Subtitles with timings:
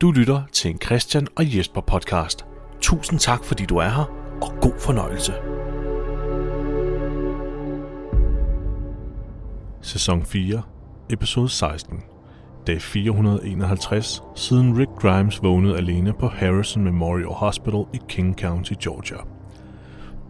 [0.00, 2.44] Du lytter til en Christian og Jesper podcast.
[2.80, 4.10] Tusind tak, fordi du er her,
[4.42, 5.32] og god fornøjelse.
[9.80, 10.62] Sæson 4,
[11.10, 12.02] episode 16.
[12.66, 19.18] Dag 451, siden Rick Grimes vågnede alene på Harrison Memorial Hospital i King County, Georgia.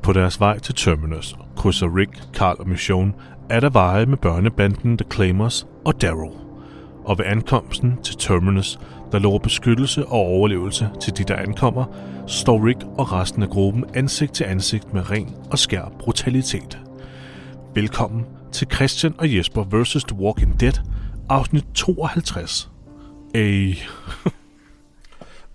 [0.02, 3.14] På deres vej til Terminus krydser Rick, Carl og Mission
[3.50, 6.45] er der veje med børnebanden The Claimers og Daryl.
[7.06, 8.78] Og ved ankomsten til Terminus,
[9.12, 11.84] der lover beskyttelse og overlevelse til de, der ankommer,
[12.26, 16.78] står Rick og resten af gruppen ansigt til ansigt med ren og skær brutalitet.
[17.74, 20.04] Velkommen til Christian og Jesper vs.
[20.08, 20.72] The Walking Dead,
[21.28, 22.70] afsnit 52.
[23.34, 23.74] Ey.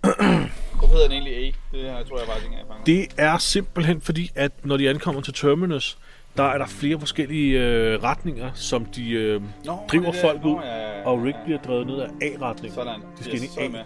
[0.00, 1.52] Hvorfor hedder den egentlig A?
[1.72, 2.84] Det her tror jeg faktisk ikke, jeg fanger.
[2.84, 5.98] Det er simpelthen fordi, at når de ankommer til Terminus,
[6.36, 10.50] der er der flere forskellige øh, retninger, som de øh, Nå, driver det folk nå,
[10.56, 11.06] ud, ja, ja, ja.
[11.06, 12.74] og Rick bliver drevet ned af A-retningen.
[12.74, 13.00] Sådan.
[13.18, 13.80] De skal yes, ind så er i jeg med.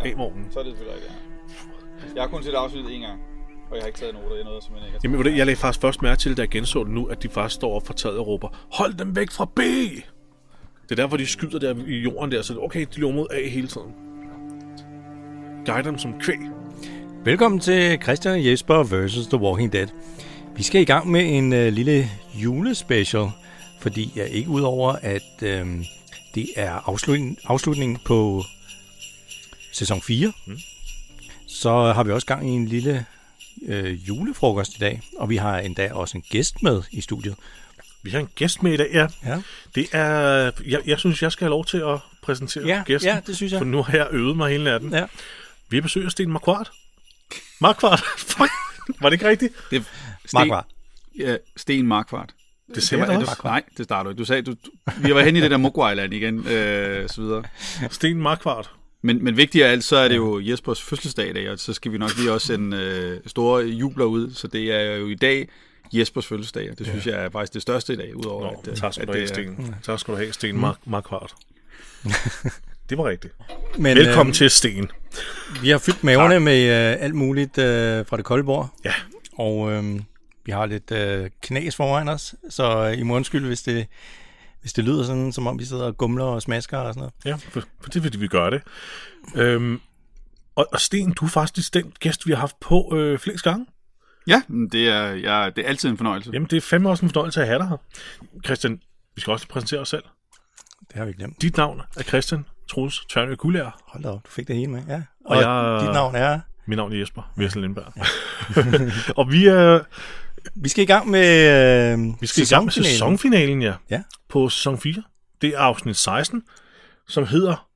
[0.00, 0.46] A- A-vognen.
[0.50, 1.12] Så er det selvfølgelig rigtigt,
[2.08, 2.14] ja.
[2.14, 3.20] Jeg har kun set afsnittet en gang,
[3.70, 4.36] og jeg har ikke taget noter.
[4.36, 6.48] Jeg nåede simpelthen ikke at Jamen, du, jeg lagde faktisk først mærke til, da jeg
[6.48, 9.30] genså det nu, at de faktisk står op for taget og råber, hold dem væk
[9.30, 9.58] fra B!
[10.88, 13.26] Det er derfor, de skyder der i jorden der, så det okay, de løber mod
[13.30, 13.92] A hele tiden.
[15.66, 16.38] Guide dem som kvæg.
[17.24, 19.26] Velkommen til Christian og Jesper vs.
[19.26, 19.86] The Walking Dead.
[20.56, 23.30] Vi skal i gang med en øh, lille julespecial,
[23.80, 25.66] fordi jeg ikke udover, at øh,
[26.34, 28.44] det er afslutning, afslutningen på
[29.72, 30.58] sæson 4, mm.
[31.48, 33.06] så har vi også gang i en lille
[33.66, 37.34] øh, julefrokost i dag, og vi har endda også en gæst med i studiet.
[38.02, 39.06] Vi har en gæst med i dag, ja.
[39.26, 39.42] Ja,
[39.74, 43.10] Det er, jeg, jeg synes, jeg skal have lov til at præsentere ja, gæsten.
[43.10, 43.60] ja det synes jeg.
[43.60, 44.92] For nu har jeg øvet mig hele natten.
[44.92, 45.06] Ja.
[45.68, 46.70] Vi har besøg af Sten Marquardt.
[47.60, 48.02] Marquardt?
[48.36, 48.50] Fuck.
[49.00, 49.54] Var det ikke rigtigt?
[49.70, 49.84] Det,
[50.34, 50.66] Markvar.
[51.18, 52.34] Ja, Sten Markvart.
[52.74, 53.40] Det jeg da også.
[53.44, 54.18] Nej, det starter du ikke.
[54.18, 54.54] Du sagde, du,
[54.98, 57.42] vi var hen i det der Mogwai Island igen, øh, så videre.
[57.90, 58.70] Sten Marquardt.
[59.02, 61.72] Men, men vigtigere af alt, så er det jo Jespers fødselsdag i dag, og så
[61.72, 64.30] skal vi nok lige også sende øh, store jubler ud.
[64.34, 65.48] Så det er jo i dag
[65.92, 68.68] Jespers fødselsdag, og det synes jeg er faktisk det største i dag, udover Nå, at,
[68.70, 69.74] øh, tak skal at du have, det er- Sten.
[69.82, 71.34] Tak skal du have, Sten Mark Marquardt.
[72.90, 73.32] Det var rigtigt.
[73.78, 74.90] Men, Velkommen øh, til, Sten.
[75.62, 76.62] Vi har fyldt maverne med
[76.92, 78.70] øh, alt muligt øh, fra det kolde bord.
[78.84, 78.92] Ja.
[79.38, 79.84] Og øh,
[80.46, 83.86] vi har lidt øh, knas foran os, så øh, I må undskylde, hvis det,
[84.60, 87.14] hvis det lyder sådan, som om vi sidder og gumler og smasker og sådan noget.
[87.24, 88.62] Ja, for, for det er fordi, vi gør det.
[89.34, 89.80] Øhm,
[90.56, 93.66] og, og Sten, du er faktisk den gæst, vi har haft på øh, flest gange.
[94.26, 96.30] Ja, men det er, ja, det er altid en fornøjelse.
[96.32, 97.76] Jamen, det er fandme også en fornøjelse at have dig her.
[98.44, 98.80] Christian,
[99.14, 100.02] vi skal også præsentere os selv.
[100.88, 101.42] Det har vi glemt.
[101.42, 103.70] Dit navn er Christian Troels Tørnø Kullager.
[103.88, 104.82] Hold da op, du fik det hele med.
[104.88, 105.02] Ja.
[105.24, 106.40] Og Og, jeg- dit navn er...
[106.68, 107.92] Mit navn er Jesper Virsel Lindberg.
[109.18, 109.80] og vi er,
[110.54, 111.28] Vi skal i gang med
[111.92, 113.74] øh, vi skal i gang med sæsonfinalen, ja.
[113.90, 114.02] Ja.
[114.28, 115.02] På sæson 4.
[115.40, 116.42] Det er afsnit 16,
[117.08, 117.68] som hedder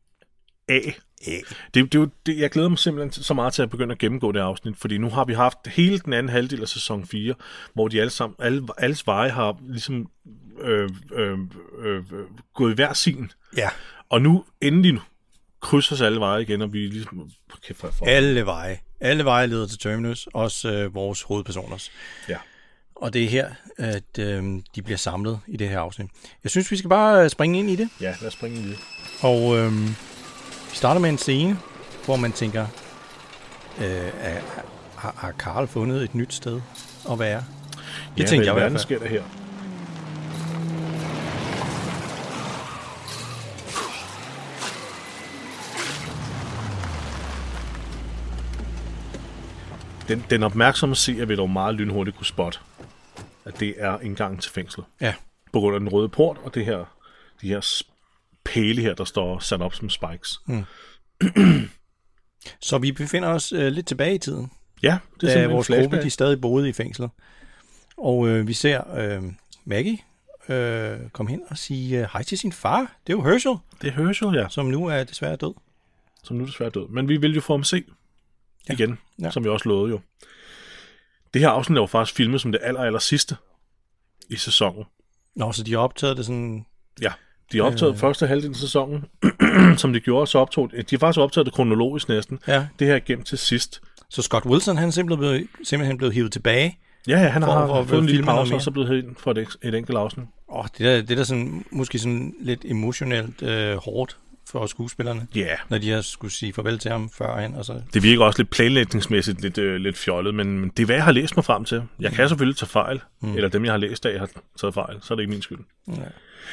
[0.68, 0.80] A.
[1.26, 1.30] A.
[1.74, 4.40] Det, det, det, jeg glæder mig simpelthen så meget til at begynde at gennemgå det
[4.40, 7.34] afsnit, fordi nu har vi haft hele den anden halvdel af sæson 4,
[7.74, 10.10] hvor de alle sammen, alle, alles veje har ligesom
[10.60, 11.38] øh, øh,
[11.78, 12.04] øh,
[12.54, 13.32] gået i hver sin.
[13.56, 13.68] Ja,
[14.08, 15.00] Og nu endelig nu,
[15.60, 17.30] krydser sig alle veje igen, og vi er ligesom...
[17.66, 18.06] Kæft, for, for.
[18.06, 18.78] alle veje.
[19.00, 21.90] Alle veje leder til Terminus, også øh, vores hovedpersoners.
[22.28, 22.36] Ja.
[23.00, 24.44] Og det er her, at øh,
[24.74, 26.10] de bliver samlet i det her afsnit.
[26.44, 27.88] Jeg synes, vi skal bare øh, springe ind i det.
[28.00, 28.78] ja, lad os springe i det.
[29.20, 29.72] Og øh,
[30.70, 31.58] vi starter med en scene,
[32.04, 32.66] hvor man tænker,
[33.80, 34.08] øh,
[34.96, 36.60] har, har Karl fundet et nyt sted
[37.10, 37.44] at være?
[38.16, 38.80] Det ja, tænkte jeg i hvert fald.
[38.80, 39.22] sker der her?
[50.08, 52.58] Den, den opmærksomme seer vil dog meget lynhurtigt kunne spotte,
[53.44, 54.86] at det er indgangen til fængslet.
[55.00, 55.14] Ja,
[55.52, 56.84] På grund af den røde port og det her,
[57.40, 57.82] de her
[58.44, 60.40] pæle her, der står sat op som spikes.
[62.60, 64.50] så vi befinder os øh, lidt tilbage i tiden,
[64.82, 65.90] Ja, det er da vores flashback.
[65.90, 67.10] gruppe de stadig boede i fængslet.
[67.96, 69.22] Og øh, vi ser øh,
[69.64, 69.98] Maggie
[70.48, 72.80] øh, komme hen og sige øh, hej til sin far.
[73.06, 75.54] Det er jo Herschel, Det er Herschel, ja, som nu er desværre død.
[76.24, 76.88] som nu er desværre død.
[76.88, 77.84] Men vi vil jo få ham se
[78.68, 78.74] Ja.
[78.74, 79.30] igen, Ja.
[79.30, 80.00] som vi også lovede jo.
[81.34, 83.36] Det her afsnit er jo faktisk filmet som det aller, aller sidste
[84.30, 84.84] i sæsonen.
[85.36, 86.66] Nå, så de har optaget det sådan...
[87.02, 87.12] Ja,
[87.52, 87.98] de har optaget øh.
[87.98, 89.04] første halvdel af sæsonen,
[89.82, 92.38] som de gjorde, så optog de har faktisk optaget det kronologisk næsten.
[92.46, 93.80] Ja, Det her er gemt til sidst.
[94.10, 96.78] så Scott Wilson, han er simpelthen blevet, simpelthen blevet hivet tilbage.
[97.08, 99.30] Ja, ja, han For- har for fået en lille pause, og så blevet hen for
[99.30, 100.26] et, et enkelt afsnit.
[100.52, 104.16] Åh, det der, det der sådan, måske sådan lidt emotionelt øh, hårdt
[104.50, 105.58] for skuespillerne, yeah.
[105.68, 107.82] når de har skulle sige farvel til ham førhen, og så...
[107.94, 111.12] det virker også lidt planlægningsmæssigt lidt, øh, lidt fjollet, men, det er, hvad jeg har
[111.12, 111.82] læst mig frem til.
[112.00, 113.34] Jeg kan selvfølgelig tage fejl, mm.
[113.34, 114.28] eller dem, jeg har læst af, har
[114.60, 115.58] taget fejl, så er det ikke min skyld.
[115.88, 115.92] Ja.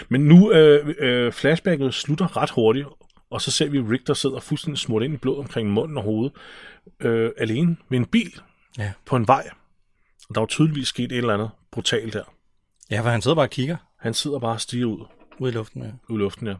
[0.09, 2.87] Men nu, øh, øh, flashbacket slutter ret hurtigt,
[3.29, 6.03] og så ser vi Rick, der sidder fuldstændig smurt ind i blod omkring munden og
[6.03, 6.31] hovedet,
[6.99, 8.39] øh, alene med en bil
[8.77, 8.91] Ja.
[9.05, 9.49] på en vej.
[10.29, 12.23] Og der var tydeligvis sket et eller andet brutalt der.
[12.91, 15.05] Ja, for han sidder bare og kigger Han sidder bare og stiger ud,
[15.39, 15.83] ud i luften.
[15.83, 15.89] Ja.
[16.09, 16.53] ud i luften, ja.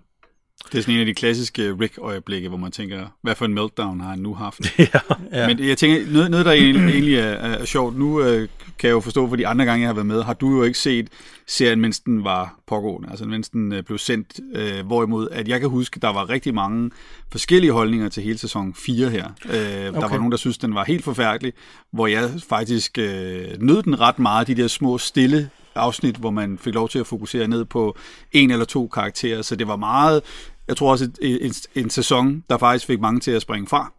[0.72, 4.00] Det er sådan en af de klassiske Rick-øjeblikke, hvor man tænker, hvad for en meltdown
[4.00, 4.60] har han nu haft?
[4.80, 4.86] ja.
[5.34, 5.48] Ja.
[5.48, 8.48] Men jeg tænker, noget, noget der egentlig, egentlig er, er sjovt, nu øh,
[8.80, 10.64] kan jeg jo forstå, for de andre gange, jeg har været med, har du jo
[10.64, 11.08] ikke set
[11.48, 15.60] serien, mens den var pågående, altså mens den øh, blev sendt, øh, hvorimod at jeg
[15.60, 16.92] kan huske, der var rigtig mange
[17.32, 19.26] forskellige holdninger til hele sæson 4 her.
[19.26, 20.02] Øh, okay.
[20.02, 21.54] Der var nogen, der synes den var helt forfærdelig,
[21.94, 26.58] hvor jeg faktisk øh, nød den ret meget, de der små stille afsnit, hvor man
[26.58, 27.98] fik lov til at fokusere ned på
[28.32, 30.22] en eller to karakterer, så det var meget,
[30.68, 33.92] jeg tror også, en, en sæson, der faktisk fik mange til at springe fra,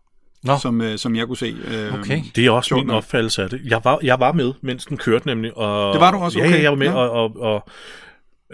[0.43, 1.57] Nå, som, øh, som jeg kunne se.
[1.65, 2.23] Øh, okay.
[2.37, 3.61] Det er også min opfattelse af det.
[3.65, 5.57] Jeg var, jeg var med, mens den kørte nemlig.
[5.57, 6.51] Og, Det var du også, okay.
[6.51, 6.95] ja, jeg var med, Ja.
[6.95, 7.69] og, og, og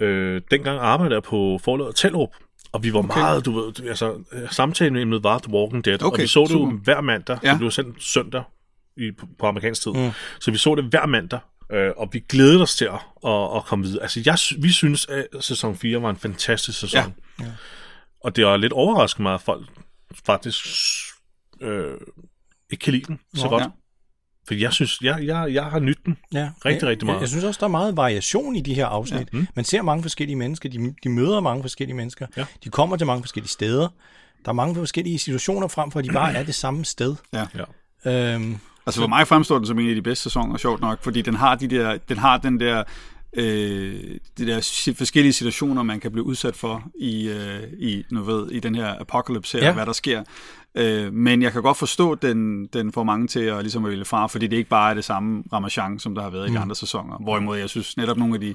[0.04, 2.30] øh, dengang arbejdede jeg på forladet Tellerup,
[2.72, 3.18] og vi var okay.
[3.18, 4.14] meget, du ved, altså,
[4.50, 7.50] samtaleemnet var The Walking Dead, Okay, og vi så det jo hver mandag, ja.
[7.50, 8.42] det blev sendt søndag
[8.96, 10.10] i, på, på amerikansk tid, mm.
[10.40, 11.38] så vi så det hver mandag,
[11.72, 12.92] øh, og vi glædede os til at,
[13.26, 14.02] at, at komme videre.
[14.02, 17.44] Altså, jeg, vi synes, at sæson 4 var en fantastisk sæson, Ja.
[17.44, 17.50] ja.
[18.20, 19.68] og det var lidt overraskende mig, at folk
[20.26, 20.66] faktisk
[21.60, 21.94] øh,
[22.70, 23.62] ikke kan lide den så Nå, godt.
[23.62, 23.68] ja.
[24.48, 26.18] For jeg synes, jeg, jeg, jeg har nydt den.
[26.32, 27.16] Ja, Rigtig, jeg, rigtig meget.
[27.16, 29.28] Jeg, jeg synes også, der er meget variation i de her afsnit.
[29.32, 29.38] Ja.
[29.38, 29.46] Mm.
[29.54, 32.46] Man ser mange forskellige mennesker, de, de møder mange forskellige mennesker, Ja.
[32.64, 33.88] de kommer til mange forskellige steder.
[34.44, 37.16] Der er mange forskellige situationer frem for, at de bare er det samme sted.
[37.32, 37.46] Ja.
[38.04, 38.34] Ja.
[38.34, 41.22] Øhm, Altså for mig fremstår den som en af de bedste sæsoner, sjovt nok, fordi
[41.22, 42.82] den har, de der, den, har den der,
[43.36, 43.94] øh,
[44.38, 48.60] de der forskellige situationer, man kan blive udsat for i, øh, i, nu ved, i
[48.60, 49.68] den her apocalypse her, Ja.
[49.68, 49.74] ja.
[49.74, 50.24] hvad der sker.
[50.74, 54.04] Øh, men jeg kan godt forstå, den, den får mange til at, ligesom at vælge
[54.04, 56.58] fra, fordi det ikke bare er det samme ramachan, som der har været i de
[56.58, 57.16] andre sæsoner.
[57.22, 58.54] Hvorimod jeg synes netop nogle af de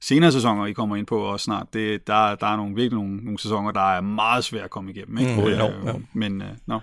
[0.00, 3.16] senere sæsoner, I kommer ind på også snart, det, der, der er nogle, virkelig nogle,
[3.16, 5.18] nogle sæsoner, der er meget svære at komme igennem.
[5.18, 5.34] Ikke?
[5.34, 6.00] Mm, Øh, jo.
[6.12, 6.78] Men, øh, no.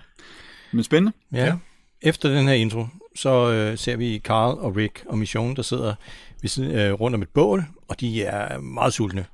[0.72, 1.12] men spændende.
[1.32, 1.44] ja.
[1.44, 1.54] ja.
[2.02, 5.94] Efter den her intro, så øh, ser vi Carl og Rick og Mission, der sidder
[6.42, 9.24] ved siden, øh, rundt om et bål, og de er meget sultne.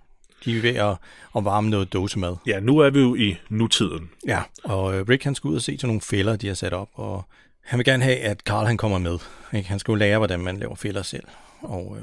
[0.45, 0.97] De er ved at,
[1.37, 2.37] at varme noget dåsemad.
[2.47, 4.11] ja, nu er vi jo i nutiden.
[4.27, 6.73] Ja, og øh, Rick han skal ud og se til nogle fælder, de har sat
[6.73, 7.25] op, og
[7.65, 9.19] han vil gerne have, at Carl han kommer med.
[9.53, 9.69] Ikke?
[9.69, 11.25] Han skal jo lære, hvordan man laver fælder selv.
[11.61, 11.99] Og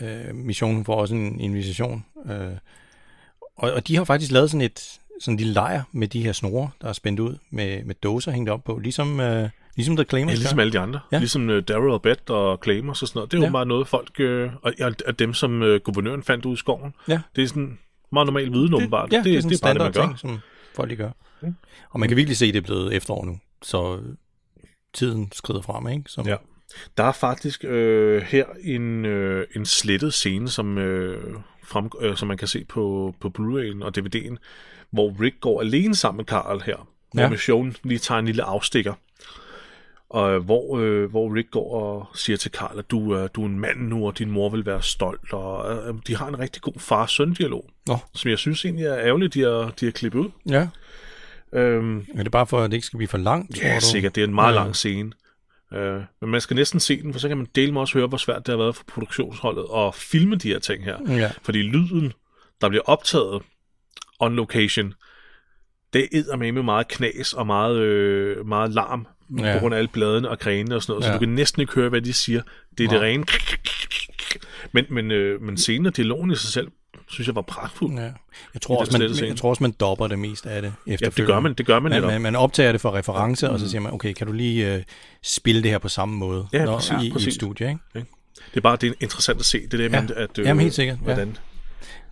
[0.00, 2.04] øh, øh, missionen får også en invitation.
[2.26, 2.52] Øh,
[3.56, 6.32] og, og de har faktisk lavet sådan et sådan en lille lejr med de her
[6.32, 10.04] snore, der er spændt ud med, med dåser hængt op på, ligesom, øh, ligesom The
[10.04, 11.00] Claimers Ja, ligesom alle de andre.
[11.12, 11.18] Ja.
[11.18, 13.32] Ligesom uh, Daryl og Beth og Claimers og sådan noget.
[13.32, 13.52] Det er jo Ja.
[13.52, 14.20] bare noget, folk...
[14.20, 14.72] Øh, og,
[15.06, 16.94] og, dem, som øh, guvernøren fandt ud i skoven.
[17.08, 17.20] Ja.
[17.36, 17.78] Det er sådan
[18.12, 19.12] meget normal viden, åbenbart.
[19.12, 20.02] Ja, det, det, er det er bare det, man gør.
[20.02, 20.38] ting, som
[20.74, 21.10] folk de gør.
[21.90, 24.00] Og man kan virkelig se, at det er blevet efterår nu, så
[24.94, 26.04] tiden skrider frem, ikke?
[26.10, 26.36] Som, Ja.
[26.96, 32.28] Der er faktisk øh, her en, øh, en slettet scene, som, øh, frem, øh, som
[32.28, 34.36] man kan se på, på Blu-ray'en og DVD'en,
[34.90, 36.88] hvor Rick går alene sammen med Carl her.
[37.12, 37.28] Hvor Ja.
[37.28, 38.94] Mission lige tager en lille afstikker.
[40.10, 43.42] Og øh, hvor, øh, hvor Rick går og siger til Carl, at du, øh, du
[43.42, 45.32] er en mand nu, og din mor vil være stolt.
[45.32, 47.96] Og øh, de har en rigtig god far-søn-dialog, Nå.
[48.14, 50.30] som jeg synes egentlig er ærgerligt, de har, de har klippet ud.
[50.48, 50.68] ja.
[51.52, 53.80] Øhm, Er det bare for, at det ikke skal blive for langt, tror Ja, du?
[53.84, 54.14] sikkert.
[54.14, 54.58] Det er en meget Ja.
[54.58, 55.12] lang scene.
[55.74, 58.06] Øh, men man skal næsten se den, for så kan man dele med også høre,
[58.06, 60.96] hvor svært det har været for produktionsholdet at filme de her ting her.
[61.16, 61.30] Ja.
[61.42, 62.12] Fordi lyden,
[62.60, 63.42] der bliver optaget
[64.20, 64.94] on location,
[65.92, 69.06] det er med meget knas og meget, øh, meget larm
[69.38, 69.46] Ja.
[69.46, 69.52] ja.
[69.54, 71.02] på grund af alle bladene og grenene og sådan noget.
[71.04, 71.06] Ja.
[71.08, 71.12] Ja.
[71.12, 72.42] Så du kan næsten ikke høre, hvad de siger.
[72.78, 72.94] Det er Nej.
[72.96, 73.24] det rene.
[74.72, 76.68] Men, men, øh, men scenen og dialogen i sig selv,
[77.08, 77.94] synes jeg var pragtfuld.
[77.98, 78.02] Ja.
[78.54, 79.28] Jeg, tror også, man, scene.
[79.28, 81.74] jeg tror også, man dopper det mest af det Ja, det gør man, det gør
[81.80, 82.10] man man, netop.
[82.10, 83.52] man, man optager det for reference, mm.
[83.52, 84.82] og så siger man, okay, kan du lige øh,
[85.22, 87.34] spille det her på samme måde Ja, når, præcis, i, i et præcis.
[87.34, 87.80] studie, ikke?
[88.50, 89.58] Det er bare det er interessant at se.
[89.58, 90.00] Det er det, Ja.
[90.00, 91.04] men, at, øh, Jamen, helt sikkert, ja.
[91.04, 91.36] Hvordan,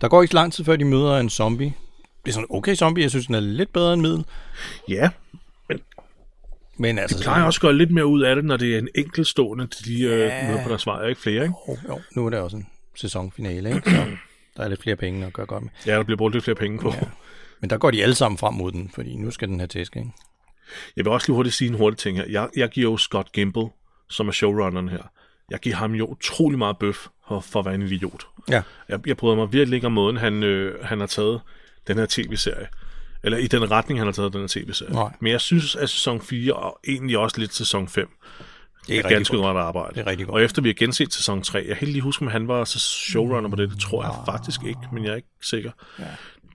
[0.01, 1.73] Der går ikke lang tid, før de møder en zombie.
[2.27, 4.25] Det er sådan okay zombie, jeg synes, den er lidt bedre end middel.
[4.89, 5.09] Ja,
[6.77, 8.77] Men altså, De plejer også at gøre lidt mere ud af det, når det er
[8.79, 10.59] en enkeltstående, de øh, Ja.
[10.63, 11.55] på deres vej, ikke flere, ikke?
[11.69, 13.91] Jo, jo, nu er der også en sæsonfinale, ikke?
[13.91, 14.05] Så
[14.57, 15.69] der er lidt flere penge at gøre godt med.
[15.85, 16.89] Ja, der bliver brugt lidt flere penge på.
[16.93, 16.99] Ja.
[17.61, 19.95] Men der går de alle sammen frem mod den, fordi nu skal den have tæsk,
[19.95, 20.09] ikke?
[20.95, 22.25] Jeg vil også lige hurtigt sige en hurtig ting her.
[22.29, 23.69] Jeg, jeg giver jo Scott Gimple,
[24.09, 25.03] som er showrunneren her,
[25.51, 28.27] jeg giver ham jo utrolig meget bøf for, for at være en idiot.
[28.49, 28.61] Ja.
[28.89, 31.41] Jeg, jeg bryder mig virkelig ikke om måden, han, øh, han har taget
[31.87, 32.67] den her tv-serie.
[33.23, 34.93] Eller i den retning, han har taget den her tv-serie.
[34.93, 35.11] Nej.
[35.19, 38.09] Men jeg synes, at sæson 4, og egentlig også lidt sæson 5,
[38.87, 39.43] Det er, er rigtig ganske godt.
[39.45, 39.93] godt arbejde.
[39.95, 40.33] Det er rigtig godt.
[40.35, 42.79] Og efter vi har genset sæson 3, jeg kan lige huske, om han var så
[42.79, 43.69] showrunner på det.
[43.69, 45.71] Det tror jeg faktisk ikke, men jeg er ikke sikker.
[45.99, 46.03] Ja.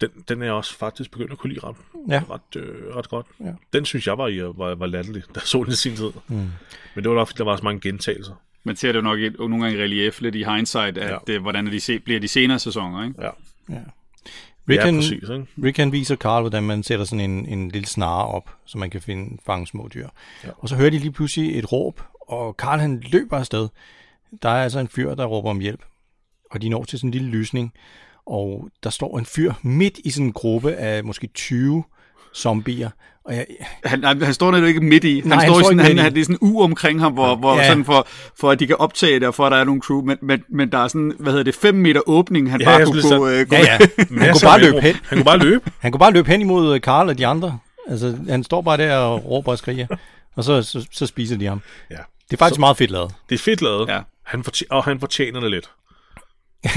[0.00, 1.76] Den, den er jeg også faktisk begyndt at kunne lide ret,
[2.08, 2.22] Ja.
[2.30, 3.26] ret, øh, ret godt.
[3.40, 3.52] Ja.
[3.72, 6.10] Den synes jeg var, i, var, var latterlig, da jeg så den i sin tid.
[6.28, 6.36] Mm.
[6.94, 8.34] Men det var nok, fordi der var så mange gentagelser.
[8.64, 11.12] Man ser det jo nok et, nogle gange i relief lidt i hindsight, at Ja.
[11.12, 11.18] ja.
[11.26, 13.04] det, hvordan er de se, bliver de senere sæsoner.
[13.04, 13.22] Ikke?
[13.22, 13.30] Ja.
[13.68, 13.80] Ja.
[14.68, 15.46] Rick, Ja, præcis, ikke?
[15.62, 18.90] Rick han viser Carl, hvordan man sætter sådan en, en lille snare op, så man
[18.90, 20.08] kan finde, fange små dyr.
[20.44, 20.48] Ja.
[20.58, 23.68] Og så hører de lige pludselig et råb, og Carl han løber afsted.
[24.42, 25.84] Der er altså en fyr, der råber om hjælp.
[26.50, 27.72] Og de når til sådan en lille lysning,
[28.26, 31.84] og der står en fyr midt i sådan en gruppe af måske 20
[32.34, 32.90] zombier.
[33.24, 33.46] Og jeg,
[33.84, 35.20] Han, han, han står netop ikke midt i.
[35.20, 37.00] Han Nej, han står i står sådan, han, han, det er sådan en u omkring
[37.00, 37.68] ham, hvor, hvor Ja.
[37.68, 38.06] sådan for,
[38.40, 40.42] for at de kan optage det, og for at der er nogle crew, men, men,
[40.48, 43.28] men der er sådan, hvad hedder det, 5 meter åbning, han Ja, bare kunne gå,
[43.28, 43.78] øh, ja, ja.
[43.98, 44.94] Han kunne bare løbe hen.
[45.08, 45.70] Han kunne bare løbe.
[45.80, 47.58] Han kunne bare løbe hen imod Karl og de andre.
[47.88, 49.86] Altså, han står bare der og råber og skriger,
[50.36, 51.60] og så, så, så spiser de ham.
[51.90, 51.96] Ja.
[52.30, 52.60] Det er faktisk så...
[52.60, 53.14] meget fedt lavet.
[53.28, 53.88] Det er fedt lavet.
[53.88, 54.00] Ja.
[54.24, 55.70] Han fortjener, og han fortjener det lidt.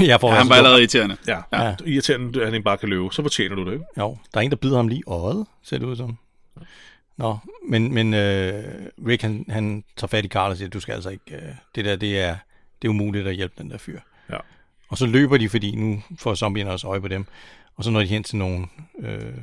[0.00, 1.16] jeg får Ja, han var allerede irriterende.
[1.28, 1.64] Ja, ja.
[1.64, 1.74] Ja.
[1.86, 3.08] irriterende, at han ikke bare kan løbe.
[3.12, 3.84] Så fortjener du det, ikke?
[3.98, 6.18] Jo, der er en, der bider ham lige i øjet, ser det ud som.
[7.16, 10.92] Nå, men, men øh, Rick, han, han tager fat i Carl og siger, du skal
[10.92, 12.36] altså ikke, øh, det der, det er,
[12.82, 14.00] det er umuligt at hjælpe den der fyr.
[14.30, 14.38] Ja.
[14.88, 17.26] Og så løber de, fordi nu får zombierne også øje på dem.
[17.76, 18.66] Og så når de hen til nogle
[18.98, 19.34] øh,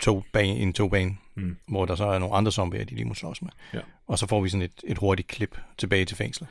[0.00, 1.56] togbane, en togbane, mm.
[1.68, 3.50] hvor der så er nogle andre zombier, de lige må slås med.
[3.74, 3.80] Ja.
[4.06, 6.48] Og så får vi sådan et, et hurtigt klip tilbage til fængslet.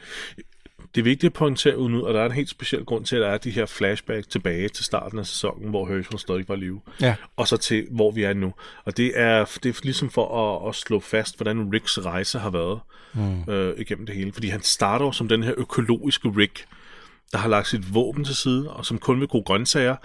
[0.95, 3.15] Det er vigtigt at pointere ud nu, og der er en helt speciel grund til,
[3.15, 6.55] at der er de her flashback tilbage til starten af sæsonen, hvor Herschel stadig var
[6.55, 6.81] i live.
[7.01, 7.15] Ja.
[7.37, 8.53] Og så til, hvor vi er nu.
[8.85, 12.49] Og det er, det er ligesom for at, at slå fast, hvordan Ricks rejse har
[12.49, 12.79] været
[13.13, 13.53] mm.
[13.53, 14.33] øh, igennem det hele.
[14.33, 16.65] Fordi han starter jo som den her økologiske Rick,
[17.31, 19.95] der har lagt sit våben til side, og som kun vil gode grøntsager,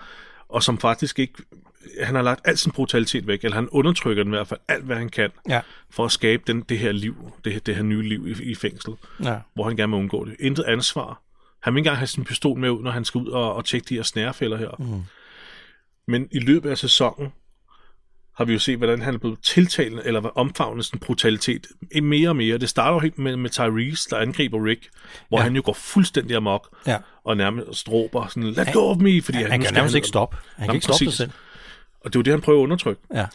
[0.49, 1.35] og som faktisk ikke...
[2.03, 4.85] Han har lagt al sin brutalitet væk, eller han undertrykker den i hvert fald alt,
[4.85, 5.61] hvad han kan, Ja.
[5.91, 8.55] for at skabe den, det her liv, det her, det her nye liv i, i
[8.55, 9.39] fængslet Ja.
[9.55, 10.37] hvor han gerne vil undgå det.
[10.41, 11.23] Intet ansvar.
[11.63, 13.65] Han vil ikke engang have sin pistol med ud, når han skal ud og, og
[13.65, 14.71] tjekke de her snærefælder her.
[14.79, 15.03] Mm.
[16.09, 17.33] Men i løbet af sæsonen
[18.37, 21.67] har vi jo set, hvordan han er blevet tiltalende, eller omfavnet sådan brutalitet
[22.03, 22.59] mere og mere.
[22.59, 24.89] Det starter jo helt med, med Tyrese, der angriber Rick,
[25.29, 25.43] hvor ja.
[25.45, 26.99] han jo går fuldstændig amok, Ja.
[27.27, 30.09] Og nærmest råber sådan, let go of me, fordi Han, nu han kan nærmest ikke
[30.09, 30.37] stoppe.
[30.57, 31.31] Han kan Nå, ikke stoppe sig selv.
[32.01, 33.03] Og det er jo det, han prøver at undertrykke.
[33.15, 33.27] Ja.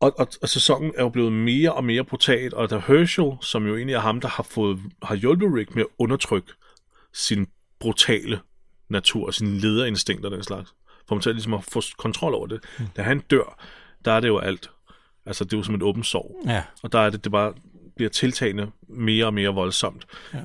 [0.00, 3.66] Og, og, og sæsonen er jo blevet mere og mere brutal, og der Herschel, som
[3.66, 6.52] jo egentlig er ham, der har, fået, har hjulpet Rick med at undertrykke
[7.12, 7.46] sin
[7.80, 8.40] brutale
[8.88, 10.74] natur, sine lederinstinkter og den slags,
[11.08, 12.60] for ham til ligesom at få kontrol over det.
[12.78, 12.86] Mm.
[12.96, 13.64] Da han dør,
[14.04, 14.70] der er det jo alt.
[15.26, 16.42] Altså, det er jo som et åbent sorg.
[16.46, 16.62] Ja.
[16.82, 17.54] Og der er det, det bare
[17.96, 20.06] bliver tiltagende mere og mere voldsomt.
[20.34, 20.38] Ja.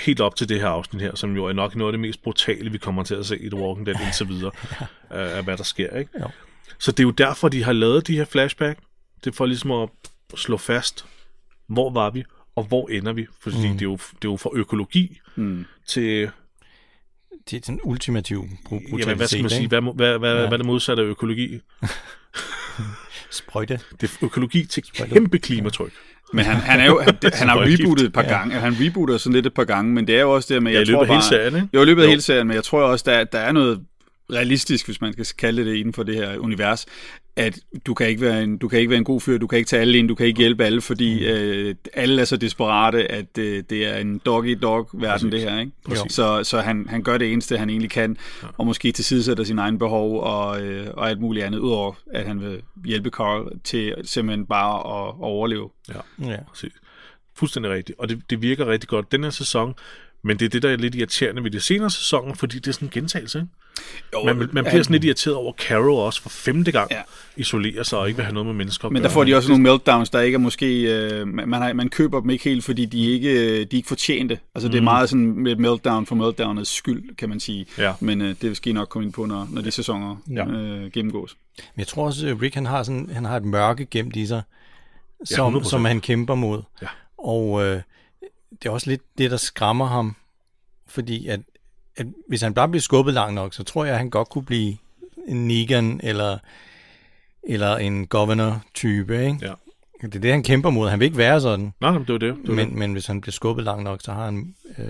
[0.00, 2.22] Helt op til det her afsnit her, som jo er nok noget af det mest
[2.22, 4.50] brutale, vi kommer til at se i The Walking Dead indtil videre,
[5.10, 5.36] ja.
[5.36, 6.10] af hvad der sker, ikke?
[6.20, 6.30] Jo.
[6.78, 8.78] Så det er jo derfor, de har lavet de her flashback.
[9.24, 9.88] Det er for ligesom at
[10.34, 11.04] slå fast,
[11.68, 12.24] hvor var vi,
[12.56, 13.26] og hvor ender vi.
[13.40, 13.62] Fordi mm.
[13.72, 15.64] det, er jo, det er jo fra økologi mm.
[15.86, 16.30] til...
[17.50, 18.98] Det er den ultimative bru- brutalitet.
[19.00, 19.68] Jamen, hvad skal man sige?
[19.68, 20.40] Hvad, hvad, hvad, Ja.
[20.40, 20.48] ja.
[20.48, 21.60] hvad er det modsatte af økologi?
[23.30, 23.80] Sprøjte.
[24.00, 25.92] Det er økologi til kæmpe klimatryk.
[26.32, 28.28] Men han, han, er jo, han, han har rebootet et par Ja.
[28.38, 28.54] gange.
[28.54, 30.78] Han rebooter sådan lidt et par gange, men det er jo også det med, Ja,
[30.78, 31.68] jeg i løbet tror hele bare, serien, ikke?
[31.74, 32.10] Jo, i løbet af Jo.
[32.10, 33.80] hele serien, men jeg tror også, der, der er noget
[34.32, 36.86] realistisk, hvis man skal kalde det inden for det her univers,
[37.36, 39.58] at du kan ikke være en, du kan ikke være en god fyr, du kan
[39.58, 43.12] ikke tage alle ind, du kan ikke hjælpe alle, fordi øh, alle er så desperate,
[43.12, 45.60] at øh, det er en dog-dog-verden, det her.
[45.60, 45.72] Ikke?
[45.84, 46.12] Præcis.
[46.12, 48.48] Så, så han, han gør det eneste, han egentlig kan, ja.
[48.58, 52.40] og måske tilsidesætter sine egne behov og, øh, og alt muligt andet, udover at han
[52.40, 55.70] vil hjælpe Carl til simpelthen bare at, at overleve.
[55.88, 56.30] Ja.
[56.30, 56.36] Ja.
[56.48, 56.72] Præcis.
[57.36, 57.98] Fuldstændig rigtigt.
[57.98, 59.74] Og det, det virker rigtig godt den her sæson.
[60.22, 62.72] Men det er det, der er lidt irriterende ved de senere sæsoner, fordi det er
[62.72, 63.38] sådan en gentagelse.
[63.38, 63.48] Ikke?
[64.14, 66.96] Jo, Man, man bliver sådan lidt irriteret over, at Carol også for femte gang Ja.
[66.96, 67.02] ja.
[67.36, 69.12] isolerer sig og ikke vil have noget med mennesker at Men der gøre.
[69.14, 70.82] får de også nogle meltdowns, der ikke er måske...
[70.82, 73.88] Øh, man, man, har, man køber dem ikke helt, fordi de ikke, de er ikke
[73.88, 74.38] fortjente.
[74.54, 77.66] Altså det er meget sådan med meltdown for meltdownets skyld, kan man sige.
[77.78, 77.92] Ja.
[78.00, 80.46] Men øh, det skal I nok komme ind på, når, når de sæsoner Ja.
[80.46, 81.36] øh, gennemgås.
[81.58, 84.26] Men jeg tror også, at Rick han har, sådan, han har et mørke gemt i
[84.26, 84.42] sig,
[85.24, 85.64] som, 100%.
[85.70, 86.62] som han kæmper mod.
[86.82, 86.86] Ja.
[87.18, 87.80] Og øh,
[88.62, 90.16] det er også lidt det, der skræmmer ham.
[90.86, 91.40] Fordi at,
[91.96, 94.44] at hvis han bare bliver skubbet langt nok, så tror jeg, at han godt kunne
[94.44, 94.76] blive
[95.28, 96.38] en Negan eller,
[97.42, 99.26] eller en governor-type.
[99.26, 99.38] Ikke?
[99.42, 99.52] Ja.
[100.02, 100.88] Det er det, han kæmper mod.
[100.88, 101.72] Han vil ikke være sådan.
[101.80, 102.20] Nej, det var det.
[102.20, 102.54] det, var det.
[102.54, 104.84] Men, men hvis han bliver skubbet langt nok, så har han øh,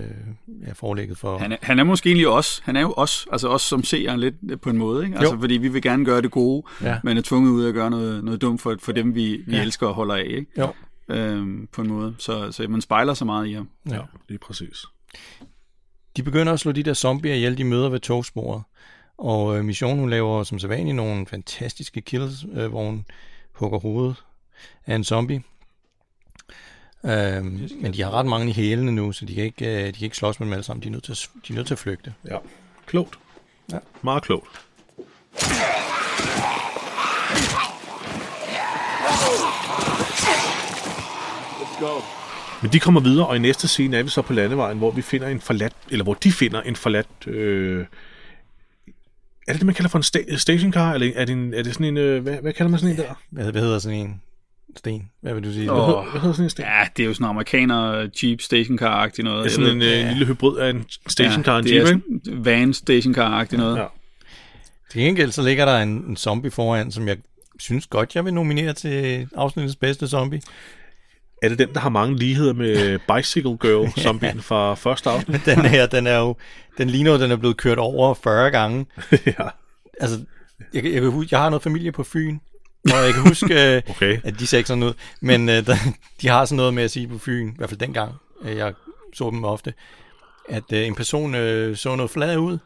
[0.67, 1.39] ja, forelægget for...
[1.39, 2.61] Han er, han er måske egentlig os.
[2.65, 5.05] Han er jo os, altså os som ser lidt på en måde.
[5.05, 5.19] Ikke?
[5.19, 5.41] Altså, Jo.
[5.41, 6.97] fordi vi vil gerne gøre det gode, Ja.
[7.05, 9.63] men er tvunget ud at gøre noget, noget dumt for, for dem, vi, vi Ja.
[9.63, 10.25] elsker og holder af.
[10.27, 10.47] Ikke?
[10.59, 10.73] Jo.
[11.11, 12.15] Øhm, på en måde.
[12.19, 13.69] Så, så man spejler så meget i ham.
[13.89, 13.95] Ja.
[13.95, 14.85] Ja, lige præcis.
[16.17, 18.63] De begynder at slå de der zombier ihjel, de møder ved togsporet.
[19.19, 23.05] Og øh, missionen hun laver som sædvanligt nogle fantastiske kills, øh, hvor hun
[23.53, 24.25] hugger hovedet
[24.87, 25.43] af en zombie.
[27.05, 29.93] Øhm, men de har ret mange i hælene nu, så de kan ikke, øh, de
[29.93, 30.83] kan ikke slås med dem alle sammen.
[30.83, 32.15] De er nødt til at, de er nødt til at flygte.
[32.29, 32.39] Ja.
[32.87, 33.19] Klogt.
[33.73, 33.79] Ja.
[34.03, 34.67] Meget klogt.
[42.63, 45.03] Men de kommer videre, og i næste scene er vi så på landevejen, hvor vi
[45.03, 47.85] finder en forladt, eller hvor de finder en forladt øh,
[49.49, 51.73] er det det, man kalder for en sta- stationcar, eller er det, en, er det
[51.73, 53.15] sådan en, øh, hvad, hvad kalder man sådan en der?
[53.31, 54.23] Hvad, hvad hedder sådan en
[54.77, 55.11] sten?
[55.21, 55.65] Hvad vil du sige?
[55.73, 56.65] Hvad, hedder, hvad hedder sådan en sten?
[56.65, 59.45] Ja, det er jo sådan en amerikaner Jeep stationcar-agtig noget.
[59.45, 62.01] Det er sådan en øh, lille hybrid af en stationcar og en Jeep, ikke?
[62.45, 63.77] van stationcar-agtig noget.
[63.77, 63.85] Ja.
[64.91, 67.17] Til gengæld så ligger der en, en zombie foran, som jeg
[67.59, 70.41] synes godt, jeg vil nominere til afsnittets bedste zombie.
[71.43, 75.45] Er det den, der har mange ligheder med Bicycle Girl, zombien fra første afsnit?
[75.55, 76.37] Den her, den er jo,
[76.79, 78.87] den ligner jo, den er blevet kørt over 40 gange.
[79.27, 79.49] ja.
[80.01, 80.21] Altså,
[80.75, 82.39] jeg, jeg, huske, jeg har noget familie på Fyn,
[82.85, 84.19] og jeg kan huske, øh, Okay.
[84.25, 85.77] at de ser ikke sådan ud, men øh, der,
[86.23, 88.73] de har sådan noget med at sige på Fyn, i hvert fald dengang, øh, jeg
[89.15, 89.75] så dem ofte,
[90.49, 92.59] at øh, en person øh, så noget flad ud.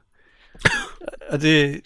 [1.31, 1.81] Og det,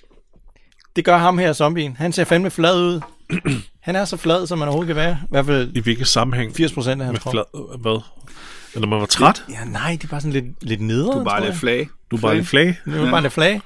[0.96, 1.96] det gør ham her, zombien.
[1.96, 3.00] Han ser fandme flad ud.
[3.80, 5.18] Han er så flad, som man overhovedet kan være.
[5.22, 6.54] I hvert fald I hvilket sammenhæng?
[6.56, 7.32] 80 procent af hans Med krop.
[7.32, 8.00] flad, hvad?
[8.74, 9.44] Eller man var træt?
[9.48, 11.88] Ja, nej, det er bare sådan lidt, lidt nederen, Du er bare lidt flag.
[12.10, 12.76] Du er bare lidt flag?
[12.84, 13.60] Det er bare lidt flag.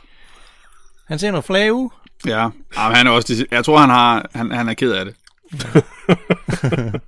[1.07, 1.89] Han ser noget flag ud.
[2.27, 2.49] Ja, ja
[2.89, 5.15] men han er også, jeg tror, han, har, han, han er ked af det.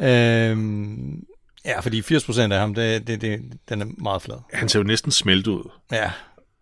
[0.00, 1.22] Øhm,
[1.64, 4.36] ja, fordi 80 procent af ham, det, det, det, den er meget flad.
[4.52, 5.70] Han ser jo næsten smeltet ud.
[5.92, 6.10] Ja,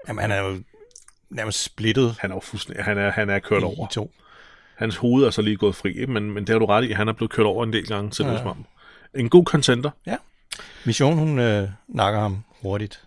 [0.08, 0.62] Jamen, han er jo
[1.31, 3.87] nærmest splittet Han er jo fuldstændig, han er, han er kørt over.
[3.88, 4.12] to.
[4.76, 6.12] Hans hoved er så lige gået fri, ikke?
[6.12, 8.11] men, men det har du ret i, han er blevet kørt over en del gange,
[8.11, 8.64] det er som om.
[9.14, 9.90] En god contender.
[10.07, 10.16] Ja.
[10.85, 13.02] Mission, hun øh, nakker ham hurtigt.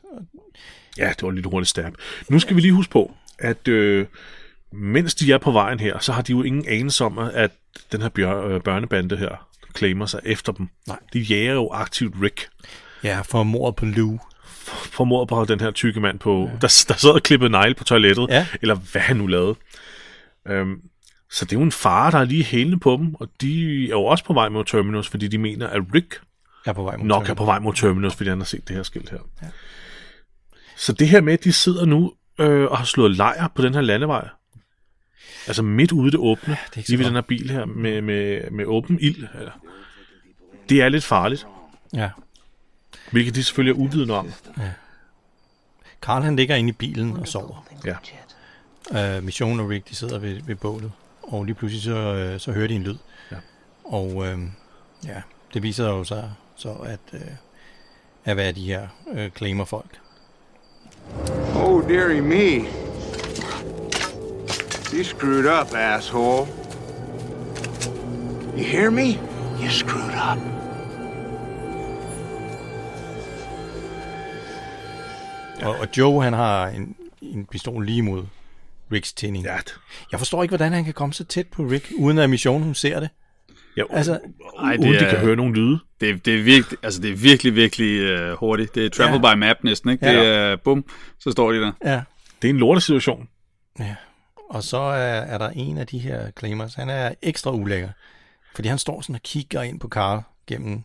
[0.98, 1.94] Ja, det var lidt hurtigt stab.
[2.30, 4.06] Nu skal vi lige huske på, at øh,
[4.72, 7.52] mens de er på vejen her, så har de jo ingen anelse om, at
[7.92, 9.48] den her bjør, øh, børnebande her
[9.78, 10.70] claimer sig efter dem.
[10.88, 11.00] Nej.
[11.14, 12.50] De jager jo aktivt Rick,
[13.04, 14.20] Ja, for mordet på Lou.
[14.68, 16.52] For mordet på den her tykke mand, på, ja.
[16.52, 16.58] der,
[16.88, 18.48] der sad og klippede negle på toilettet, Ja.
[18.62, 19.56] eller hvad han nu lavede.
[20.48, 20.82] Øhm,
[21.32, 23.90] så det er jo en far, der er lige hælende på dem, og de er
[23.90, 26.22] jo også på vej mod Terminus, fordi de mener, at Rick
[26.66, 28.76] er på vej mod nok er på vej mod Terminus, fordi han har set det
[28.76, 29.18] her skilt her.
[29.42, 29.48] Ja.
[30.78, 33.74] Så det her med, at de sidder nu øh, og har slået lejr på den
[33.74, 34.28] her landevej,
[35.48, 38.52] altså midt ude det åbne, ikke så lige ved den her bil her, med, med,
[38.52, 39.52] med åben ild, eller,
[40.70, 41.48] det er lidt farligt,
[41.94, 42.10] Ja.
[43.12, 44.34] Hvilket de selvfølgelig er uvidende om.
[46.02, 47.65] Carl han ligger inde i bilen og sover.
[47.86, 49.17] Ja.
[49.17, 50.91] Uh, Mission og Rick, de sidder ved, ved bålet.
[51.24, 52.98] Og lige pludselig så, øh, så hører de en lyd.
[53.32, 53.36] Ja.
[53.84, 54.39] Og øh,
[55.06, 55.22] ja,
[55.54, 57.22] det viser jo sig så, at, øh,
[58.26, 60.00] at være de her øh, claimer folk.
[61.56, 62.65] Oh, dearie me.
[64.93, 66.48] You screwed up, asshole.
[68.58, 69.20] You hear me?
[69.62, 70.57] You screwed up.
[75.63, 78.24] Og, og Joe, han har en, en pistol lige mod
[78.91, 79.46] Ricks tænding.
[79.46, 79.58] Ja,
[80.12, 82.76] Jeg forstår ikke, hvordan han kan komme så tæt på Rick, uden at Mission hun
[82.76, 83.10] ser det.
[83.78, 84.20] ja Altså,
[84.60, 85.80] Ej, uden det de er, kan høre nogen lyde.
[86.02, 88.76] det, det, er virkelig, altså, det er virkelig, virkelig uh, hurtigt.
[88.76, 89.36] Det er travel Ja.
[89.36, 90.06] by map næsten, ikke?
[90.06, 90.20] Ja.
[90.20, 90.86] Det er, bum,
[91.20, 91.72] så står de der.
[91.86, 92.02] Ja.
[92.41, 93.28] Det er en lortesituation.
[93.80, 93.96] ja.
[94.50, 97.89] Og så er, er der en af de her claimers, han er ekstra ulækker.
[98.56, 100.82] Fordi han står sådan og kigger ind på Carl gennem...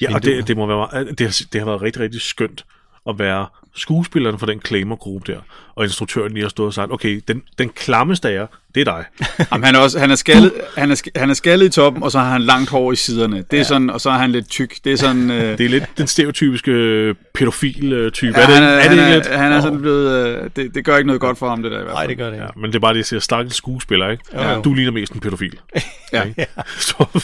[0.00, 2.64] Ja, og det, det, må være, meget- det, har, det har været rigtig, rigtig skønt
[3.08, 5.38] at være skuespilleren for den claimer-gruppe der,
[5.74, 8.84] og instruktøren lige har stået og sagt, okay, den, den klammeste af jer, det er
[8.84, 9.04] dig.
[9.52, 12.10] Jamen, han, er også, han, er skaldet, han, er, han er skaldet i toppen, og
[12.12, 13.36] så har han langt hår i siderne.
[13.36, 13.64] Det er ja.
[13.64, 14.74] sådan, og så er han lidt tyk.
[14.84, 15.30] Det er sådan...
[15.30, 18.38] Uh, Det er lidt den stereotypiske øh, pædofil-type.
[18.38, 19.26] ja, er det, han er, er det han ikke er, lidt?
[19.26, 20.38] han er sådan blevet...
[20.40, 22.08] Uh, det, det gør ikke noget godt for ham, det der i hvert Nej, fald.
[22.08, 22.44] det gør det ikke.
[22.44, 24.24] Ja, men det er bare det, jeg siger, stakkels skuespiller, ikke?
[24.34, 24.62] Jo.
[24.62, 25.58] Du ligner mest en pædofil.
[26.12, 26.22] Ja.
[26.24, 26.46] Ikke?
[26.78, 27.22] Så,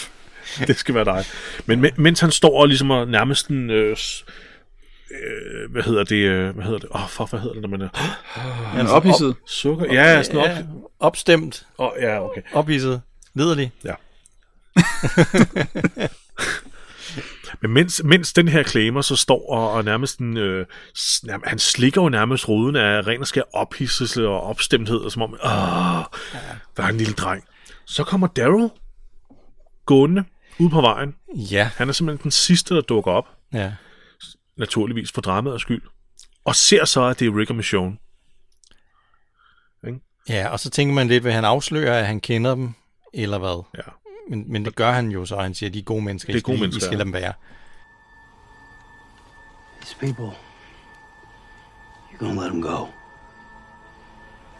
[0.66, 1.24] det skal være dig.
[1.66, 3.70] Men me- mens han står og ligesom og nærmest en...
[3.70, 3.96] Øh,
[5.10, 6.16] øh, hvad hedder det?
[6.16, 6.88] Øh, hvad hedder det?
[6.94, 7.88] Åh, oh, for, hvad hedder det, når man er...
[8.76, 9.36] Han er ophidset.
[9.46, 9.94] Sukker?
[9.94, 10.46] Ja, sådan op.
[10.46, 10.62] Ja,
[11.00, 12.42] opstemt, Åh, oh, ja, okay.
[12.52, 13.02] ophidset,
[13.34, 13.72] liderlig.
[13.84, 13.94] Ja.
[17.62, 20.66] Men mens, mens den her claimer så står og, og nærmest en, øh,
[21.44, 25.32] han slikker jo nærmest ruden af ren og skær ophidselse og opstemthed, og som om,
[25.32, 26.04] åh,
[26.74, 27.44] hvad er en lille dreng.
[27.84, 28.68] Så kommer Daryl
[29.86, 30.24] gående
[30.58, 31.14] ud på vejen.
[31.36, 33.72] Ja, Han er simpelthen den sidste, der dukker op, ja.
[34.60, 35.82] Naturligvis for dramaets skyld,
[36.44, 37.96] og ser så, at det er Rick og Michonne.
[40.28, 42.72] Ja, og så tænker man lidt, vil han afsløre, at han kender dem,
[43.14, 43.62] eller hvad?
[43.76, 43.82] Ja.
[44.30, 46.26] Men, men det gør han jo så, han siger, at de er gode mennesker.
[46.26, 46.96] Det er I skal gode lige- mennesker, I skal ja.
[46.98, 47.32] lade dem være.
[49.80, 50.36] These people,
[52.12, 52.86] you're gonna let them go.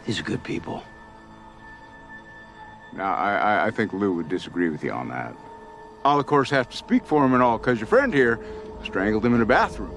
[0.05, 0.77] These are good people.
[2.93, 5.33] Now, I, I, I think Lou would disagree with you on that.
[6.05, 8.37] I'll, of course, have to speak for him and all, because your friend here
[8.83, 9.91] strangled him in a bathroom.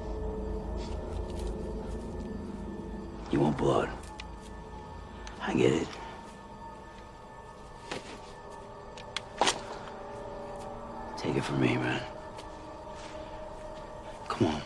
[3.33, 3.89] You want blood.
[5.47, 5.89] I get it.
[11.19, 12.01] Take it from me, man.
[14.29, 14.61] Come on.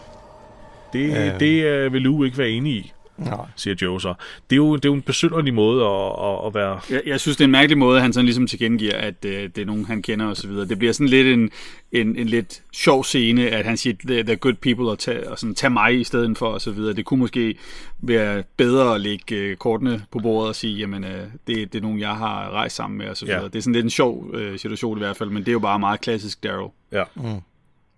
[0.93, 1.39] Det, Øhm.
[1.39, 2.93] det er øh, vil Lou ikke være enig i.
[3.19, 3.47] Nej.
[3.57, 4.15] siger Joe så.
[4.51, 6.81] Det er jo, det er jo en besynderlig måde at, at, at være...
[6.91, 9.59] Jeg, jeg synes, det er en mærkelig måde, han sådan ligesom tilkendegiver, at øh, det
[9.59, 10.69] er nogen, han kender og så videre.
[10.69, 11.51] Det bliver sådan lidt en,
[11.93, 15.39] en, en lidt sjov scene, at han siger, the, the good people, og, tag, og
[15.39, 16.95] sådan, tag mig i stedet for, og så videre.
[16.95, 17.59] Det kunne måske
[18.01, 21.83] være bedre at lægge øh, kortene på bordet og sige, jamen, øh, det, det er
[21.83, 23.33] nogen, jeg har rejst sammen med, og så Ja.
[23.35, 23.49] videre.
[23.49, 25.59] Det er sådan lidt en sjov øh, situation i hvert fald, men det er jo
[25.59, 26.69] bare meget klassisk Daryl.
[26.93, 27.05] Ja.
[27.15, 27.23] Mm.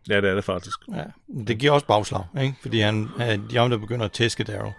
[0.09, 0.78] ja, det er det faktisk.
[0.94, 1.02] Ja.
[1.46, 2.54] Det giver også bagslag, ikke?
[2.62, 4.72] Fordi han, han, de der begynder at tæske Daryl.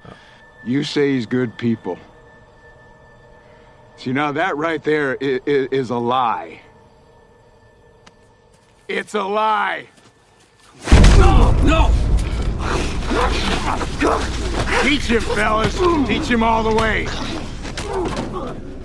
[0.64, 1.98] You say he's good people.
[3.98, 6.62] See, now that right there is, is a lie.
[8.88, 9.88] It's a lie.
[11.18, 11.52] No!
[11.64, 11.92] No!
[14.84, 15.78] Teach him, fellas.
[16.08, 17.08] Teach him all the way.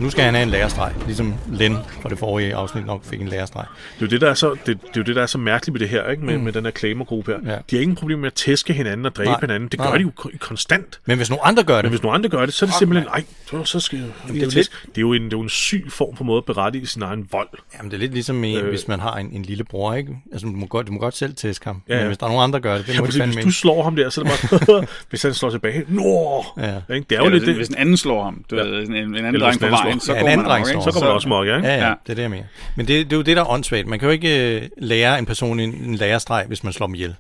[0.00, 3.28] Nu skal han have en lærestreg, ligesom Len fra det forrige afsnit nok fik en
[3.28, 3.64] lærestreg.
[3.94, 5.38] Det er jo det, der er så, det, det, er jo det, der er så
[5.38, 6.24] mærkeligt med det her, ikke?
[6.24, 6.44] Med, mm.
[6.44, 7.52] med den her Claimer-gruppe her.
[7.52, 7.58] Ja.
[7.70, 9.40] De har ingen problem med at tæske hinanden og dræbe Nej.
[9.40, 9.68] hinanden.
[9.68, 9.96] Det gør Nej.
[9.96, 11.00] de jo ko- konstant.
[11.06, 12.76] Men hvis nogle andre gør Men det, hvis nogle andre gør det, så er det
[12.78, 14.06] simpelthen, nej, så, så skal jeg...
[14.28, 14.70] Det, er jo lidt...
[14.86, 17.02] det, er jo en, det er jo en syg form for måde at berettige sin
[17.02, 17.48] egen vold.
[17.78, 18.68] jamen det er lidt ligesom en, Øh.
[18.68, 20.16] hvis man har en, en lille bror, ikke?
[20.32, 22.06] Altså du må godt, du må godt selv tæske ham, Ja, men ja.
[22.06, 23.50] hvis der er nogen andre, der gør det, det Ja, må præcis, fandme hvis du
[23.52, 24.32] slår ham der, så er det
[24.66, 24.86] bare...
[25.10, 26.44] hvis han slår tilbage, nå!
[26.58, 26.94] Ja.
[26.94, 27.06] Ikke?
[27.10, 27.54] Det er jo lidt hvis, det.
[27.56, 28.64] hvis en anden slår ham, du Ja.
[28.64, 28.70] ja.
[28.70, 30.68] ved, en, en anden dreng på anden vejen, så Ja, går en anden man nok,
[30.68, 30.80] ikke?
[30.82, 31.58] Så kommer der også mok, ikke?
[31.58, 31.94] Ja, ja, Ja.
[32.06, 32.44] det er det, jeg mener.
[32.76, 33.86] Men det, det er jo det, der er åndssvagt.
[33.86, 36.94] Man kan jo ikke øh, lære en person en, en lærestreg, hvis man slår dem
[36.94, 37.14] ihjel.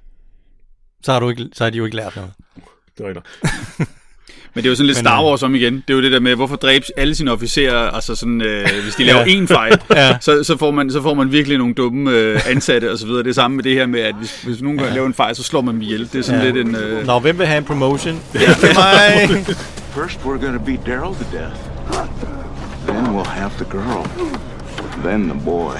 [1.02, 2.30] Så har, du ikke, så har de jo ikke lært noget.
[2.98, 3.26] Det er rigtigt.
[4.54, 5.74] Men det er jo sådan lidt Star øh, Wars om igen.
[5.74, 8.94] Det er jo det der med, hvorfor dræbes alle sine officerer, altså sådan, øh, hvis
[8.94, 10.16] de laver én fejl, Ja.
[10.20, 13.22] så, så, får man, så får man virkelig nogle dumme øh, ansatte og så videre.
[13.22, 14.90] Det er samme med det her med, at hvis, hvis nogen ja.
[14.94, 16.08] laver en fejl, så slår man dem ihjel.
[16.12, 16.46] Det er sådan Ja.
[16.46, 16.52] ja.
[16.52, 16.74] lidt en...
[16.76, 18.20] Øh, Nå, hvem vil have en promotion?
[18.32, 19.44] Det er mig!
[19.94, 22.15] First, we're gonna beat Daryl to death.
[22.86, 24.02] Then we'll have the girl.
[25.02, 25.78] Then the boy.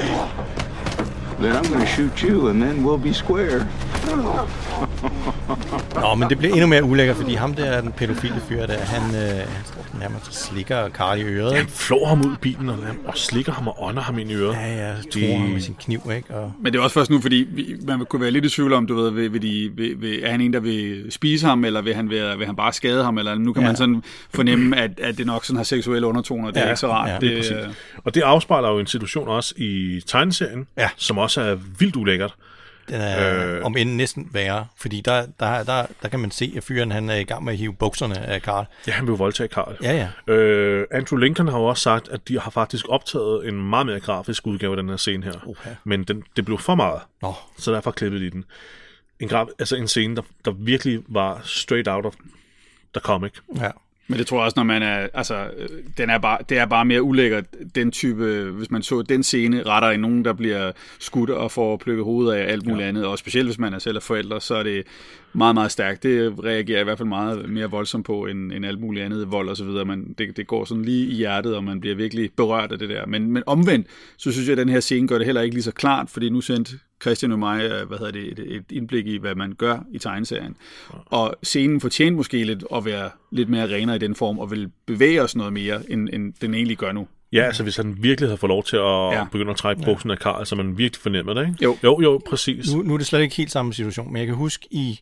[1.41, 3.67] Then I'm gonna shoot you, and then we'll be square.
[6.01, 9.15] Nå, men det bliver endnu mere ulækkert, fordi ham der, den pædofile fyr der, han,
[9.15, 9.47] øh, han
[10.01, 11.73] nærmest og slikker Carl i øret, Han ikke?
[11.73, 14.55] flår ham ud i bilen, og, og slikker ham og ånder ham ind i øret.
[14.55, 16.35] Ja, ja, Det- tror ham med sin kniv, ikke?
[16.35, 18.73] Og, men det er også først nu, fordi vi, man kunne være lidt i tvivl
[18.73, 21.65] om, du ved, vil, vil de, vil, vil, er han en, der vil spise ham,
[21.65, 23.69] eller vil han, være, vil han bare skade ham, eller nu kan Ja.
[23.69, 24.03] man sådan
[24.35, 26.49] fornemme, at, at det nok sådan har seksuelle undertoner.
[26.51, 27.09] Det er Ja, ikke så rart.
[27.11, 27.69] ja, det, lige øh,
[28.05, 30.89] Og det afspejler jo en situation også i tegneserien, Ja.
[30.97, 32.35] som også er vildt ulækkert.
[32.89, 33.65] Den er Øh.
[33.65, 37.11] om end næsten værre, fordi der, der, der, der kan man se, at fyren han
[37.11, 38.67] er i gang med at hive bukserne af Carl.
[38.87, 39.77] Ja, han vil jo voldtage Karl.
[39.83, 40.33] Ja, ja.
[40.35, 44.01] Øh, Andrew Lincoln har jo også sagt, at de har faktisk optaget en meget mere
[44.01, 45.33] grafisk udgave af den her scene her.
[45.47, 45.71] Uha.
[45.85, 48.45] Men den, det blev for meget, Nå, så derfor klippede de den.
[49.21, 52.15] En, graf, altså en scene, der, der virkelig var straight out of
[52.95, 53.33] the comic.
[53.57, 53.71] ja.
[54.09, 56.67] Men det tror jeg også, når man er, altså, øh, den er bare, det er
[56.67, 60.73] bare mere ulækkert, den type, hvis man så den scene, retter i nogen, der bliver
[60.99, 62.89] skudt og får plukket hovedet af alt muligt ja.
[62.89, 64.87] andet, og specielt hvis man er selv er forældre, så er det
[65.33, 66.03] meget, meget stærkt.
[66.03, 69.31] Det reagerer jeg i hvert fald meget mere voldsomt på, end, end alt muligt andet
[69.33, 69.85] vold og så videre.
[69.85, 72.89] Man, det, det går sådan lige i hjertet, og man bliver virkelig berørt af det
[72.89, 73.07] der.
[73.07, 73.87] Men, men omvendt,
[74.17, 76.31] så synes jeg, at den her scene gør det heller ikke lige så klart, fordi
[76.31, 79.53] nu sendte Christian og mig, øh, hvad hedder det, et, et indblik i, hvad man
[79.53, 80.57] gør i tegneserien.
[81.07, 84.71] Og scenen fortjente måske lidt at være lidt mere renere i den form, og vil
[84.87, 87.09] bevæge os noget mere, end, end den egentlig gør nu.
[87.33, 89.13] Ja, altså hvis han virkelig havde fået lov til at ja.
[89.13, 89.25] Ja.
[89.33, 91.65] begynde at trække buksen af Karl, så man virkelig fornemmer det, ikke?
[91.65, 91.77] Jo.
[91.85, 92.75] Jo, jo, præcis.
[92.75, 95.01] Nu, nu er det slet ikke helt samme situation, men jeg kan huske i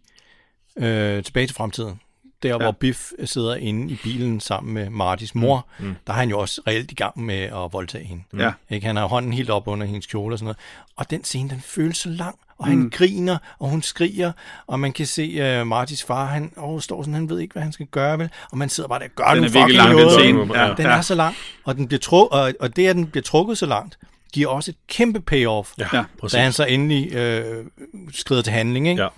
[0.77, 2.01] øh, Tilbage til fremtiden,
[2.43, 2.57] der ja.
[2.57, 5.95] hvor Biff sidder inde i bilen sammen med Martys mor, mm.
[6.07, 8.23] der er han jo også reelt i gang med at voldtage hende.
[8.39, 8.53] Ja.
[8.71, 8.87] Ikke?
[8.87, 10.57] Han har hånden helt op under hendes kjole og sådan noget.
[10.97, 12.91] Og den scene, den føles så lang, og han mm.
[12.91, 14.33] griner, og hun skriger,
[14.67, 17.63] og man kan se uh, Martys far, han oh, står sådan, han ved ikke, hvad
[17.63, 18.31] han skal gøre, vel?
[18.51, 20.13] Og man sidder bare der, gør Den nu fucking lang, den noget.
[20.13, 20.61] scene.
[20.61, 20.75] Ja.
[20.77, 20.91] Den ja.
[20.91, 23.67] er så lang, og, den bliver truk, og, og det, at den bliver trukket så
[23.67, 23.99] langt,
[24.33, 26.35] giver også et kæmpe payoff, Ja, præcis.
[26.35, 27.65] da han så endelig øh,
[28.13, 28.89] skrider til handling.
[28.89, 29.09] Ikke?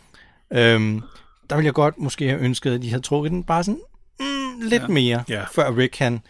[0.53, 0.75] Ja.
[0.75, 1.03] Øhm,
[1.51, 3.81] der ville jeg godt måske have ønsket, at de havde trukket den bare sådan
[4.21, 4.87] mm, lidt ja.
[4.89, 5.45] mere, Ja.
[5.55, 6.21] før Rick han...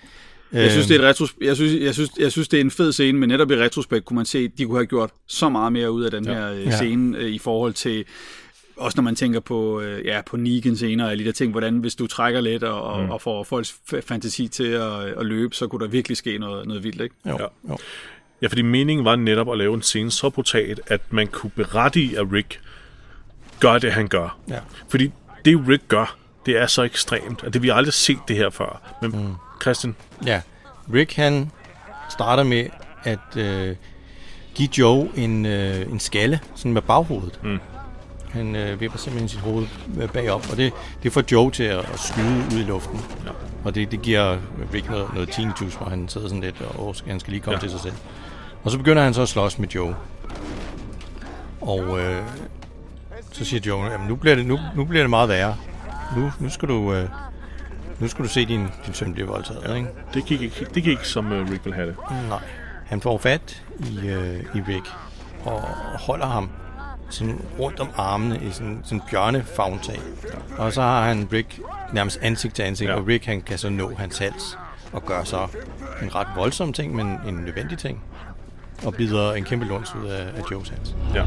[0.52, 2.60] Øh, Jeg synes, det er et retros- jeg synes, jeg synes, jeg synes, det er
[2.60, 5.10] en fed scene, men netop i retrospekt kunne man se, at de kunne have gjort
[5.26, 6.70] så meget mere ud af den her øh, Ja.
[6.76, 8.04] scene øh, i forhold til
[8.76, 11.78] også når man tænker på, øh, ja, på Negan scener og de der ting, hvordan
[11.78, 13.10] hvis du trækker lidt og, og, Mm.
[13.10, 13.74] og får folks
[14.06, 17.14] fantasi til at, at løbe, så kunne der virkelig ske noget, noget vildt, ikke?
[17.26, 17.46] Jo, Ja.
[17.68, 17.78] jo.
[18.42, 22.00] Ja, fordi meningen var netop at lave en scene så brutalt, at man kunne berette
[22.00, 22.60] i, at Rick
[23.60, 24.38] gør det, han gør.
[24.48, 24.58] Ja.
[24.88, 25.12] Fordi
[25.44, 26.16] det, Rick gør,
[26.46, 28.80] det er så ekstremt, at det vi har aldrig set det her før.
[29.02, 29.34] Men mm.
[29.62, 30.40] Christian, ja.
[30.94, 31.50] Rick han
[32.10, 32.66] starter med
[33.04, 33.76] at øh,
[34.54, 37.40] give Joe en, øh, en skalle, sådan med baghovedet.
[37.42, 37.58] Mm.
[38.30, 39.66] Han øh, vipper simpelthen sit hoved
[40.00, 43.00] øh, bagop, og det, det får Joe til at, at skyde ud i luften.
[43.24, 43.30] Ja.
[43.64, 44.38] Og det, det giver
[44.74, 47.60] Rick noget, noget tinnitus, hvor han sidder sådan lidt, og han skal lige komme ja.
[47.60, 47.94] til sig selv.
[48.64, 49.96] Og så begynder han så at slås med Joe.
[51.60, 52.22] Og øh,
[53.36, 55.56] så siger Joe, jamen nu bliver det, nu, nu bliver det meget værre.
[56.16, 56.94] Nu, nu skal du...
[56.94, 57.08] Øh,
[57.98, 59.88] nu skulle du se din, din søn blive voldtaget, ikke?
[60.14, 61.96] Det gik ikke, det gik ikke som uh, Rick ville have det.
[62.28, 62.38] Nej.
[62.86, 64.86] Han får fat i, øh, i Rick
[65.44, 65.60] og
[66.06, 66.50] holder ham
[67.10, 70.00] sådan rundt om armene i sådan, sådan bjørnefagntag.
[70.58, 71.60] Og så har han Rick
[71.92, 72.94] nærmest ansigt til ansigt, Ja.
[72.94, 73.00] ja.
[73.00, 74.58] og Rick han kan så nå hans hals
[74.92, 75.46] og gør så
[76.02, 78.02] en ret voldsom ting, men en nødvendig ting.
[78.84, 80.94] Og bider en kæmpe luns ud af, af Joes hals.
[81.14, 81.22] Ja.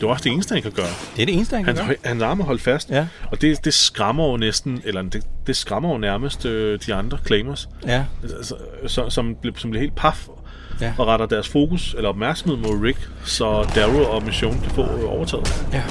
[0.00, 0.86] Det var også det eneste, han kan gøre.
[1.16, 1.96] Det er det eneste, han kan Hans, gøre.
[2.04, 3.06] hans arme er holdt fast, Ja.
[3.30, 7.18] og det, det skræmmer jo næsten, eller det, det skræmmer jo nærmest øh, de andre
[7.26, 8.54] claimers, Ja, altså,
[8.86, 10.26] så, som, blev- som bliver helt paf
[10.80, 10.92] Ja.
[10.98, 15.04] og retter deres fokus eller opmærksomhed mod Rick, så Daryl og Mission kan få øh,
[15.12, 15.66] overtaget.
[15.72, 15.82] ja.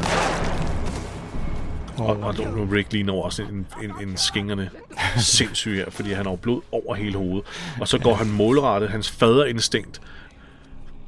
[1.99, 4.69] Og, og nu Rick ligner også en, en, en skingerne
[5.17, 7.45] sindssyg her, fordi han har blod over hele hovedet.
[7.81, 10.01] Og så går han målrettet, hans faderinstinkt,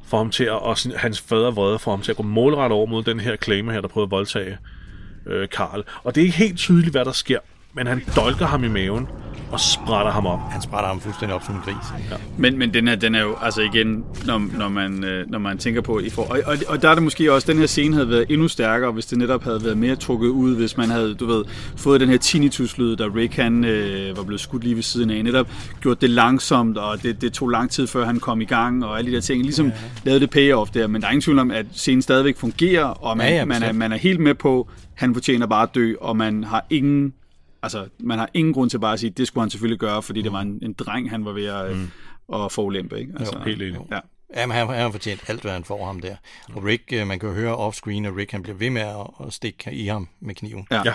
[0.06, 3.02] for ham til at, og hans fadervrede for ham til at gå målrettet over mod
[3.02, 4.58] den her claimer her, der prøver at voldtage
[5.26, 5.84] øh, Karl.
[6.04, 7.38] Og det er ikke helt tydeligt, hvad der sker,
[7.74, 9.08] men han dolker ham i maven
[9.52, 10.40] og sprætter ham op.
[10.50, 12.10] Han sprætter ham fuldstændig op som en gris.
[12.10, 12.16] Ja.
[12.38, 15.58] Men, men den her, den er jo, altså igen, når, når, man, øh, når man
[15.58, 17.94] tænker på, i for, og, og, og der er det måske også, den her scene
[17.94, 21.14] havde været endnu stærkere, hvis det netop havde været mere trukket ud, hvis man havde,
[21.14, 21.44] du ved,
[21.76, 25.24] fået den her tinnitus-lyd, da Rick han øh, var blevet skudt lige ved siden af,
[25.24, 25.48] netop
[25.80, 28.98] gjort det langsomt, og det, det tog lang tid, før han kom i gang, og
[28.98, 29.72] alle de der ting, ligesom ja.
[30.04, 33.16] lavede det payoff der, men der er ingen tvivl om, at scenen stadigvæk fungerer, og
[33.16, 35.94] man, Ja, ja, man, er, man er helt med på, han fortjener bare at dø,
[36.00, 37.12] og man har ingen
[37.62, 40.02] Altså, man har ingen grund til bare at sige, at det skulle han selvfølgelig gøre,
[40.02, 41.90] fordi det var en, en dreng, han var ved at, mm.
[42.34, 43.00] at forulempe.
[43.00, 43.12] Ikke?
[43.18, 43.80] Altså, helt enig.
[43.90, 44.00] Ja.
[44.36, 46.16] Jamen, han, han har fortjent alt, hvad han får ham der.
[46.54, 49.26] Og Rick, øh, man kan jo høre off-screen, at Rick han bliver ved med at,
[49.26, 50.66] at stikke i ham med kniven.
[50.70, 50.82] Ja.
[50.84, 50.94] Ja,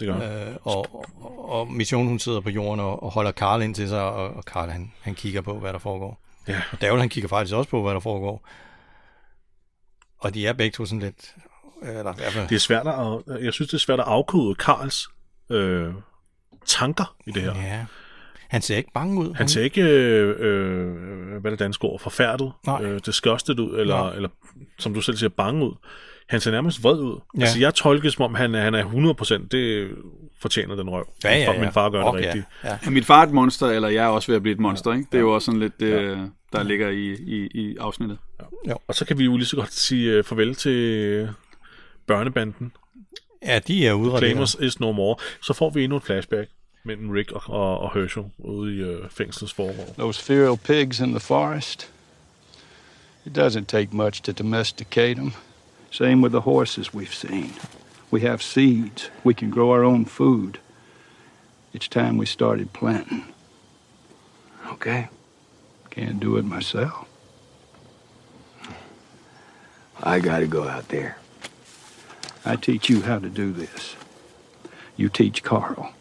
[0.00, 0.48] det gør han.
[0.48, 3.88] Øh, og, og, og Mission, hun sidder på jorden og, og holder Karl ind til
[3.88, 6.20] sig, og, og Karl, han, han kigger på, hvad der foregår.
[6.48, 6.62] Ja.
[6.72, 8.48] Og Davel, han kigger faktisk også på, hvad der foregår.
[10.18, 11.34] Og de er begge to sådan lidt...
[11.82, 14.54] Eller, i hvert fald, Det er svært at, jeg synes, det er svært at afkode
[14.54, 15.08] Karls
[15.50, 15.92] øh,
[16.66, 17.54] tanker i det her.
[17.56, 17.84] Ja.
[18.48, 19.34] Han ser ikke bange ud.
[19.34, 22.82] Han ser ikke, øh, øh, hvad er det danske ord, forfærdet, Nej.
[22.84, 24.14] øh, disgusted ud, eller, Nej.
[24.14, 24.28] eller
[24.78, 25.74] som du selv siger, bange ud.
[26.28, 27.12] Han ser nærmest vred ud.
[27.34, 27.38] Ja.
[27.38, 27.44] Ja.
[27.44, 29.90] Altså, jeg tolker som om, han, er- han er 100%, det
[30.40, 31.08] fortjener den røv.
[31.24, 31.60] Ja, ja, Min far- ja.
[31.60, 32.44] Min far gør det Okay, rigtigt.
[32.64, 32.78] Ja.
[32.86, 34.92] Er mit far et monster, eller jeg er også ved at blive et monster?
[34.92, 35.06] Ikke?
[35.12, 36.18] Det er jo også sådan lidt, det,
[36.52, 38.18] der ligger i, i, i afsnittet.
[38.88, 41.28] Og så kan vi jo lige så godt sige øh, farvel til øh,
[42.06, 42.72] børnebanden.
[43.42, 44.30] Ja, de er udrettet.
[44.30, 45.16] Claimers is no more.
[45.42, 46.50] Så får vi endnu et flashback
[46.84, 49.94] mellem Rick og, og, og Herschel ude i øh, fængslets forår.
[49.98, 51.92] Those feral pigs in the forest.
[53.26, 55.32] It doesn't take much to domesticate them.
[55.90, 57.52] Same with the horses we've seen.
[58.10, 59.10] We have seeds.
[59.24, 60.58] We can grow our own food.
[61.74, 63.24] It's time we started planting.
[64.72, 65.08] Okay.
[65.90, 67.06] Can't do it myself.
[70.02, 71.16] I gotta go out there.
[72.48, 73.96] I teach you how to do this.
[74.98, 75.92] You teach Carl.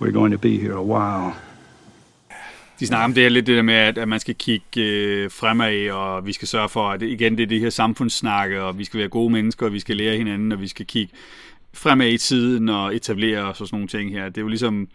[0.00, 1.32] We're going to be here a while.
[2.80, 5.30] De snakker om det her lidt det der med, at, at man skal kigge øh,
[5.30, 8.84] fremad, og vi skal sørge for, at igen, det er det her samfundssnakke, og vi
[8.84, 11.12] skal være gode mennesker, og vi skal lære hinanden, og vi skal kigge
[11.72, 14.28] fremad i tiden og etablere os og sådan nogle ting her.
[14.28, 14.88] Det er jo ligesom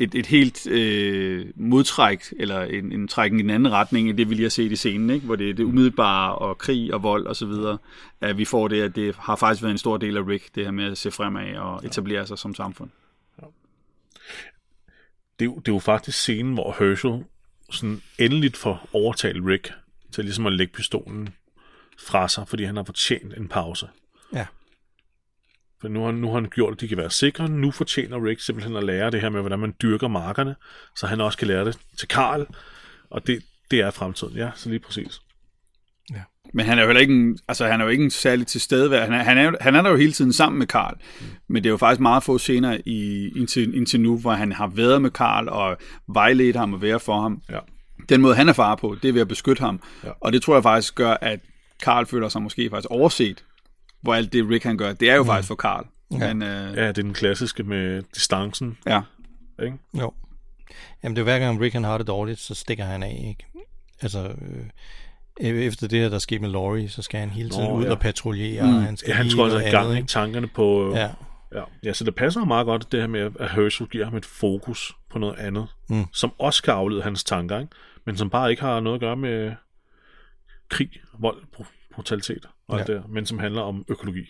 [0.00, 4.30] et, et helt øh, modtræk, eller en, en trækken i den anden retning, end det
[4.30, 5.26] vi lige har set i scenen, ikke?
[5.26, 7.78] hvor det er det umiddelbare, og krig og vold og så videre,
[8.20, 10.64] at vi får det, at det har faktisk været en stor del af Rick, det
[10.64, 12.90] her med at se fremad og etablere sig som samfund.
[15.38, 17.24] det, er jo- det er jo faktisk scenen, hvor Herschel
[17.70, 19.72] sådan endeligt får overtalt Rick
[20.12, 21.28] til ligesom at lægge pistolen
[21.98, 23.88] fra sig, fordi han har fortjent en pause.
[25.82, 25.86] Ja.
[25.86, 27.48] For nu har, nu har han gjort, at de kan være sikre.
[27.48, 30.54] Nu fortjener Rick simpelthen at lære det her med, hvordan man dyrker markerne,
[30.96, 32.46] så han også kan lære det til Karl.
[33.10, 35.20] Og det, det er fremtiden, ja, så lige præcis.
[36.54, 39.04] Men han er jo heller ikke en, altså han er jo ikke en særlig tilstedevær.
[39.04, 40.96] Han er, han, er, jo- han er der jo hele tiden sammen med Karl.
[41.48, 44.66] Men det er jo faktisk meget få scener i, indtil, indtil nu, hvor han har
[44.66, 45.76] været med Karl og
[46.08, 47.42] vejledt ham og være for ham.
[47.50, 47.58] Ja.
[48.08, 49.80] Den måde, han er far på, det er ved at beskytte ham.
[50.04, 50.10] Ja.
[50.20, 51.40] Og det tror jeg faktisk gør, at
[51.82, 53.44] Karl føler sig måske faktisk overset,
[54.02, 55.86] hvor alt det Rick han gør, det er jo faktisk for Karl.
[56.12, 56.34] Ja.
[56.34, 59.00] Men, øh, Ja, det er den klassiske med distancen, ja.
[59.62, 59.78] ikke?
[59.98, 60.12] Jo.
[61.02, 63.46] Jamen, det er hver gang Rick han har det dårligt, så stikker han af, ikke?
[64.02, 64.28] Altså,
[65.40, 67.84] øh, efter det her, der sker med Laurie, så skal han hele tiden Nå, ud
[67.84, 67.90] ja.
[67.90, 68.66] og patruljere.
[68.66, 68.74] Mm.
[68.76, 70.92] og Han, skal Ja, han tror altså i gang andet, i tankerne på...
[70.96, 71.08] Ja,
[71.54, 71.62] Ja.
[71.84, 74.92] ja, så det passer meget godt, det her med, at Herschel giver ham et fokus
[75.10, 76.04] på noget andet, Mm.
[76.12, 77.72] som også kan aflede hans tanker, ikke?
[78.06, 79.52] men som bare ikke har noget at gøre med
[80.68, 82.84] krig, vold, br- brutalitet og Ja.
[82.84, 84.24] der, men som handler om økologi.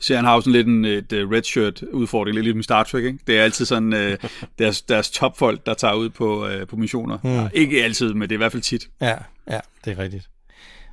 [0.00, 3.04] Så han har jo sådan lidt en et, uh, redshirt udfordring, lidt ligesom Star Trek,
[3.04, 3.18] ikke?
[3.26, 7.18] Det er altid sådan uh, deres, deres topfolk, der tager ud på, uh, på missioner.
[7.22, 7.30] Mm.
[7.30, 8.88] Ja, ikke altid, men det er i hvert fald tit.
[9.00, 9.14] ja,
[9.50, 10.28] ja, det er rigtigt.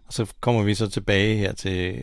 [0.08, 1.96] Og så kommer vi så tilbage her til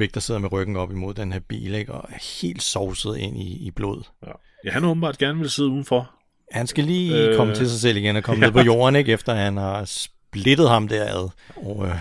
[0.00, 1.92] Rick, der sidder med ryggen op imod den her bil, ikke?
[1.92, 4.02] og er helt sovset ind i, i blod.
[4.26, 4.32] Ja.
[4.64, 6.10] ja, han åbenbart gerne vil sidde udenfor.
[6.52, 8.46] Han skal lige øh, Øh, komme til sig selv igen og komme ja.
[8.50, 9.12] ned på jorden, ikke?
[9.12, 11.28] efter han har splittet ham derad.
[11.56, 11.94] Og øh,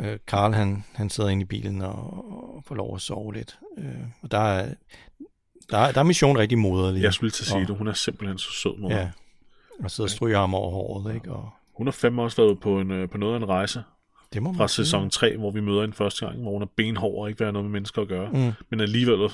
[0.00, 3.58] øh, Carl, han, han sidder inde i bilen og, og får lov at sove lidt.
[3.78, 3.84] Øh,
[4.22, 4.74] og der er,
[5.70, 7.02] der, er, der er missionen rigtig moderlig.
[7.02, 7.76] Jeg skulle lige til at sige og, det.
[7.76, 8.90] Hun er simpelthen så sød nu.
[8.90, 9.10] Ja,
[9.84, 11.32] og sidder og stryger ham over håret, ikke?
[11.32, 13.82] Og Hun har fandme også været på, en, øh, på noget af en rejse
[14.32, 14.84] det må man fra sige.
[14.84, 17.44] sæson 3, hvor vi møder hende første gang, hvor hun er benhård og ikke vil
[17.44, 18.30] have noget med mennesker at gøre.
[18.32, 18.52] Mm.
[18.70, 19.30] Men alligevel,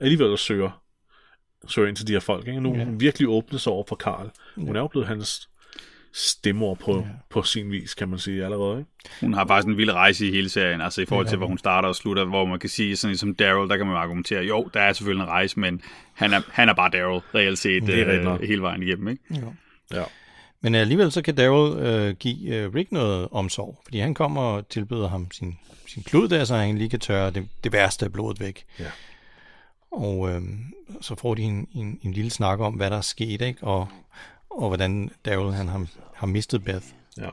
[0.00, 0.82] alligevel søger,
[1.68, 2.48] søger ind til de her folk.
[2.48, 2.60] Ikke?
[2.60, 4.30] Nu er hun virkelig åbnet sig over for Karl.
[4.56, 5.48] Hun er jo blevet hans
[6.12, 7.02] stemmer på, ja.
[7.30, 8.78] på sin vis, kan man sige allerede.
[8.78, 8.90] Ikke?
[9.20, 11.58] Hun har faktisk en vild rejse i hele serien, altså i forhold til, hvor hun
[11.58, 14.70] starter og slutter, hvor man kan sige, sådan som Daryl, der kan man argumentere, jo,
[14.74, 15.82] der er selvfølgelig en rejse, men
[16.14, 19.22] han er, han er bare Daryl, reelt set, Det er øh, hele vejen igennem, ikke?
[19.30, 19.54] Jo.
[19.92, 20.04] Ja.
[20.60, 24.68] Men alligevel så kan Daryl øh, give øh, Rick noget omsorg, fordi han kommer og
[24.68, 28.12] tilbyder ham sin, sin klud der, så han lige kan tørre det, det værste af
[28.12, 28.64] blodet væk.
[28.78, 28.90] Ja.
[29.92, 30.42] Og øh,
[31.00, 33.64] så får de en, en, en lille snak om, hvad der er sket, ikke?
[33.64, 33.88] Og,
[34.50, 36.86] og hvordan Daryl han har, har mistet Beth.
[37.16, 37.30] Ja.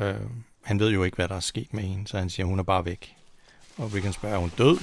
[0.00, 0.20] Øh,
[0.62, 2.62] han ved jo ikke, hvad der er sket med hende, så han siger, hun er
[2.62, 3.16] bare væk.
[3.76, 4.78] Og Rick han spørger, er hun død?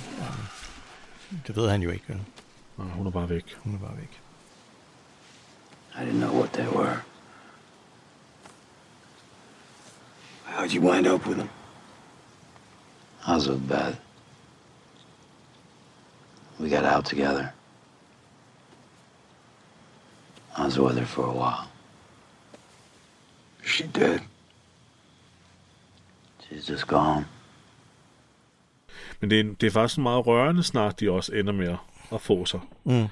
[1.47, 2.21] Det ved han jo ikke, vel?
[2.77, 3.55] Nej, hun er bare væk.
[3.63, 4.21] Hun er bare væk.
[5.95, 7.01] I didn't know what they were.
[10.45, 11.49] How'd you wind up with them?
[13.21, 13.95] How's it bad?
[16.59, 17.47] We got out together.
[20.65, 21.67] I was with her for a while.
[23.65, 24.19] She dead?
[26.41, 27.25] She's just gone.
[29.19, 31.75] Men det er, det er faktisk meget rørende snak, de også ender med
[32.11, 32.59] at få sig.
[32.83, 33.07] Mm.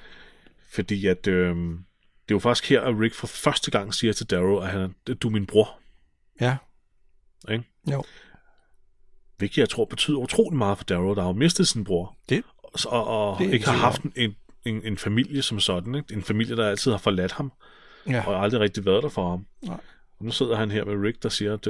[0.74, 4.30] Fordi at, øh, det er jo faktisk her, at Rick for første gang siger til
[4.30, 5.80] Darrow, at han du er min bror.
[6.42, 6.58] Ja.
[7.52, 7.64] Ikke?
[7.92, 8.04] Jo.
[9.38, 12.18] Hvilket jeg tror betyder utrolig meget for Darrow, der har jo mistet sin bror.
[12.30, 12.44] Det,
[12.88, 15.96] Og, og, Det ikke har haft en, en, en familie som sådan.
[15.96, 16.14] Ikke?
[16.14, 17.52] En familie, der altid har forladt ham,
[18.10, 18.24] ja.
[18.28, 19.46] og aldrig rigtig været der for ham.
[19.62, 19.78] Nej.
[20.20, 21.66] Og nu sidder han her med Rick, der siger, at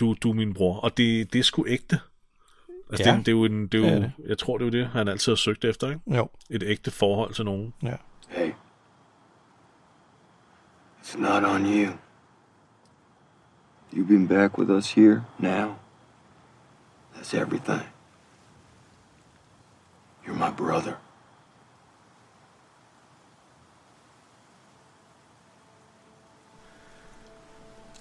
[0.00, 0.76] du, du er min bror.
[0.80, 2.00] Og det, det er sgu ægte.
[2.90, 3.16] Altså, Ja.
[3.16, 4.12] det, det, er jo en, det er jo, det.
[4.26, 5.88] jeg tror, det er jo det, han altid har søgt efter.
[5.88, 6.00] Ikke?
[6.16, 6.28] Jo.
[6.50, 7.74] Et ægte forhold til nogen.
[7.82, 7.96] Ja.
[8.28, 8.50] Hey.
[11.02, 11.92] It's not on you.
[13.92, 15.74] You've been back with us here now.
[17.14, 17.82] That's everything.
[20.26, 20.92] You're my brother.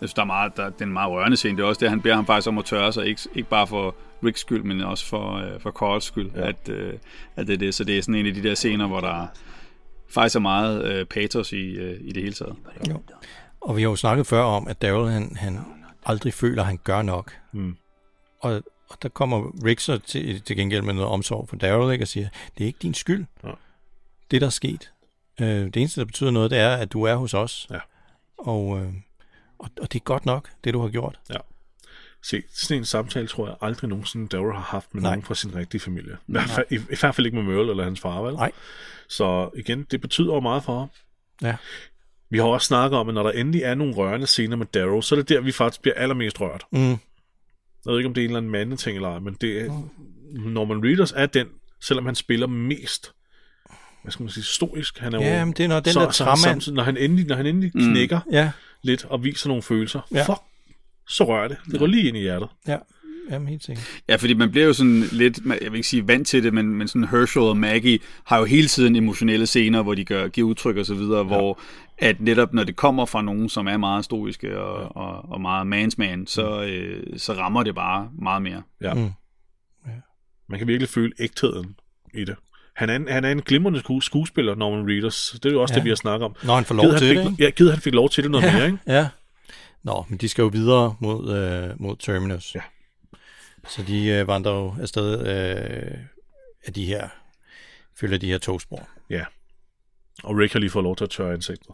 [0.01, 1.57] Jeg synes, der er meget, der, det er en meget rørende scene.
[1.57, 3.05] Det er også det, han beder ham faktisk om at tørre sig.
[3.05, 6.31] Ikke, ikke bare for Ricks skyld, men også for, øh, for Carls skyld.
[6.35, 6.47] Ja.
[6.47, 6.93] At, øh,
[7.35, 7.75] at det er det.
[7.75, 9.27] Så det er sådan en af de der scener, hvor der
[10.09, 12.55] faktisk er meget øh, patos i, øh, i det hele taget.
[12.89, 13.01] Jo.
[13.61, 15.59] Og vi har jo snakket før om, at Daryl han, han
[16.05, 17.33] aldrig føler, at han gør nok.
[17.51, 17.75] Mm.
[18.39, 22.03] Og, og der kommer Rick så til, til gengæld med noget omsorg for Daryl, ikke,
[22.03, 23.49] og siger, det er ikke din skyld, Ja.
[24.31, 24.91] det der er sket.
[25.41, 27.67] Øh, det eneste, der betyder noget, det er, at du er hos os.
[27.71, 27.79] Ja.
[28.37, 28.93] Og, øh,
[29.59, 31.19] og, og det er godt nok, det du har gjort.
[32.23, 35.11] Se, sådan en samtale tror jeg aldrig nogensinde Darrow har haft med Nej.
[35.11, 36.13] nogen fra sin rigtige familie.
[36.13, 38.33] I hvert, fald, i, I hvert fald ikke med Merle eller hans far, vel?
[38.33, 38.51] Nej.
[39.09, 40.89] Så igen, det betyder jo meget for ham.
[41.41, 41.55] Ja.
[42.29, 45.01] Vi har også snakket om, at når der endelig er nogle rørende scener med Darrow,
[45.01, 46.63] så er det der, vi faktisk bliver allermest rørt.
[46.71, 46.89] Mm.
[46.89, 46.97] Jeg
[47.85, 49.89] ved ikke, om det er en eller anden mandeting eller ej, men det er,
[50.33, 51.47] Norman Reedus er den,
[51.81, 53.11] selvom han spiller mest,
[54.03, 54.97] hvad skal man sige, stoisk.
[54.99, 56.83] Han er Ja, jo, men det er når den så, der så, træmand- samtidig, når
[56.83, 60.23] han endelig, når han endelig knækker Ja, lidt og viser nogle følelser, Ja.
[60.25, 60.39] fuck,
[61.07, 61.57] så rører det.
[61.71, 62.49] Det går lige ind i hjertet.
[62.67, 62.77] ja.
[63.31, 63.85] Jamen, helt sikkert.
[64.09, 66.67] Ja, fordi man bliver jo sådan lidt, jeg vil ikke sige vant til det, men,
[66.67, 70.47] men sådan Herschel og Maggie har jo hele tiden emotionelle scener, hvor de gør, giver
[70.47, 71.23] udtryk og så videre, ja.
[71.23, 71.59] hvor
[71.97, 74.87] at netop når det kommer fra nogen, som er meget stoiske og, ja.
[74.87, 78.61] og, og meget mansman, så, øh, så rammer det bare meget mere.
[78.81, 78.93] Ja.
[78.93, 79.09] Mm.
[80.49, 81.75] Man kan virkelig føle ægtheden
[82.13, 82.35] i det.
[82.77, 85.31] Han er en, han er en glimrende sku- skuespiller, Norman Reedus.
[85.31, 85.75] Det er jo også ja.
[85.75, 86.35] Det, vi har snakket om.
[86.43, 87.43] Når han får lov Givet, han til fik, det, ikke?
[87.43, 88.53] Ja, givet han fik lov til det noget ja.
[88.53, 88.77] mere, ikke?
[88.87, 89.07] Ja.
[89.83, 92.55] Nå, men de skal jo videre mod, øh, mod Terminus.
[92.55, 92.61] Ja.
[93.67, 95.97] Så de øh, vandrer jo afsted øh,
[96.65, 97.09] af de her,
[97.99, 98.89] følger de her togspor.
[99.09, 99.25] Ja.
[100.23, 101.69] Og Rick har lige fået lov til at tørre ansigtet.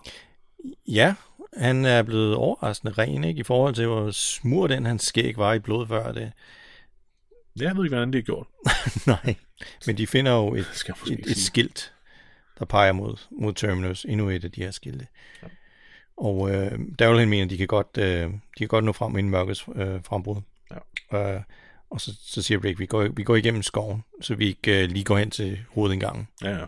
[0.87, 1.15] Ja,
[1.57, 3.39] han er blevet overraskende ren, ikke?
[3.39, 6.31] I forhold til, hvor smurt den hans skæg var i blod før det.
[7.59, 8.47] Jeg ved ikke, hvordan det er gjort.
[9.07, 9.35] Nej,
[9.87, 11.93] men de finder jo et, skal et, et skilt,
[12.59, 14.05] der peger mod, mod Terminus.
[14.09, 15.07] Endnu et af de her skilte.
[15.43, 15.47] Ja.
[16.17, 19.31] Og øh, Daryl mener, at de kan godt, øh, de kan godt nå frem inden
[19.31, 20.41] mørkets øh, frembrud.
[21.11, 21.35] Ja.
[21.35, 21.41] Øh,
[21.89, 24.89] og så, så siger Rick, vi går, vi går igennem skoven, så vi ikke øh,
[24.89, 26.27] lige går hen til hovedindgangen.
[26.43, 26.65] Ja, ja.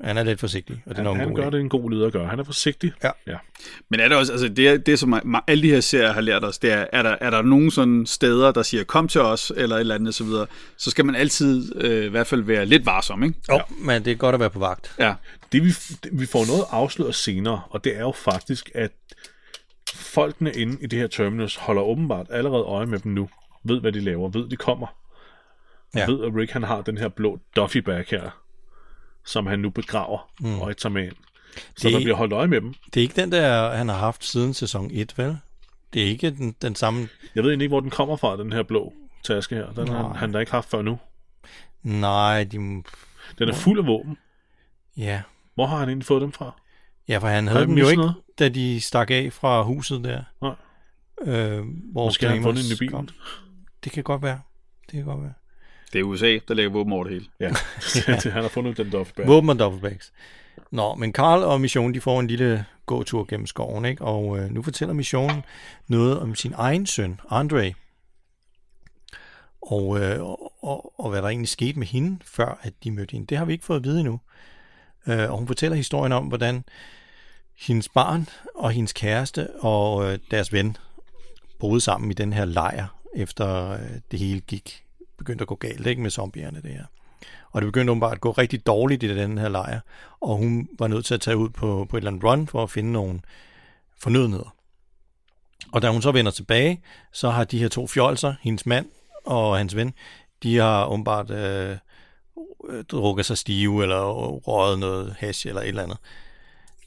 [0.00, 1.50] Han er lidt forsigtig, og det er Han, nok en han god gør idé.
[1.50, 2.26] det en god leder at gøre.
[2.28, 2.92] Han er forsigtig.
[3.04, 3.10] Ja.
[3.26, 3.36] ja.
[3.90, 6.58] Men er det også, altså det, det som alle de her serier har lært os,
[6.58, 9.76] det er, er der, er der nogen sådan steder, der siger, kom til os, eller
[9.76, 12.86] et eller andet, så videre, så skal man altid øh, i hvert fald være lidt
[12.86, 13.38] varsom, ikke?
[13.50, 14.94] Jo, men det er godt at være på vagt.
[14.98, 15.14] Ja.
[15.52, 15.68] Det, vi,
[16.04, 18.92] det, vi får noget afsløret senere, og det er jo faktisk, at
[19.94, 23.28] folkene inde i det her terminus holder åbenbart allerede øje med dem nu.
[23.64, 24.28] Ved, hvad de laver.
[24.28, 24.86] Ved, de kommer.
[25.94, 26.00] Ja.
[26.00, 26.06] Ja.
[26.06, 28.30] Ved, at Rick han har den her blå Duffy bag her,
[29.24, 30.60] som han nu begraver mm.
[30.60, 31.12] og ikke tager med ind.
[31.76, 32.74] Så Det- der bliver holdt øje med dem.
[32.94, 35.38] Det er ikke den der, han har haft siden sæson 1, vel?
[35.92, 37.08] Det er ikke den, den samme...
[37.34, 39.72] Jeg ved ikke, hvor den kommer fra, den her blå taske her.
[39.72, 40.98] Den har han, da ikke haft før nu.
[41.82, 42.56] Nej, de...
[43.38, 44.18] Den er fuld af våben.
[44.96, 45.22] Ja.
[45.54, 46.60] Hvor har han egentlig fået dem fra?
[47.08, 48.14] Ja, for han havde den dem jo ikke, noget?
[48.38, 50.22] da de stak af fra huset der.
[50.42, 50.54] Nej.
[51.22, 52.92] Øh, hvor Måske har han fundet den i bilen.
[52.94, 53.08] kom.
[53.84, 54.40] Det kan godt være.
[54.86, 55.32] Det kan godt være.
[55.92, 57.26] Det er USA, der lægger våben over det hele.
[57.40, 57.48] Ja,
[58.30, 59.26] han har fundet den Duffy bag.
[59.26, 60.12] Våben og dobbeltbags.
[60.70, 64.04] Nå, men Karl og Mission, de får en lille gåtur gennem skoven, ikke?
[64.04, 65.44] Og øh, nu fortæller Mission
[65.88, 67.74] noget om sin egen søn, Andre.
[69.62, 73.12] Og, øh, og, og, og hvad der egentlig skete med hende, før at de mødte
[73.12, 73.26] hende.
[73.26, 74.20] Det har vi ikke fået at vide endnu.
[75.06, 76.64] Øh, og hun fortæller historien om, hvordan
[77.58, 80.76] hendes barn og hendes kæreste og øh, deres ven
[81.58, 83.80] boede sammen i den her lejr, efter øh,
[84.10, 84.83] det hele gik,
[85.18, 86.84] begyndte at gå galt ikke med zombierne det her.
[87.50, 89.80] Og det begyndte åbenbart at gå rigtig dårligt i den her lejr,
[90.20, 92.62] og hun var nødt til at tage ud på, på et eller andet run for
[92.62, 93.20] at finde nogle
[93.98, 94.54] fornødenheder.
[95.72, 98.86] Og da hun så vender tilbage, så har de her to fjolser, hendes mand
[99.24, 99.94] og hans ven,
[100.42, 101.76] de har åbenbart øh,
[102.88, 104.02] drukket sig stive, eller
[104.36, 105.98] røget noget hash, eller et eller andet.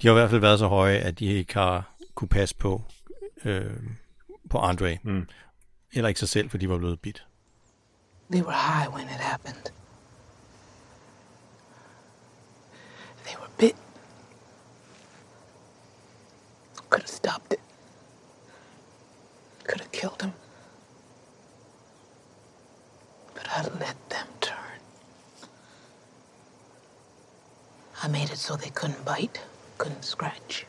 [0.02, 2.84] De har i hvert fald været så høje, at de ikke har kunne passe på,
[3.46, 3.72] øh,
[4.50, 4.98] på Andre.
[5.04, 5.28] Mm.
[5.94, 7.26] Eller ikke sig selv, for de var blevet bidt.
[8.30, 9.72] They were high when it happened.
[13.26, 13.76] They were bit.
[16.90, 17.62] Could have stopped it.
[19.64, 20.34] Could have killed him.
[23.34, 24.58] But I let them turn.
[28.04, 29.40] I made it so they couldn't bite,
[29.78, 30.66] couldn't scratch.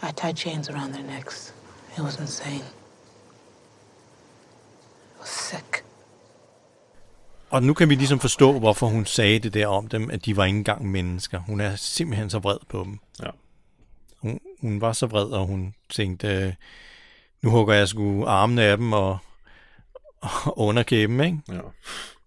[0.00, 1.52] I tied chains around their necks.
[1.98, 2.64] It was insane.
[5.14, 5.84] It was sick.
[7.50, 10.36] Og nu kan vi ligesom forstå, hvorfor hun sagde det der om dem, at de
[10.36, 11.38] var ikke engang mennesker.
[11.38, 12.98] Hun er simpelthen så vred på dem.
[13.22, 13.30] Ja.
[14.18, 16.52] Hun, hun var så vred, og hun tænkte, øh,
[17.42, 19.18] nu hugger jeg sgu armene af dem og,
[20.20, 21.38] og underkæben, ikke?
[21.48, 21.60] Ja.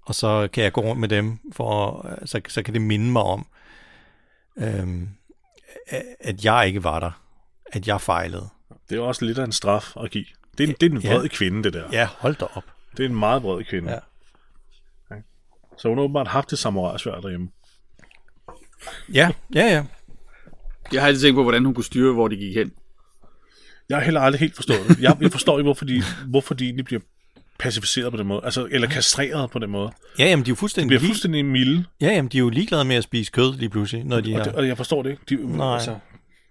[0.01, 3.21] Og så kan jeg gå rundt med dem, for så, så kan det minde mig
[3.23, 3.45] om,
[4.57, 5.09] øhm,
[6.19, 7.11] at jeg ikke var der.
[7.65, 8.49] At jeg fejlede.
[8.89, 10.25] Det er også lidt af en straf at give.
[10.57, 11.13] Det er, det er en Ja.
[11.17, 11.83] vred kvinde, det der.
[11.91, 12.63] Ja, hold da op.
[12.97, 13.89] Det er en meget vred kvinde.
[13.89, 13.95] Ja.
[13.95, 13.99] Ja.
[15.77, 17.49] Så hun har åbenbart haft det samurai-svær derhjemme.
[19.13, 19.83] Ja, ja, ja.
[20.93, 22.71] Jeg har altid tænkt på, hvordan hun kunne styre, hvor de gik hen.
[23.89, 24.99] Jeg har heller aldrig helt forstået det.
[25.01, 27.01] Jeg, jeg forstår ikke, hvorfor de, hvorfor de egentlig bliver
[27.59, 28.41] pacificeret på den måde.
[28.43, 29.91] Altså, eller kastreret på den måde.
[30.19, 32.39] Ja, jamen, de er jo De fuldstændig, bliver lig- fuldstændig milde, ja, jamen, de er
[32.39, 34.43] jo ligeglade med at spise kød lige pludselig, når de og, har...
[34.43, 35.23] det, og jeg forstår det ikke.
[35.29, 35.73] De, Nej.
[35.73, 35.97] Altså,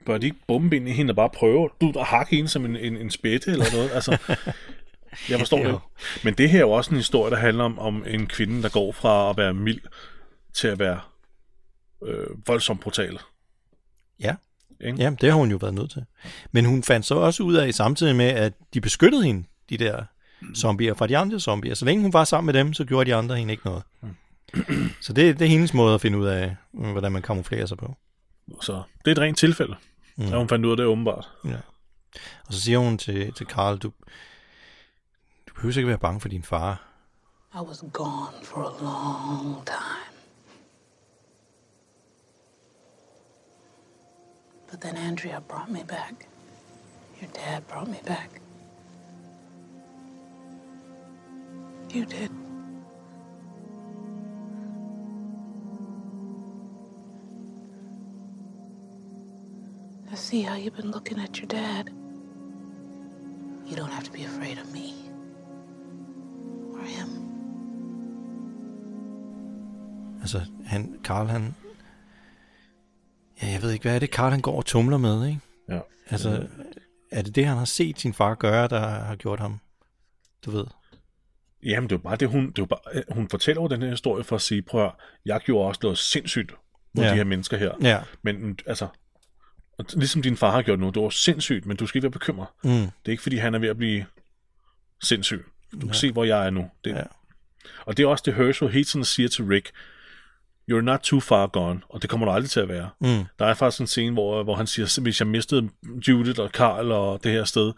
[0.06, 2.64] bør de ikke bombe ind i hende og bare prøve du, at hakke hende som
[2.64, 3.90] en, en, en spætte eller noget?
[3.94, 4.18] Altså,
[5.28, 5.80] jeg forstår det.
[6.24, 8.68] Men det her er jo også en historie, der handler om, om en kvinde, der
[8.68, 9.80] går fra at være mild
[10.54, 11.00] til at være
[12.06, 13.18] øh, voldsomt brutal.
[14.20, 14.34] Ja.
[14.80, 15.02] Ikke?
[15.02, 16.04] Ja, det har hun jo været nødt til.
[16.52, 20.04] Men hun fandt så også ud af samtidig med, at de beskyttede hende, de der
[20.56, 21.74] zombier, fra de andre zombier.
[21.74, 23.82] Så længe hun var sammen med dem, så gjorde de andre hende ikke noget.
[25.00, 27.78] Så det, det er hendes måde at finde ud af, øh, hvordan man kamuflerer sig
[27.78, 27.96] på.
[28.62, 29.74] Så det er et rent tilfælde.
[30.16, 30.24] Mm.
[30.24, 31.28] Ja, hun fandt ud af det åbenbart.
[31.44, 31.56] Ja.
[32.46, 33.92] Og så siger hun til, til Carl, du, du
[35.62, 36.82] behøver ikke være bange for din far.
[37.54, 40.14] I was gone for a long time.
[44.70, 46.28] But then Andrea brought me back.
[47.20, 48.40] Your dad brought me back.
[51.94, 52.30] You did.
[60.10, 61.90] I see how you've been looking at your dad.
[63.66, 65.01] You don't have to be afraid of me
[66.82, 67.08] or him.
[70.20, 71.54] Altså, han, Carl, han...
[73.42, 75.40] Ja, jeg ved ikke, hvad er det, Carl han går og tumler med, ikke?
[75.68, 75.80] Ja.
[76.10, 76.46] Altså,
[77.12, 79.60] er det det, han har set sin far gøre, der har gjort ham,
[80.46, 80.64] du ved?
[81.64, 83.68] Jamen, det er jo bare det, hun, det er jo bare, øh, hun fortæller jo
[83.68, 84.92] den her historie for at sige, prøv at,
[85.24, 86.54] jeg gjorde også noget sindssygt
[86.94, 87.10] mod Ja.
[87.10, 87.72] de her mennesker her.
[87.82, 88.00] Ja.
[88.22, 88.88] Men altså,
[89.94, 92.48] ligesom din far har gjort nu, det var sindssygt, men du skal ikke være bekymret.
[92.64, 92.70] Mm.
[92.70, 94.06] Det er ikke, fordi han er ved at blive
[95.02, 95.44] sindssyg.
[95.80, 96.70] Du kan se, hvor jeg er nu.
[96.84, 97.02] Det, Ja.
[97.86, 99.72] Og det er også det, Herschel hele tiden siger til Rick.
[100.70, 102.90] you're not too far gone, og det kommer du aldrig til at være.
[103.00, 103.24] Mm.
[103.38, 105.68] Der er faktisk en scene, hvor, hvor han siger, hvis jeg mistede
[106.08, 107.72] Judith og Carl og det her sted,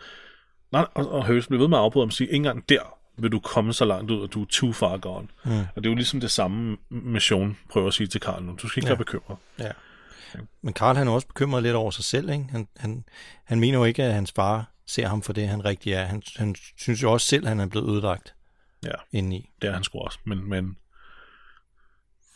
[0.73, 2.99] nej, og, og Hurst bliver ved med at afbryde ham og sige, ikke engang der
[3.17, 5.29] vil du komme så langt ud, at du er too far gone.
[5.45, 5.59] Mm.
[5.59, 8.57] Og det er jo ligesom det samme mission, prøver at sige til Carl nu.
[8.63, 8.91] Du skal ikke ja.
[8.91, 9.39] være bekymret.
[9.59, 9.71] Ja.
[10.63, 12.31] Men Karl han er også bekymret lidt over sig selv.
[12.31, 12.47] Ikke?
[12.51, 13.05] Han, han,
[13.45, 16.05] han mener jo ikke, at hans far ser ham for det, han rigtig er.
[16.05, 18.35] Han, han synes jo også selv, at han er blevet ødelagt
[18.85, 19.51] Ja, indeni.
[19.63, 20.19] det er han sgu også.
[20.25, 20.77] Men, men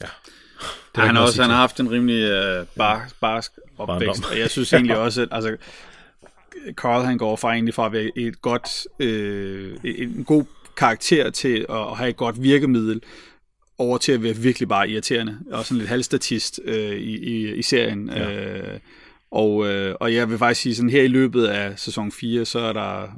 [0.00, 0.06] ja,
[0.94, 4.30] Det han, også, han har haft en rimelig øh, bar, barsk opvækst, Barndom.
[4.32, 5.56] og jeg synes egentlig også, at altså,
[6.72, 10.44] Carl han går fra egentlig fra at være et godt, øh, en god
[10.76, 13.02] karakter til at have et godt virkemiddel,
[13.78, 17.62] over til at være virkelig bare irriterende, og sådan lidt halvstatist øh, i, i, i
[17.62, 18.08] serien.
[18.08, 18.30] Ja.
[18.30, 18.80] Øh,
[19.30, 22.58] og, øh, og jeg vil faktisk sige, sådan her i løbet af sæson 4, så
[22.58, 23.08] er der,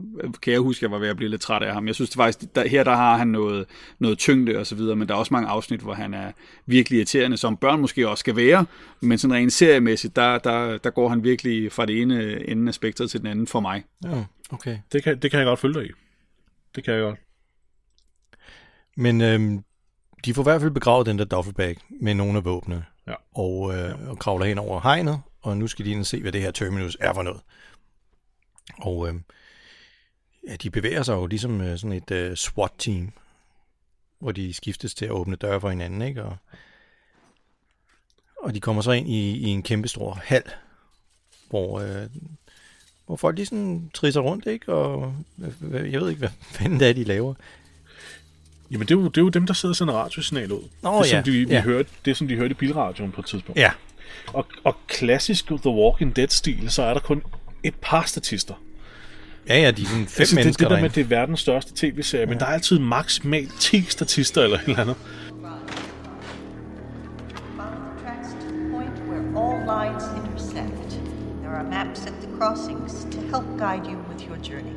[0.42, 1.86] kan jeg huske, at jeg var ved at blive lidt træt af ham.
[1.86, 3.66] Jeg synes det faktisk, der, her der har han noget,
[3.98, 6.32] noget tyngde og så videre, men der er også mange afsnit, hvor han er
[6.66, 8.66] virkelig irriterende, som børn måske også skal være,
[9.00, 12.74] men sådan rent seriemæssigt, der, der, der går han virkelig fra det ene ende af
[12.74, 13.84] spektret til den anden for mig.
[14.04, 14.78] Ja, okay.
[14.92, 15.92] det kan, det kan jeg godt følge dig i.
[16.74, 17.18] Det kan jeg godt.
[18.96, 19.64] Men øhm,
[20.24, 22.84] de får i hvert fald begravet den der duffelbag med nogle af våbnene.
[23.08, 23.14] Ja.
[23.34, 26.32] Og, øh, og kravler hen over hegnet, og nu skal de ind og se, hvad
[26.32, 27.40] det her terminus er for noget.
[28.78, 29.14] Og øh,
[30.48, 33.12] ja, de bevæger sig jo ligesom øh, sådan et øh, SWAT-team,
[34.18, 36.24] hvor de skiftes til at åbne døre for hinanden, ikke?
[36.24, 36.36] Og,
[38.42, 40.42] og de kommer så ind i, i en kæmpe stor hal,
[41.48, 42.06] hvor, øh,
[43.06, 44.72] hvor folk lige sådan trisser rundt, ikke?
[44.72, 45.14] Og
[45.62, 47.34] øh, jeg ved ikke, hvad fanden det er, de laver.
[48.70, 50.62] Jamen, det er, jo, det er jo dem, der sidder og sender radiosignal ud.
[50.82, 51.62] Nå, det, er, som ja, de, vi ja.
[51.62, 53.60] hørte, det som de hørte i bilradioen på et tidspunkt.
[53.60, 53.72] Ja,
[54.32, 57.22] Og, og klassisk The Walking Dead-stil, så er der kun
[57.62, 58.54] et par statister.
[59.48, 60.86] ja, ja, de er sådan fem Altså, det, mennesker det der med, derinde.
[60.86, 62.28] at det er verdens største tv-serie, ja.
[62.28, 64.96] men der er altid maksimalt 10 statister eller et eller andet.
[69.66, 70.90] Lines intersect.
[71.42, 74.74] There are maps at the crossings to help guide you with your journey.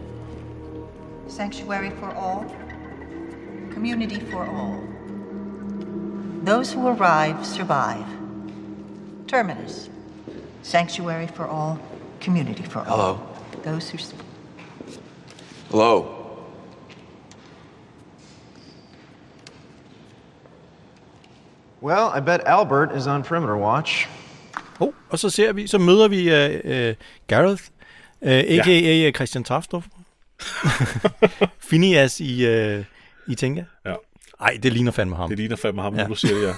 [1.28, 2.46] Sanctuary for all,
[3.72, 4.80] community for all.
[6.46, 8.06] Those who arrive survive.
[9.34, 9.90] Terminus.
[10.62, 11.80] Sanctuary for all,
[12.22, 12.86] community for all.
[12.86, 13.20] Hello.
[13.64, 13.98] Those who.
[15.72, 16.06] Hello.
[21.82, 24.08] Well, I bet Albert is on perimeter watch.
[24.80, 26.96] Oh, og så ser vi, så møder vi uh, uh,
[27.28, 27.64] Gareth,
[28.22, 29.06] uh, a.k.a.
[29.06, 29.12] Ja.
[29.12, 29.84] Christian Tafstrup.
[31.70, 32.84] Phineas i, uh,
[33.28, 33.64] i Tinga.
[33.86, 33.96] Ja.
[34.42, 35.30] Ej, det ligner fandme ham.
[35.30, 36.08] Det ligner fandme ham, Ja.
[36.08, 36.54] du siger det, ja.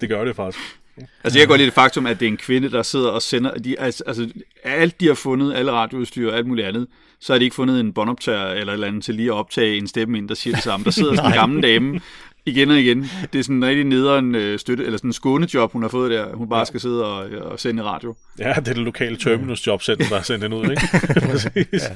[0.00, 0.58] Det gør det faktisk.
[1.24, 3.54] Altså jeg godt lide det faktum, at det er en kvinde, der sidder og sender,
[3.54, 4.28] de, altså, altså
[4.64, 6.86] alt de har fundet, alle radioudstyr og alt muligt andet,
[7.20, 9.76] så har de ikke fundet en båndoptager eller et eller andet til lige at optage
[9.76, 10.84] en stemme ind, der siger det samme.
[10.84, 12.00] Der sidder sådan en gammel dame
[12.46, 13.10] igen og igen.
[13.32, 16.10] Det er sådan en rigtig nederen øh, støtte, eller sådan en skånejob, hun har fået
[16.10, 16.34] der.
[16.34, 18.14] Hun bare skal sidde og, og sende i radio.
[18.38, 20.82] Ja, det er det lokale Terminus jobcenter, der har sendt den ud, ikke?
[21.30, 21.66] Præcis.
[21.72, 21.94] ja.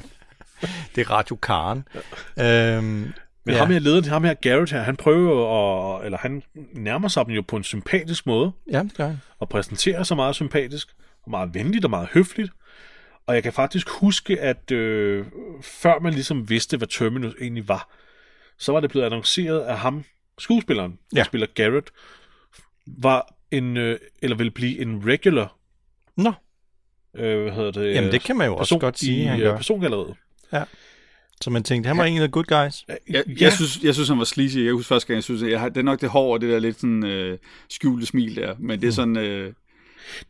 [0.95, 1.87] Det er Radio Karen.
[2.39, 3.13] Øhm,
[3.45, 3.57] Men Ja.
[3.57, 3.63] ja.
[3.65, 7.25] ham her lederen, ham her Garrett her, han prøver jo at, eller han nærmer sig
[7.25, 9.17] dem jo på en sympatisk måde, ja, det gør han.
[9.39, 10.87] og præsenterer sig meget sympatisk,
[11.23, 12.51] og meget venligt og meget høfligt.
[13.27, 15.25] Og jeg kan faktisk huske, at øh,
[15.61, 17.89] før man ligesom vidste, hvad Terminus egentlig var,
[18.57, 20.03] så var det blevet annonceret af ham,
[20.39, 21.23] skuespilleren, der Ja.
[21.23, 21.89] spiller Garrett,
[22.87, 25.55] var en, øh, eller vil blive en regular,
[26.17, 26.33] Nå,
[27.15, 27.93] øh, hvad hedder det?
[27.95, 29.55] Jamen, det kan man jo også godt sige, i, han øh, gør.
[29.55, 30.15] persongalleriet.
[31.41, 32.85] Så man tænkte, han var en af the good guys.
[32.87, 33.21] Jeg, Ja.
[33.39, 34.57] jeg, synes, jeg synes, han var sleazy.
[34.57, 36.49] Jeg husker første gang, jeg synes, jeg har, det er nok det hår og det
[36.49, 37.37] der lidt sådan øh,
[37.69, 38.55] skjulte smil der.
[38.59, 39.53] Men det er sådan, øh,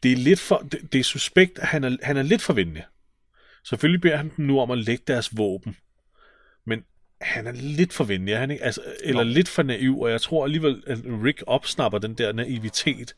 [0.04, 2.54] det er lidt for, det, det er suspekt, at han er, han er lidt for
[2.54, 2.84] venlig.
[3.64, 5.76] Selvfølgelig beder han dem nu om at lægge deres våben.
[6.66, 6.84] Men
[7.22, 8.64] han er lidt for venlig, er han ikke?
[8.64, 13.16] Altså, eller lidt for naiv, og jeg tror alligevel, at Rick opsnapper den der naivitet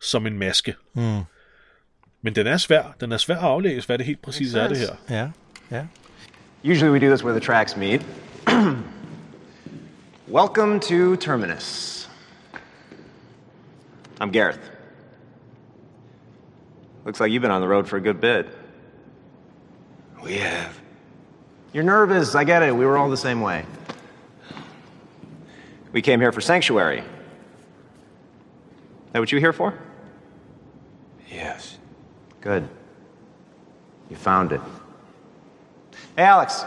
[0.00, 0.74] som en maske.
[0.94, 1.20] Mm.
[2.22, 2.96] Men den er svær.
[3.00, 4.96] Den er svær at aflæse, hvad det helt præcis er det her.
[5.10, 5.30] Ja,
[5.76, 5.86] ja.
[6.64, 8.00] Usually we do this where the tracks meet.
[10.28, 12.08] Welcome to Terminus.
[14.18, 14.70] I'm Gareth.
[17.04, 18.48] Looks like you've been on the road for a good bit.
[20.22, 20.80] We have.
[21.74, 22.74] You're nervous, I get it.
[22.74, 23.66] We were all the same way.
[25.92, 27.00] We came here for sanctuary.
[27.00, 27.04] Is
[29.12, 29.78] That what you here for?
[31.30, 31.76] Yes.
[32.40, 32.66] Good.
[34.08, 34.62] You found it.
[36.16, 36.64] Hey, Alex.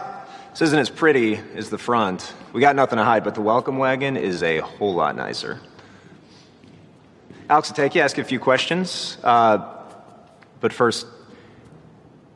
[0.52, 2.34] This isn't as pretty as the front.
[2.54, 5.60] We got nothing to hide, but the welcome wagon is a whole lot nicer.
[7.50, 9.18] Alex will take you, ask you a few questions.
[9.24, 9.58] Uh,
[10.60, 11.08] but first,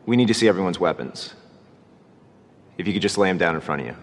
[0.06, 1.36] we need to see everyone's weapons.
[2.78, 3.96] If you could just lay them down in front of you.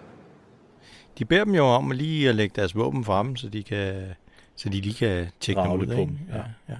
[1.19, 4.15] De beder dem jo om lige at lægge deres våben frem, så de kan
[4.57, 5.87] Så de lige kan tjekke dem Rage ud.
[5.87, 6.13] lidt på Ikke?
[6.13, 6.37] dem, ja.
[6.39, 6.75] Ja, ja.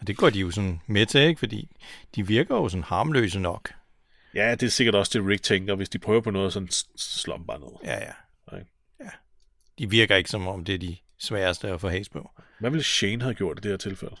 [0.00, 1.38] Og det går de jo sådan med til, ikke?
[1.38, 1.68] Fordi
[2.14, 3.70] de virker jo sådan harmløse nok.
[4.34, 5.74] Ja, det er sikkert også det, Rick tænker.
[5.74, 7.68] Hvis de prøver på noget, så slår dem bare ned.
[7.84, 8.58] Ja, ja.
[8.58, 8.70] Ikke?
[9.00, 9.10] ja.
[9.78, 12.30] De virker ikke som om, det er de sværeste at få has på.
[12.60, 14.16] Hvad ville Shane have gjort i det her tilfælde?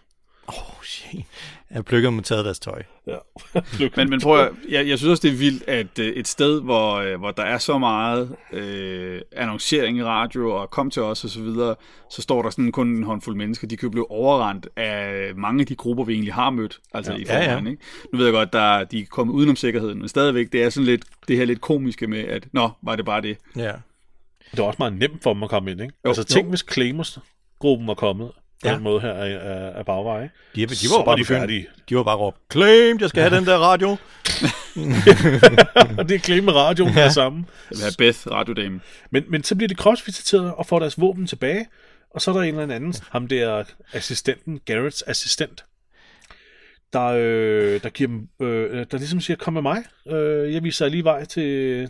[0.48, 1.24] Åh, oh, shit.
[1.70, 2.82] Jeg plukker dem og taget deres tøj.
[3.06, 3.16] Ja.
[3.96, 6.60] Men, men prøv at, jeg, jeg synes også, det er vildt, at øh, et sted,
[6.62, 11.24] hvor, øh, hvor der er så meget øh, annoncering i radio, og kom til os
[11.24, 11.74] og så videre,
[12.10, 13.68] så står der sådan kun en håndfuld mennesker.
[13.68, 17.12] De kan jo blive overrendt af mange af de grupper, vi egentlig har mødt, altså
[17.12, 17.18] Ja.
[17.18, 17.44] i Ja, ja.
[17.46, 17.66] forvejen.
[17.66, 17.82] Ikke?
[18.12, 20.84] Nu ved jeg godt, der, de er kommet udenom sikkerheden, men stadigvæk, det er sådan
[20.86, 23.36] lidt, det her lidt komiske med, at nå, var det bare det.
[23.56, 23.72] Ja.
[24.50, 25.94] Det var også meget nemt for dem at komme ind, ikke?
[26.04, 26.08] Jo.
[26.10, 28.30] altså tænk, hvis Claimers-gruppen var kommet
[28.64, 28.74] på Ja.
[28.74, 30.34] den måde her af, af, af bagvej, ikke?
[30.54, 31.66] De, de, de var bare de færdige.
[31.88, 33.88] De var bare råbt, claim, jeg skal have den der radio.
[35.98, 36.98] og det er Claim med radioen ja.
[37.00, 37.04] Ja.
[37.04, 37.44] det samme.
[37.68, 38.82] Det er Beth, radiodamen.
[39.10, 41.66] Men, men så bliver de kropsvisiteret og får deres våben tilbage,
[42.14, 45.64] og så er der en eller anden, ham der assistenten, Garretts assistent,
[46.92, 50.88] der, øh, der giver dem, øh, der ligesom siger, kom med mig, øh, jeg viser
[50.88, 51.88] lige vej til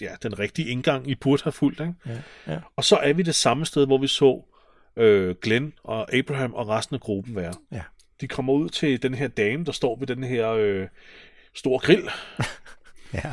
[0.00, 1.80] ja, den rigtige indgang, I burde have fulgt.
[1.80, 1.92] Ikke?
[2.06, 2.58] Ja, ja.
[2.76, 4.44] Og så er vi det samme sted, hvor vi så
[4.96, 7.52] øh, Glenn og Abraham og resten af gruppen være.
[7.72, 7.80] Ja.
[8.20, 10.86] De kommer ud til den her dame, der står ved den her øh,
[11.54, 12.08] store grill,
[13.14, 13.32] ja.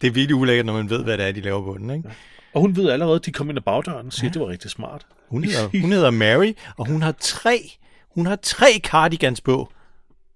[0.00, 1.90] Det er virkelig ulækkert, når man ved, hvad det er, de laver på den.
[1.90, 2.10] Ikke?
[2.54, 4.32] og hun ved allerede, at de kom ind ad bagdøren og siger, ja.
[4.32, 5.06] det var rigtig smart.
[5.28, 7.70] Hun, hedder, hun hedder Mary, og hun har tre,
[8.08, 9.72] hun har tre cardigans på,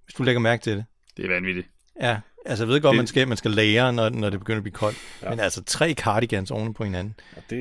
[0.05, 0.85] hvis du lægger mærke til det.
[1.17, 1.69] Det er vanvittigt.
[2.01, 4.57] Ja, altså jeg ved godt, Det- man skal, man skal lære, når, når det begynder
[4.59, 4.99] at blive koldt.
[5.23, 5.31] Ja.
[5.31, 7.15] Men altså tre cardigans oven på hinanden.
[7.37, 7.59] Og det,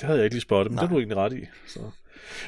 [0.00, 0.82] det havde jeg ikke lige spottet, men Nej.
[0.84, 1.44] det er du egentlig ret i.
[1.68, 1.80] Så.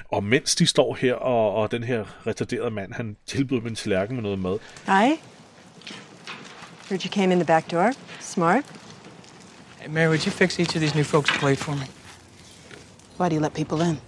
[0.08, 3.74] Og mens de står her, og, og den her retarderede mand, han tilbyder dem en
[3.74, 4.58] tallerken med noget mad.
[4.86, 5.20] Hi.
[6.88, 7.92] Heard you came in the back door.
[8.20, 8.64] Smart.
[9.78, 11.86] Hey, Mary, would you fix each of these new folks' plate for me?
[13.18, 14.00] Why do you let people in?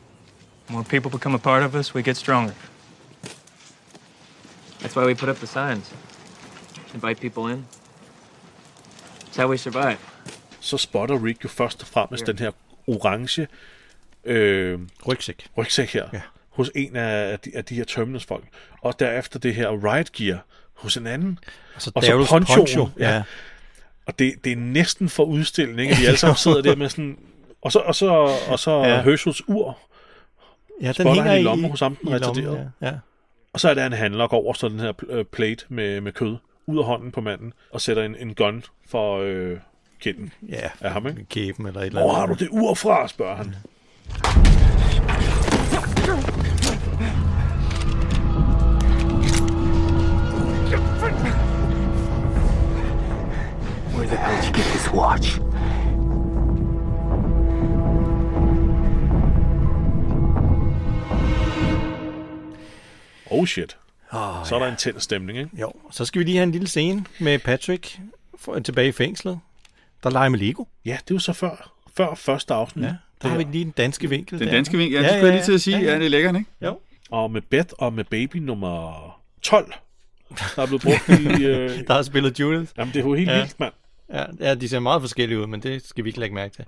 [0.68, 2.54] More people become a part of us, we get stronger.
[4.80, 5.94] That's why we put up the signs.
[6.94, 7.66] Invite people in.
[9.28, 9.96] It's how we survive.
[10.60, 12.50] Så spotter Rick jo først og fremmest den her
[12.86, 13.46] orange
[14.24, 15.46] øh, rygsæk.
[15.58, 16.20] rygsæk her, ja.
[16.50, 18.44] hos en af de, af de her Terminus folk.
[18.80, 20.44] Og derefter det her riot gear
[20.74, 21.38] hos en anden.
[21.74, 22.44] Og så og så ponchoen.
[22.60, 23.22] poncho, ja.
[24.06, 25.94] Og det, det er næsten for udstilling, ikke?
[25.94, 27.18] De alle sammen sidder der med sådan...
[27.62, 28.10] Og så, og så,
[28.48, 28.88] og så Ja.
[28.88, 29.02] ja.
[29.02, 29.78] Herschels ur.
[30.80, 32.44] Ja, den spotter hænger han i i- lommen hos ham, den i lommen,
[32.80, 32.92] ja, ja.
[33.52, 36.00] Og så er det, han handler og går over så den her øh, plate med,
[36.00, 39.56] med kød ud af hånden på manden, og sætter en, en gun for øh,
[40.00, 41.24] kinden Ja, af ham, ikke?
[41.30, 42.20] Kæben eller et eller Hvor andet.
[42.20, 43.54] har du det ur fra, spørger han.
[53.94, 55.38] Where the hell did you get this watch?
[63.30, 63.76] Oh shit.
[64.12, 65.50] Oh, Så er der en tændt stemning, ikke?
[65.60, 68.00] Jo, så skal vi lige have en lille scene med Patrick
[68.38, 69.38] for, tilbage i fængslet,
[70.02, 70.64] der leger med Lego.
[70.84, 72.84] Ja, det er jo så før, før første afsnit.
[72.84, 74.38] Ja, der har vi lige den danske vinkel.
[74.38, 74.54] Den der.
[74.54, 75.78] danske vinkel, ja, det skulle jeg lige til at sige.
[75.78, 76.50] Ja, det er lækkert, ikke?
[76.62, 76.78] Jo.
[77.10, 78.92] Og med Beth og med baby nummer
[79.42, 79.72] 12,
[80.56, 81.44] der er blevet brugt i...
[81.46, 81.70] Øh...
[81.86, 82.72] Der har spillet Judith.
[82.78, 83.36] Jamen, det er jo helt Ja.
[83.38, 83.72] vildt, mand.
[84.12, 86.64] Ja, ja, de ser meget forskellige ud, men det skal vi ikke lægge mærke til.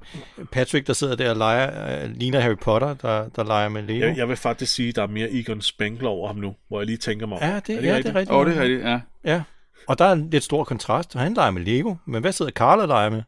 [0.53, 4.07] Patrick, der sidder der og leger, øh, ligner Harry Potter, der, der leger med Lego.
[4.07, 6.81] Jeg, jeg vil faktisk sige, at der er mere Egon Spengler over ham nu, hvor
[6.81, 7.49] jeg lige tænker mig om.
[7.49, 8.31] Ja, det, ja, det er rigtigt.
[8.31, 9.01] Åh, det er rigtigt, ja.
[9.25, 9.43] Ja,
[9.89, 11.15] og der er en lidt stor kontrast.
[11.15, 13.23] Han leger med Lego, men hvad sidder Carl og leger med?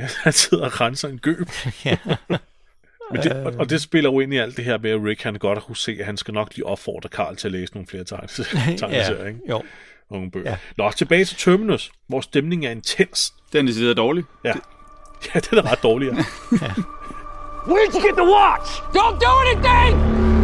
[0.00, 1.48] Ja, han sidder og renser en gøb.
[1.84, 1.96] ja.
[3.12, 5.22] Men det, og, og det spiller jo ind i alt det her med, at Rick
[5.22, 7.86] han godt kunne se, at han skal nok lige opfordre Karl til at læse nogle
[7.86, 9.40] flere tegneserier, tegneserier, ikke?
[9.48, 9.62] Jo.
[10.10, 10.50] Nogle bøger.
[10.50, 10.56] Ja.
[10.78, 10.84] Ja.
[10.84, 13.34] Nå, tilbage til Terminus, hvor stemningen er intens.
[13.52, 14.24] Den er decideret dårlig.
[14.44, 14.52] Ja.
[15.34, 16.24] ja, den er ret dårlig, ja.
[17.66, 18.80] Where'd you get the watch?
[18.98, 19.92] Don't do anything!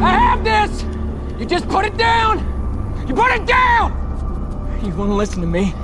[0.03, 0.85] I have this!
[1.41, 2.35] You just put it down!
[3.09, 4.07] You put it down!
[4.83, 5.75] You want to listen to me?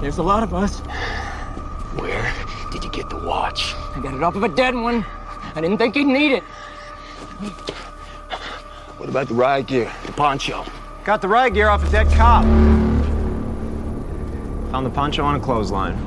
[0.00, 0.80] There's a lot of us.
[1.98, 2.34] Where
[2.72, 3.74] did you get the watch?
[3.94, 5.04] I got it off of a dead one.
[5.54, 6.42] I didn't think he'd need it.
[8.98, 9.90] What about the ride gear?
[10.06, 10.64] The poncho?
[11.04, 12.44] Got the ride gear off a dead cop.
[14.70, 15.98] Found the poncho on a clothesline.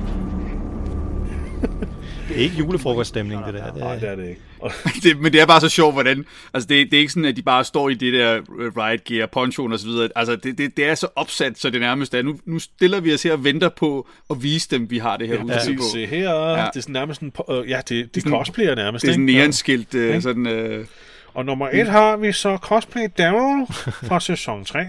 [2.28, 3.72] Det er ikke julefrokoststemning, det der.
[3.72, 4.42] Det er, Nej, det er det ikke.
[5.04, 6.26] Det, men det er bare så sjovt, hvordan...
[6.54, 9.04] Altså, det, det er ikke sådan, at de bare står i det der øh, riot
[9.04, 10.10] gear, ponchoen og så videre.
[10.16, 12.22] Altså, det, det, det er så opsat, så det nærmest er.
[12.22, 15.28] Nu, nu stiller vi os her og venter på at vise dem, vi har det
[15.28, 15.84] her ja, udstyr på.
[15.94, 16.66] Se her, ja.
[16.66, 17.34] det er sådan nærmest en...
[17.50, 19.40] øh, Ja, det, det er sådan- cosplayer nærmest, Det er sådan ikke?
[19.42, 20.20] neonskilt, øh, Ja.
[20.20, 20.48] sådan...
[20.48, 20.86] Øh,
[21.34, 23.66] Og nummer et har vi så cosplay Daryl
[24.08, 24.80] fra sæson 3.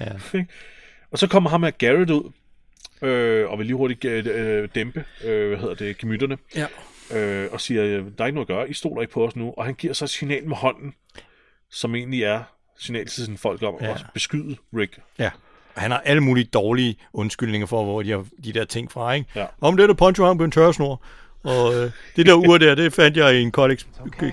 [0.00, 0.06] Ja.
[1.10, 2.32] Og så kommer ham med Garrett ud,
[3.02, 6.36] øh, og vil lige hurtigt øh, dæmpe, øh, hvad hedder det, gemytterne.
[6.56, 6.66] Ja.
[7.12, 9.36] Øh, og siger, øh, der er ikke noget at gøre, I stoler ikke på os
[9.36, 9.54] nu.
[9.56, 10.94] Og han giver så et signal med hånden,
[11.70, 12.42] som egentlig er
[12.78, 13.90] signal til sine folk om Ja.
[13.90, 14.98] at beskyde Rick.
[15.18, 15.30] Ja.
[15.74, 19.12] Og han har alle mulige dårlige undskyldninger for, hvor de har de der ting fra,
[19.12, 19.26] ikke?
[19.34, 19.46] Ja.
[19.60, 21.02] Om det er der poncho ham på en tørresnor.
[21.44, 23.86] Og øh, det der ur der, det fandt jeg i en Kellogg's,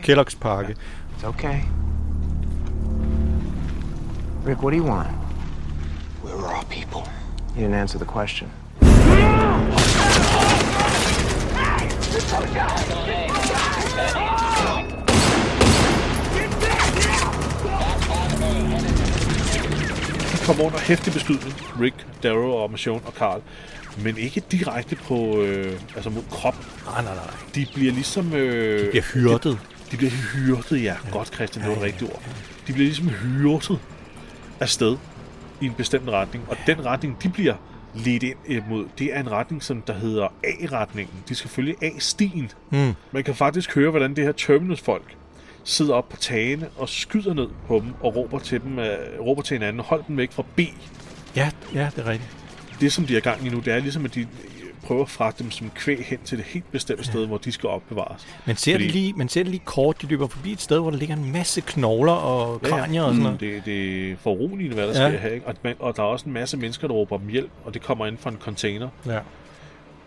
[0.09, 0.75] Kellogg's pakke.
[1.17, 1.59] It's okay.
[4.47, 5.07] Rick, what do you want?
[6.23, 7.11] We're raw people.
[7.57, 8.51] You didn't answer the question.
[20.31, 23.41] De kommer under hæftig beskydning, Rick, Darrow og Michonne og Carl.
[24.03, 26.65] Men ikke direkte på, øh, altså mod kroppen.
[26.85, 27.23] Nej, nej, nej.
[27.55, 28.33] De bliver ligesom...
[28.33, 29.43] Øh, De bliver hyrdet.
[29.85, 30.77] De, de bliver hyrdet, ja.
[30.83, 31.11] ja.
[31.11, 32.21] Godt, Christian, det var det rigtige ord.
[32.67, 33.79] De bliver ligesom hyrdet
[34.59, 34.97] afsted
[35.61, 36.43] i en bestemt retning.
[36.49, 37.53] Og den retning, de bliver
[37.93, 41.15] ledt ind imod, det er en retning, som der hedder A-retningen.
[41.29, 42.51] De skal følge A-stien.
[42.71, 42.93] Mm.
[43.11, 45.15] Man kan faktisk høre, hvordan det her Terminus-folk
[45.63, 48.85] sidder op på tagene og skyder ned på dem og råber til, dem, uh,
[49.25, 50.59] råber til hinanden, hold dem væk fra B.
[51.35, 52.35] Ja, ja, det er rigtigt.
[52.81, 54.27] Det, som de er gang i nu, det er ligesom, at de
[54.83, 57.69] prøver at fragte dem som kvæg hen til det helt bestemte sted, hvor de skal
[57.69, 58.27] opbevares.
[58.45, 58.83] Man ser, Fordi...
[58.83, 61.15] det lige, man ser det lige kort, de løber forbi et sted, hvor der ligger
[61.15, 63.41] en masse knogler og kranier og sådan noget.
[63.41, 65.07] Mm, det, det er foruroligende, hvad der Ja.
[65.07, 65.11] ja.
[65.11, 65.29] sker her.
[65.35, 65.47] Ikke?
[65.47, 67.81] Og, man, og der er også en masse mennesker, der råber dem hjælp, og det
[67.81, 68.89] kommer ind fra en container.
[69.05, 69.19] Ja.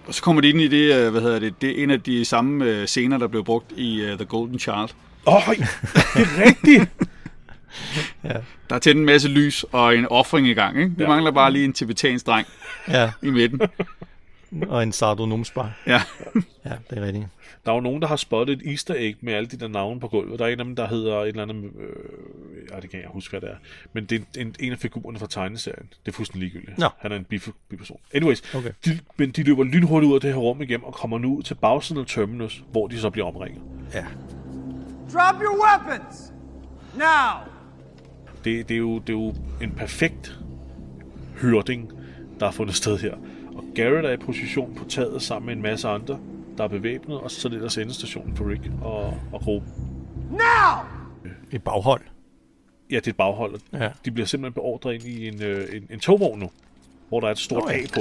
[0.06, 2.00] Og så kommer de ind i det, øh, hvad hedder det, det er en af
[2.00, 4.88] de samme øh, scener, der blev brugt i uh, The Golden Child.
[5.26, 5.68] Åh, oh, det
[6.14, 6.90] er rigtigt!
[8.24, 8.32] ja.
[8.70, 10.76] Der er tændt en masse lys og en offring i gang.
[10.78, 10.88] Ikke?
[10.90, 11.02] Vi Ja.
[11.02, 11.08] ja.
[11.08, 12.46] mangler bare lige en tibetansk dreng
[12.88, 13.10] Ja.
[13.22, 13.60] i midten.
[14.68, 15.72] Og en sardonomspar.
[15.86, 16.03] Ja.
[16.66, 17.26] ja, det er rigtigt.
[17.64, 20.00] Der er jo nogen, der har spottet et easter egg med alle de der navne
[20.00, 20.38] på gulvet.
[20.38, 21.64] Der er en af dem, der hedder et eller andet...
[21.64, 23.57] Øh, ja, det kan jeg huske, hvad det er.
[23.92, 25.86] Men det er en, en af figurerne fra tegneserien.
[26.07, 26.78] Det er fuldstændig ligegyldigt.
[26.78, 26.88] Nå.
[26.98, 27.24] Han er en
[27.68, 27.98] biperson.
[28.14, 28.70] Anyways, Okay.
[28.84, 31.42] de, men de løber lynhurtigt ud af det her rum igennem og kommer nu ud
[31.42, 33.62] til bagsiden af Terminus, hvor de så bliver omringet.
[33.94, 34.05] Ja.
[35.12, 36.32] Drop your weapons!
[36.94, 37.53] Now!
[38.44, 40.38] Det, det, er jo, det er jo en perfekt
[41.40, 41.90] hyrding,
[42.40, 43.14] der er fundet sted her.
[43.74, 46.18] Garrett er i position på taget sammen med en masse andre,
[46.58, 49.72] der er bevæbnet, og så er det ellers endestationen for Rick og, og gruppen.
[50.30, 51.02] Now!
[51.52, 52.02] Et baghold.
[52.90, 53.60] Ja, det er et baghold.
[53.72, 53.90] Ja.
[54.04, 56.50] De bliver simpelthen beordret ind i en, øh, en, en togvogn nu,
[57.08, 57.70] hvor der er et stort.
[57.70, 58.00] A på.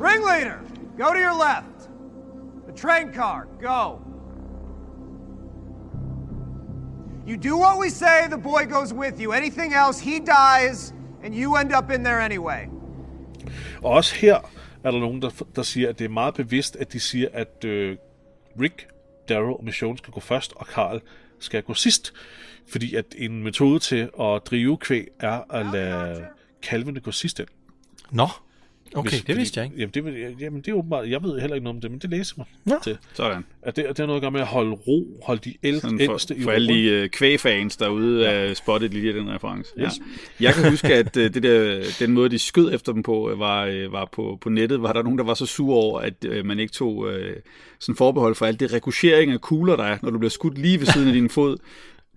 [0.00, 0.58] Ringleader,
[0.98, 1.90] go to your left.
[2.68, 3.98] The train car, go.
[7.28, 9.32] You do what we say, the boy goes with you.
[9.32, 12.66] Anything else, he dies, and you end up in there anyway.
[13.82, 14.50] Og også her
[14.84, 17.64] er der nogen, der, der siger, at det er meget bevidst, at de siger, at
[17.64, 17.96] øh,
[18.60, 18.88] Rick,
[19.28, 21.00] Darrow og Michonne skal gå først, og Carl
[21.38, 22.12] skal gå sidst.
[22.68, 26.26] Fordi at en metode til at drive kvæg er at lade
[26.62, 27.48] kalvene gå sidst ind.
[28.10, 28.28] Nå,
[28.94, 29.76] okay, Hvis- det vidste jeg ikke.
[29.80, 32.10] Jamen det, jamen, det er åbenbart, jeg ved heller ikke noget om det, men det
[32.10, 32.74] læser mig Nå.
[32.84, 32.96] til.
[33.14, 33.44] Sådan.
[33.62, 35.80] At det, at det har noget at gøre med at holde ro, holde de ældste,
[35.80, 39.72] Sådan ældste i for, for alle de øh, kvægfans derude er spottet lige den reference.
[39.76, 39.84] Ja.
[39.84, 39.92] Yes.
[40.40, 43.38] Jeg kan huske, at øh, det der, den måde, de skød efter dem på, øh,
[43.38, 46.24] var, øh, var på, på nettet, var der nogen, der var så sure over, at
[46.24, 47.36] øh, man ikke tog øh,
[47.78, 50.80] sådan forbehold for alt det rekursering af kugler, der er, når du bliver skudt lige
[50.80, 51.56] ved siden af din fod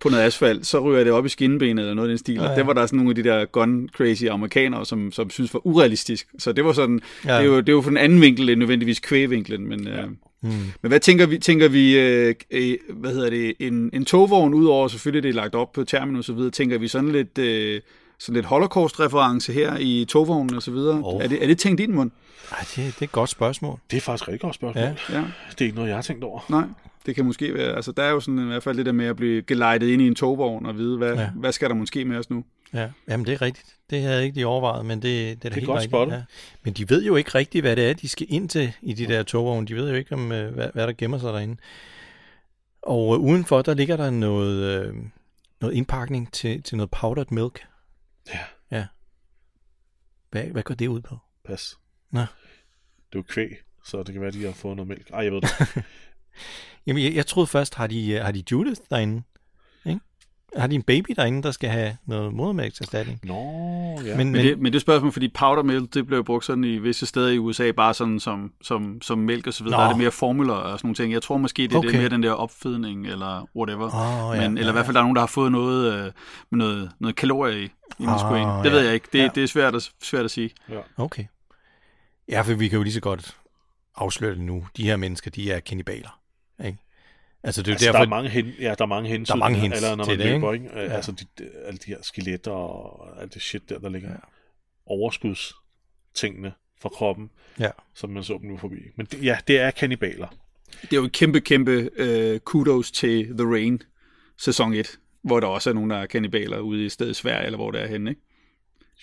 [0.01, 2.35] på noget asfalt, så ryger det op i skinbenet eller noget af den stil.
[2.35, 2.55] Ja, Og ja.
[2.55, 6.27] der var der sådan nogle af de der gun-crazy amerikanere, som, som synes var urealistisk.
[6.39, 7.33] Så det var sådan, Ja.
[7.33, 7.39] ja.
[7.39, 9.87] det, er jo, det er jo fra en anden vinkel end nødvendigvis kvægvinklen, men...
[9.87, 10.03] Øh,
[10.43, 10.51] Hmm.
[10.81, 14.87] men hvad tænker vi, tænker vi øh, øh, hvad hedder det, en, en togvogn, udover
[14.87, 17.81] selvfølgelig det er lagt op på terminus og så videre, tænker vi sådan lidt, øh,
[18.19, 21.01] sådan lidt holocaust-reference her i togvognen og så videre?
[21.03, 21.23] Oh.
[21.23, 22.11] Er, det, er det tænkt ind, mund?
[22.51, 23.79] Ej, det, det er et godt spørgsmål.
[23.91, 24.83] Det er faktisk et rigtig godt spørgsmål.
[24.83, 25.17] Ja.
[25.19, 25.23] Ja.
[25.51, 26.39] Det er ikke noget, jeg har tænkt over.
[26.49, 26.63] Nej,
[27.05, 29.05] det kan måske være, altså der er jo sådan i hvert fald det der med
[29.05, 31.29] at blive gelejtet ind i en togvogn og vide, hvad, Ja.
[31.35, 32.43] hvad skal der måske med os nu?
[32.73, 33.75] Ja, jamen det er rigtigt.
[33.89, 36.13] Det havde jeg ikke lige overvejet, men det, det er da er helt godt rigtigt.
[36.17, 36.23] Ja.
[36.63, 39.05] Men de ved jo ikke rigtigt, hvad det er, de skal ind til i de
[39.07, 39.67] der togvogne.
[39.67, 41.57] De ved jo ikke, om, øh, hvad, hvad der gemmer sig derinde.
[42.81, 44.95] Og øh, udenfor, der ligger der noget, øh,
[45.61, 47.65] noget indpakning til, til noget powdered milk.
[48.33, 48.39] Ja.
[48.77, 48.85] Ja.
[50.31, 51.17] Hvad, hvad går det ud på?
[51.45, 51.77] Pas.
[52.11, 52.19] Nå.
[52.19, 52.25] Det
[53.13, 55.09] er jo kvæg, så det kan være, at de har fået noget mælk.
[55.09, 55.41] Ej, jeg ved
[55.75, 55.83] det.
[56.87, 59.23] Jamen, jeg, jeg troede først, har de, øh, har de Judith derinde?
[59.85, 59.99] Ikke?
[60.57, 63.19] Har de en baby derinde, der skal have noget modermælkserstatning?
[63.23, 63.33] Nå,
[64.05, 64.17] ja.
[64.17, 66.63] Men, Men, men, det, men det er spørgsmål, fordi powder milk, det blev brugt sådan
[66.63, 69.77] i visse steder i USA, bare sådan som, som, som mælk og så videre.
[69.77, 69.81] Nå.
[69.81, 71.13] Der er det mere formler og sådan nogle ting.
[71.13, 71.89] Jeg tror måske, det er Okay.
[71.89, 73.85] det mere den der opfedning eller whatever.
[74.31, 75.93] Åh, ja, men, eller ja, i hvert fald, der er nogen, der har fået noget,
[76.05, 76.11] øh,
[76.51, 78.75] noget, noget kalorier i, i Ah, ah, Det ja.
[78.75, 79.07] ved jeg ikke.
[79.13, 79.23] Det, Ja.
[79.23, 79.29] ja.
[79.35, 80.49] det er svært at, svært at sige.
[80.97, 81.23] Okay.
[82.29, 83.37] Ja, for vi kan jo lige så godt
[83.95, 84.65] afsløre det nu.
[84.77, 86.19] De her mennesker, de er kannibaler.
[86.65, 86.77] Ikke?
[87.43, 87.97] Altså, det er altså, derfor...
[87.97, 89.31] der er mange hen, ja, der er mange hensyn.
[89.31, 90.65] Der er mange hints eller når til man det, løber, ikke?
[90.65, 90.79] ikke?
[90.79, 90.85] Ja.
[90.85, 90.91] Ja.
[90.95, 91.25] Altså, de,
[91.65, 94.09] alle de her skeletter og alt det shit der, der ligger.
[94.09, 94.15] Ja.
[94.85, 97.69] Overskudstingene fra kroppen, Ja.
[97.95, 98.75] som man så dem nu forbi.
[98.95, 100.27] Men det, ja, det er kannibaler.
[100.81, 103.81] Det er jo et kæmpe, kæmpe uh, kudos til The Rain,
[104.37, 104.99] sæson 1.
[105.23, 107.81] hvor der også er nogen, der er kannibaler ude i stedet Sverige, eller hvor det
[107.81, 108.21] er henne, ikke?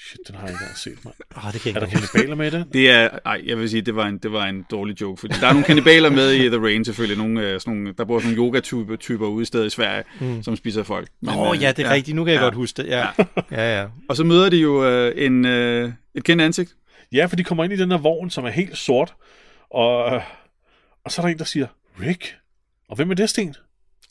[0.07, 1.14] Shit, den har jeg ikke engang set, mand.
[1.36, 2.66] Oh, det kan er der kannibaler med i det?
[2.72, 5.34] Det er, ej, jeg vil sige, det var en, det var en dårlig joke, fordi
[5.40, 8.18] der er nogle kannibaler med i The Rain selvfølgelig, nogle, øh, sådan nogle, der bor
[8.18, 10.42] sådan nogle yoga-typer typer ude i stedet i Sverige, Mm.
[10.42, 11.09] som spiser folk.
[11.28, 12.14] Åh, øh, ja, det er rigtigt.
[12.16, 12.88] Nu kan jeg godt huske det.
[12.88, 13.07] Ja.
[13.51, 13.86] ja, ja.
[14.09, 16.74] Og så møder de jo øh, en, øh, et kendt ansigt.
[17.12, 19.14] Ja, for de kommer ind i den her vogn, som er helt sort,
[19.70, 20.22] og, øh,
[21.05, 21.66] og så er der en, der siger,
[22.03, 22.36] Rick?
[22.88, 23.55] Og hvem er det, Sten?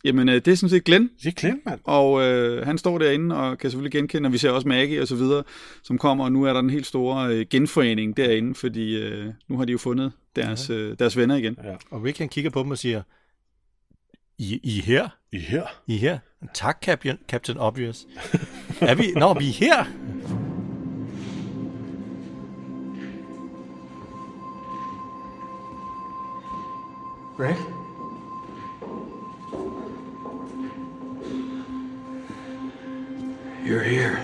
[0.03, 1.09] Jamen, øh, det er sådan set Glenn.
[1.23, 1.79] Det er Glenn, mand.
[1.83, 5.07] Og øh, han står derinde og kan selvfølgelig genkende, og vi ser også Maggie og
[5.07, 5.43] så videre,
[5.83, 9.57] som kommer, og nu er der en helt store øh, genforening derinde, fordi øh, nu
[9.57, 11.57] har de jo fundet deres, øh, deres venner igen.
[11.63, 11.75] Ja.
[11.91, 13.01] Og Rick han kigger på dem og siger,
[14.37, 15.09] I, I er her?
[15.31, 15.63] I er her?
[15.87, 16.19] I er her?
[16.53, 18.07] Tak, Captain, Captain Obvious.
[18.81, 19.03] er vi?
[19.15, 19.85] Nå, vi er her!
[27.39, 27.76] Rick?
[33.67, 34.17] You're here.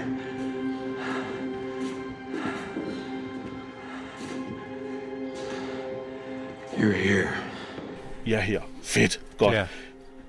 [6.77, 7.27] You're here.
[8.25, 8.61] Jeg er her.
[8.83, 9.21] Fedt.
[9.37, 9.55] Godt.
[9.55, 9.67] Ja.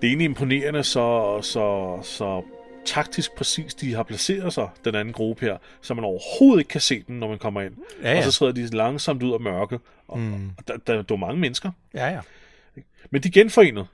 [0.03, 2.43] Det er egentlig imponerende, så, så, så
[2.85, 6.81] taktisk præcis de har placeret sig, den anden gruppe her, så man overhovedet ikke kan
[6.81, 7.75] se dem, når man kommer ind.
[8.03, 8.19] Ja, ja.
[8.19, 9.79] Og så træder de langsomt ud af mørke.
[10.09, 10.25] Og, Mm.
[10.25, 10.51] mm.
[10.59, 11.71] og der, der, der er mange mennesker.
[11.95, 12.21] Ja, ja.
[13.11, 13.87] Men de er genforenet.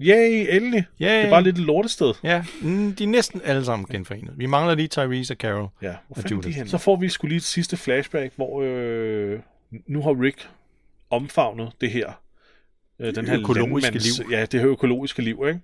[0.00, 0.86] Yay, endelig.
[1.02, 1.08] Yay.
[1.08, 2.12] Det er bare lidt et lortested.
[2.22, 4.32] Ja, mm, de er næsten alle sammen genforenet.
[4.36, 5.68] Vi mangler lige Tyrese og Carol.
[5.82, 6.66] Ja, hvor og de Judith.
[6.66, 9.40] Så får vi skulle lige et sidste flashback, hvor øh,
[9.86, 10.48] nu har Rick
[11.10, 12.12] omfavnet det her.
[13.00, 14.30] Øh, den her økologiske landmands- liv.
[14.30, 15.60] Ja, det her økologiske liv, ikke?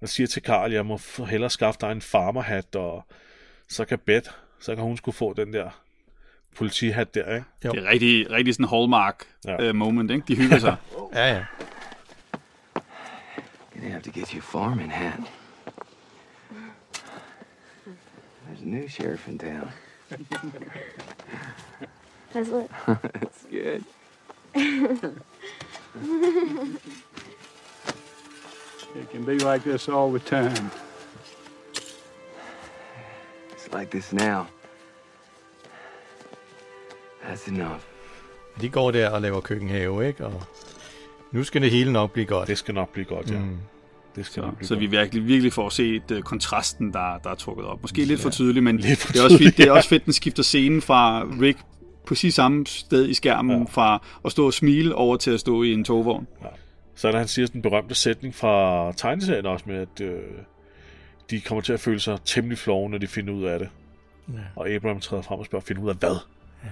[0.00, 3.04] Og siger til Karl, jeg må hellere skaffe dig en farmerhat, og
[3.68, 5.80] så kan Beth, så kan hun skulle få den der
[6.56, 7.46] politihat der, ikke?
[7.64, 7.70] Jo.
[7.70, 9.62] Det er rigtig, rigtig sådan Hallmark Ja.
[9.62, 10.22] øh, moment, ikke?
[10.28, 10.76] De hygger sig.
[11.14, 11.44] Ja, ja.
[13.80, 15.20] Gonna have to get you a farming hat.
[18.46, 19.70] There's a new sheriff in town.
[22.32, 22.70] How's it?
[23.22, 23.84] It's good.
[28.96, 30.70] It can be like this all the time.
[33.52, 34.48] It's like this now.
[37.22, 37.86] That's enough.
[38.60, 40.26] De går der og laver køkkenhave, ikke?
[40.26, 40.42] Og
[41.32, 42.48] nu skal det hele nok blive godt.
[42.48, 43.38] Det skal nok blive godt, ja.
[43.38, 43.56] Mm.
[44.16, 44.80] Det skal Så, nok blive så godt.
[44.80, 47.82] vi virkelig, virkelig får set uh, kontrasten, der, der er trukket op.
[47.82, 48.32] Måske lidt for Ja.
[48.32, 49.76] tydeligt, men Lidt for det, er også fedt, tydeligt, det er ja.
[49.76, 51.58] også fedt, den skifter scenen fra Rick
[52.06, 53.64] præcis samme sted i skærmen, ja.
[53.64, 56.26] fra at stå og smile over til at stå i en togvogn.
[56.94, 60.20] Så er der, han siger den berømte sætning fra tegneserien også med, at øh,
[61.30, 63.68] de kommer til at føle sig temmelig flove, når de finder ud af det.
[64.32, 64.38] Ja.
[64.56, 66.16] Og Abraham træder frem og spørger, finder ud af hvad?
[66.64, 66.68] Ja.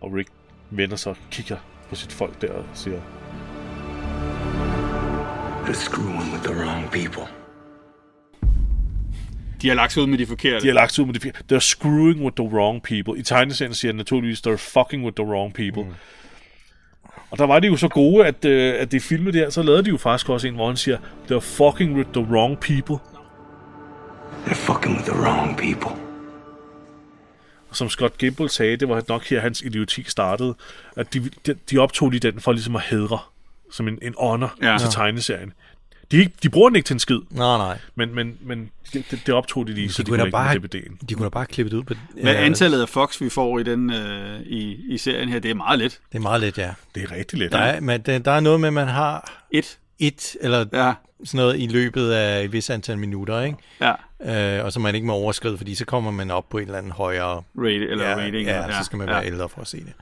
[0.00, 0.28] Og Rick
[0.70, 1.56] vender sig og kigger
[1.88, 3.00] på sit folk der og siger,
[5.64, 7.26] They're screwing with the wrong people.
[9.62, 10.62] De har lagt sig ud med de forkerte.
[10.62, 11.34] de har lagt sig ud med det.
[11.52, 13.18] They're screwing with the wrong people.
[13.18, 15.82] I tegneserien siger naturligvis, they're fucking with the wrong people.
[15.82, 15.94] Mm.
[17.30, 19.84] Og der var de jo så gode, at, øh, at det filmet der, så lavede
[19.84, 20.98] de jo faktisk også en, hvor han siger,
[21.30, 22.96] they're fucking with the wrong people.
[24.46, 26.02] They're fucking with the wrong people.
[27.70, 30.54] Og som Scott Gimple sagde, det var nok her, hans idioti startede,
[30.96, 33.18] at de, de, de optog lige den for ligesom at hedre,
[33.72, 34.72] som en, en honor Ja.
[34.72, 34.78] ja.
[34.78, 35.52] til tegneserien.
[36.10, 37.78] De, ikke- de bruger den ikke til en skid, Nej, nej.
[37.94, 40.54] men, men, men det, det, optog de lige, så De de, kunne kunne ikke bare,
[40.54, 40.96] DVD'en.
[41.08, 41.94] de kunne da bare klippe det ud på...
[42.22, 45.50] Hvad Ja, antallet af Fox, vi får i den øh, i, i serien her, det
[45.50, 46.00] er meget let.
[46.12, 46.70] Det er meget let, ja.
[46.94, 47.52] Det er rigtig let.
[47.52, 49.78] Der er, men der, der er noget med, at man har Et.
[49.98, 50.92] et eller Ja.
[51.24, 53.58] sådan noget i løbet af et vis antal minutter, ikke?
[54.24, 54.58] Ja.
[54.58, 56.78] Øh, og så man ikke må overskride, fordi så kommer man op på et eller
[56.78, 57.42] andet højere...
[57.58, 58.46] Rate, eller ja, rating.
[58.48, 59.26] Ja, så skal man være ja.
[59.26, 59.92] ældre for at se det.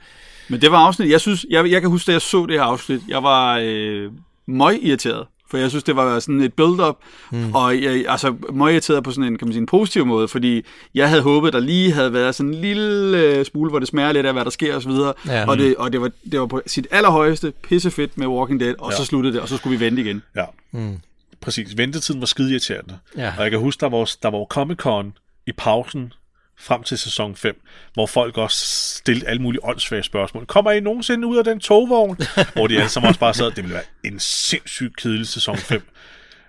[0.51, 2.63] Men det var afsnit, jeg synes, jeg, jeg kan huske, da jeg så det her
[2.63, 4.11] afsnit, jeg var øh,
[4.47, 5.25] møg irriteret.
[5.49, 6.95] For jeg synes, det var sådan et build-up,
[7.31, 7.55] mm.
[7.55, 10.65] og jeg, altså møg irriteret på sådan en, kan man sige, en positiv måde, fordi
[10.95, 14.11] jeg havde håbet, der lige havde været sådan en lille øh, smule, hvor det smager
[14.11, 14.91] lidt af, hvad der sker osv.,
[15.27, 15.47] Ja.
[15.49, 18.91] og, det, og det, var, det var på sit allerhøjeste pissefedt med Walking Dead, og
[18.91, 18.97] Ja.
[18.97, 20.21] så sluttede det, og så skulle vi vente igen.
[20.35, 20.97] Ja, Mm.
[21.41, 21.77] præcis.
[21.77, 22.97] Ventetiden var skide irriterende.
[23.17, 23.33] Ja.
[23.37, 25.11] Og jeg kan huske, der var, der var Comic-Con
[25.47, 26.13] i pausen
[26.59, 27.61] frem til sæson 5,
[27.93, 28.57] hvor folk også
[28.97, 30.45] stillede alle mulige åndssvage spørgsmål.
[30.45, 32.17] Kommer I nogensinde ud af den togvogn?
[32.53, 35.87] hvor de alle sammen også bare sad, det ville være en sindssygt kedelig sæson 5,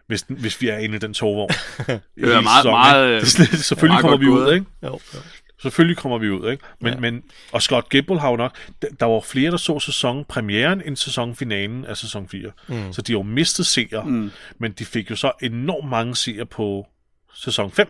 [0.07, 1.51] hvis, den, hvis vi er inde i den togvogn.
[1.79, 3.21] Det er meget, sæsonen, meget?
[3.23, 4.55] Det sådan- Selvfølgelig meget kommer vi ud, gået.
[4.55, 4.67] ikke?
[4.83, 5.19] Jo, jo.
[5.63, 6.65] Selvfølgelig kommer vi ud, ikke?
[6.81, 7.01] Men, Ja.
[7.01, 7.23] men,
[7.53, 8.57] og Scott Gimple har jo nok...
[8.83, 12.51] Der, der var flere, der så sæsonpremieren end sæsonfinalen af sæson 4.
[12.69, 12.93] Mm.
[12.93, 14.31] Så de har jo mistet seere, Mm.
[14.59, 16.87] men de fik jo så enormt mange seere på
[17.35, 17.89] sæson 5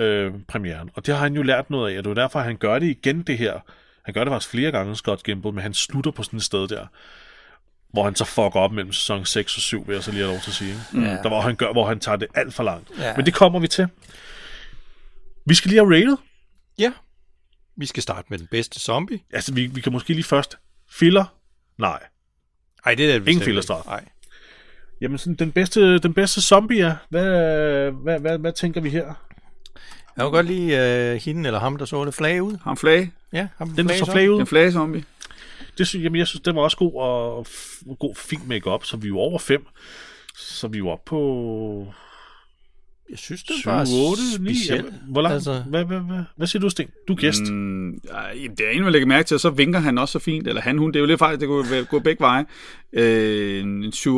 [0.00, 0.90] øh, premieren.
[0.94, 2.86] Og det har han jo lært noget af, og det er derfor, han gør det
[2.86, 3.60] igen, det her.
[4.02, 6.68] Han gør det faktisk flere gange, Scott Gimple, men han slutter på sådan et sted
[6.68, 6.86] der.
[7.92, 10.32] hvor han så fucker op mellem sæson 6 og 7, vil jeg så lige have
[10.32, 10.70] lov til at sige.
[10.70, 11.08] Ikke?
[11.08, 11.16] Ja.
[11.22, 12.90] Der, hvor han gør, hvor han tager det alt for langt.
[12.98, 13.16] Ja.
[13.16, 13.88] Men det kommer vi til.
[15.46, 16.16] Vi skal lige have rated.
[16.78, 16.92] Ja.
[17.76, 19.20] Vi skal starte med den bedste zombie.
[19.32, 20.58] Altså, vi, vi kan måske lige først.
[20.90, 21.24] Filler?
[21.78, 22.00] Nej.
[22.86, 23.72] Ej, det er det Ingen ikke.
[23.86, 24.04] Nej.
[25.00, 29.14] Jamen, sådan, den, bedste, den bedste zombie er, hvad, hvad, hvad, hvad tænker vi her?
[30.20, 32.56] Jeg kan godt lide uh, hende eller ham, der så det flag ud.
[32.64, 33.12] Ham flage.
[33.32, 34.40] Ja, ham Den, der så flag ud?
[34.40, 35.04] En flagezombie.
[35.78, 38.96] Det synes, jamen, jeg synes, den var også god og f- god, fint make-up, så
[38.96, 39.66] vi er jo over 5.
[40.36, 41.86] Så vi er oppe på...
[43.10, 44.54] Jeg synes, det 7, var 8, 9.
[44.54, 44.84] speciel.
[45.08, 45.34] Hvor langt?
[45.34, 45.64] Altså-.
[45.68, 46.88] Hvad, hvad, hvad, hvad siger du, Sten?
[47.08, 47.42] Du er gæst.
[47.50, 48.00] Mm.
[48.56, 50.48] Det er en, man lægger mærke til, og så vinker han også så fint.
[50.48, 52.44] Eller han, hun, det er jo lidt faktisk, det kunne gå begge veje.
[52.92, 54.08] Øh, en 7-8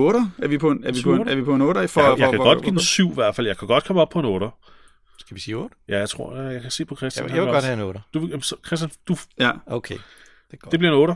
[0.43, 1.31] er vi på en, er vi på en, 7-8?
[1.31, 2.79] er vi på en 8 for, jeg, jeg for, kan for, godt for- give en
[2.81, 3.47] 7 i hvert fald.
[3.47, 4.47] Jeg kan godt komme op på en 8.
[5.19, 5.77] Skal vi sige 8?
[5.89, 7.27] Ja, jeg tror, jeg, kan se på Christian.
[7.29, 8.01] Jeg, jeg vil godt også- have en 8.
[8.15, 9.53] Du, Christian, du, Ja.
[9.67, 9.99] Okay.
[10.51, 11.15] Det, det bliver en 8.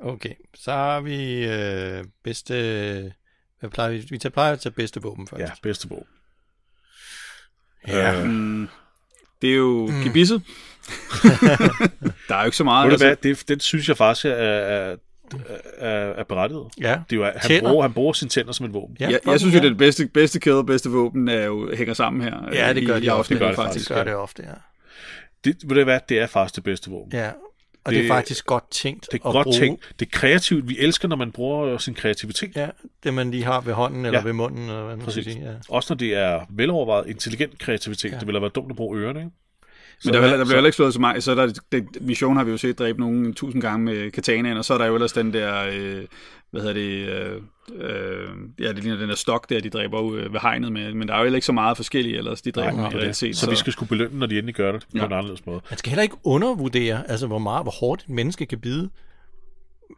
[0.00, 3.14] Okay, så har vi øh, bedste...
[3.60, 4.06] Hvad plejer vi?
[4.10, 5.40] Vi tager plejer at tage bedste våben først.
[5.40, 6.06] Ja, bedste bog.
[7.88, 8.20] Ja.
[8.20, 8.68] Øh, Mm,
[9.42, 9.94] det er jo Mm.
[9.94, 10.02] mm.
[10.04, 10.42] gebisset.
[12.28, 12.84] der er jo ikke så meget.
[12.84, 13.06] Ved du altså.
[13.06, 14.96] hvad, det, det synes jeg faktisk er, er,
[15.78, 16.64] er, er berettiget.
[16.80, 17.00] Ja.
[17.10, 17.70] Det er jo, han, Tænder.
[17.70, 18.96] bruger, han bruger sine tænder som et våben.
[19.00, 21.44] Ja, jeg, jeg synes jo, det er det bedste, bedste kæde og bedste våben er
[21.44, 22.36] jo, hænger sammen her.
[22.52, 23.34] Ja, øh, det i- gør i de ofte.
[23.34, 24.52] Det gør det Det gør det ofte, ja.
[25.44, 27.12] Det, ved du hvad, det er faktisk det bedste våben.
[27.12, 27.30] Ja,
[27.84, 29.56] og det, det er faktisk godt tænkt Det er at godt bruge.
[29.58, 29.92] tænkt.
[30.00, 30.68] Det er kreativt.
[30.68, 32.56] Vi elsker, når man bruger sin kreativitet.
[32.56, 32.68] Ja,
[33.04, 34.24] det man lige har ved hånden eller Ja.
[34.24, 35.32] ved munden, eller hvad man skal Præcis.
[35.32, 35.44] sige.
[35.44, 35.54] Ja.
[35.68, 38.12] Også når det er velovervejet, intelligent kreativitet.
[38.12, 38.18] Ja.
[38.18, 39.30] Det ville have været dumt at bruge ørerne, ikke?
[40.04, 41.22] Men der, er, der bliver heller ikke slået så meget.
[41.22, 44.56] Så er der, det, Mission har vi jo set dræbe nogen tusind gange med katanaen,
[44.56, 46.04] og så er der jo ellers den der, øh,
[46.50, 47.40] hvad hedder det, øh,
[47.90, 48.28] øh,
[48.60, 50.94] ja, det ligner den der stok der, de dræber ud øh, ved hegnet med.
[50.94, 52.90] Men der er jo heller ikke så meget forskellige ellers, de dræber Nej, i er
[52.90, 52.98] det.
[52.98, 53.36] realitet.
[53.36, 54.98] Så vi skal skulle belønne, når de endelig gør det på Ja.
[55.06, 55.60] en anderledes måde.
[55.70, 58.90] Man skal heller ikke undervurdere, altså hvor meget, hvor hårdt et menneske kan bide.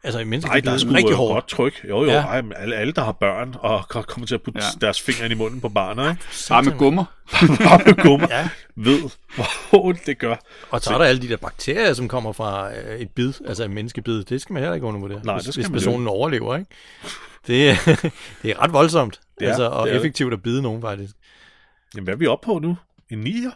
[0.03, 1.33] Altså et menneske Nej, der er sgu rigtig øh, hårdt.
[1.35, 1.85] godt tryk.
[1.89, 2.11] Jo, jo.
[2.11, 2.13] Ja.
[2.15, 2.21] Ja.
[2.27, 4.67] Ej, men alle, alle, der har børn og kommer til at putte Ja.
[4.81, 4.87] ja.
[4.87, 6.23] deres fingre ind i munden på barnet, ikke?
[6.49, 7.05] Bare med gummer.
[7.65, 8.27] Bare med gummer.
[8.31, 8.49] Ja.
[8.77, 9.01] Ved,
[9.71, 10.37] hvor ondt det gør.
[10.71, 13.65] Og så er der alle de der bakterier, som kommer fra øh, et bid, altså
[13.65, 14.25] et menneskebid.
[14.25, 16.57] Det skal man heller ikke undervurdere, Nej, hvis, det skal hvis man personen overlever.
[16.57, 16.71] Ikke?
[17.47, 17.77] Det, er-
[18.43, 20.05] det er ret voldsomt, er- altså, og det er det.
[20.05, 21.13] effektivt at bide nogen faktisk.
[21.95, 22.77] Jamen, hvad er vi oppe på nu?
[23.11, 23.51] En nier?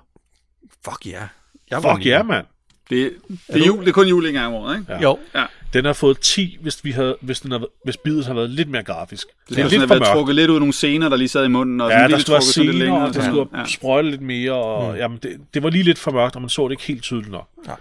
[0.85, 1.11] Fuck ja.
[1.13, 1.29] Yeah.
[1.71, 2.47] Jeg Fuck ja, yeah, mand.
[2.91, 3.13] Det,
[3.47, 4.93] det, er jul, det er kun jul en gang om året, ikke?
[4.93, 5.01] Ja.
[5.01, 5.19] Jo.
[5.35, 5.47] Ja.
[5.73, 8.69] Den har fået 10, hvis, vi havde, hvis, den havde, hvis bidet havde været lidt
[8.71, 9.27] mere grafisk.
[9.27, 10.13] Det, Det er er lidt sådan for været mørkt.
[10.13, 12.19] trukket lidt ud af nogle scener, der lige sad i munden, og Ja, sådan der
[12.19, 13.09] skulle være sådan lidt scener, længere.
[13.09, 13.65] og der skulle Ja.
[13.67, 14.99] sprøjte lidt mere, og mm.
[14.99, 17.31] jamen, det, det var lige lidt for mørkt, og man så det ikke helt tydeligt
[17.33, 17.49] nok.
[17.67, 17.77] Nej.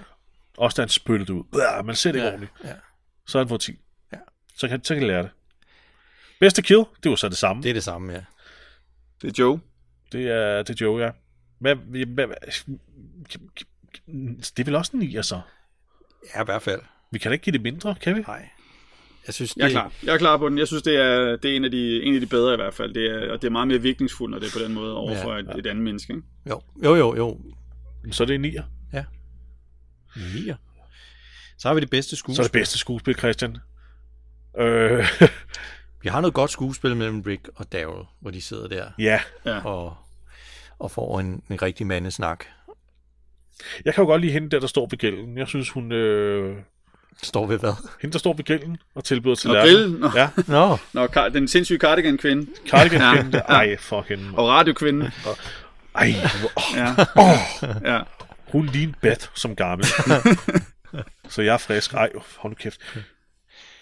[0.57, 1.43] Også da han spyttede ud.
[1.55, 2.51] Ja, man ser det ikke Ja, ordentligt.
[2.63, 2.69] ja.
[3.27, 3.71] Så har han fået 10.
[4.13, 4.17] Ja.
[4.57, 5.29] Så kan, så kan jeg lære det.
[6.39, 7.63] Bedste kill, det var så det samme.
[7.63, 8.19] Det er det samme, ja.
[9.21, 9.59] Det er Joe.
[10.11, 11.09] Det er, det er Joe, ja.
[11.59, 12.27] Hvad, hvad, hvad,
[14.07, 15.41] det er vel også en 9, altså.
[16.35, 16.81] Ja, i hvert fald.
[17.11, 18.21] Vi kan da ikke give det mindre, kan vi?
[18.27, 18.49] Nej.
[19.27, 19.91] Jeg synes, Jeg er det- klar.
[20.03, 20.57] Jeg er klar på den.
[20.57, 22.73] Jeg synes, det er, det er en, af de, en af de bedre i hvert
[22.73, 22.93] fald.
[22.93, 25.29] Det er, og det er meget mere virkningsfuldt, når det er på den måde overfor
[25.31, 25.35] Ja.
[25.37, 26.13] ja, et, et andet menneske.
[26.13, 26.25] Ikke?
[26.49, 27.15] Jo, jo, jo.
[27.15, 27.39] jo.
[28.11, 28.63] Så er det en 9'er.
[28.93, 29.05] Ja.
[30.15, 30.55] Nier.
[31.57, 32.35] Så har vi det bedste skuespil.
[32.35, 33.57] Så er det bedste skuespil, Christian.
[34.59, 35.05] Øh,
[36.03, 39.19] Vi har noget godt skuespil mellem Rick og Daryl, hvor de sidder der ja.
[39.45, 39.65] Ja.
[39.65, 39.95] og,
[40.79, 42.45] og får en, en rigtig mandesnak.
[43.85, 45.37] Jeg kan jo godt lide hende der, der står ved gælden.
[45.37, 45.91] Jeg synes, hun...
[45.91, 46.55] Øh,
[47.23, 47.73] Står ved hvad?
[48.01, 49.73] hende, der står ved gælden og tilbyder til Og lærken.
[49.75, 49.99] grillen.
[49.99, 50.09] Nå.
[50.15, 52.47] Ja, Nå, Nå, kar- den sindssyge cardigan-kvinde.
[52.69, 53.37] cardigan Ja.
[53.39, 54.23] Ej, fuck hende.
[54.33, 55.03] Og radiokvinden.
[55.95, 56.77] Ej, hvor, oh,
[57.85, 57.93] Ja.
[57.93, 58.01] ja.
[58.51, 59.87] hun ligner Beth som gammel.
[61.29, 61.93] så jeg er frisk.
[61.93, 62.79] Ej, hold nu kæft.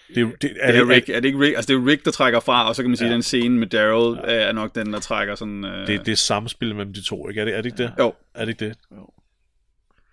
[0.08, 1.08] Det, er jo- det, Det er, Rick.
[1.08, 1.56] Er det ikke Rick?
[1.56, 3.14] Altså, det er jo Rick, der trækker fra, og så kan man sige, at Ja.
[3.14, 4.32] den scene med Daryl ja.
[4.34, 5.64] er nok den, der trækker sådan...
[5.64, 5.86] Øh...
[5.86, 7.40] det, det er samspil mellem de to, ikke?
[7.40, 7.92] Er det, er det ikke det?
[7.98, 8.14] Jo.
[8.34, 8.76] Er det ikke det?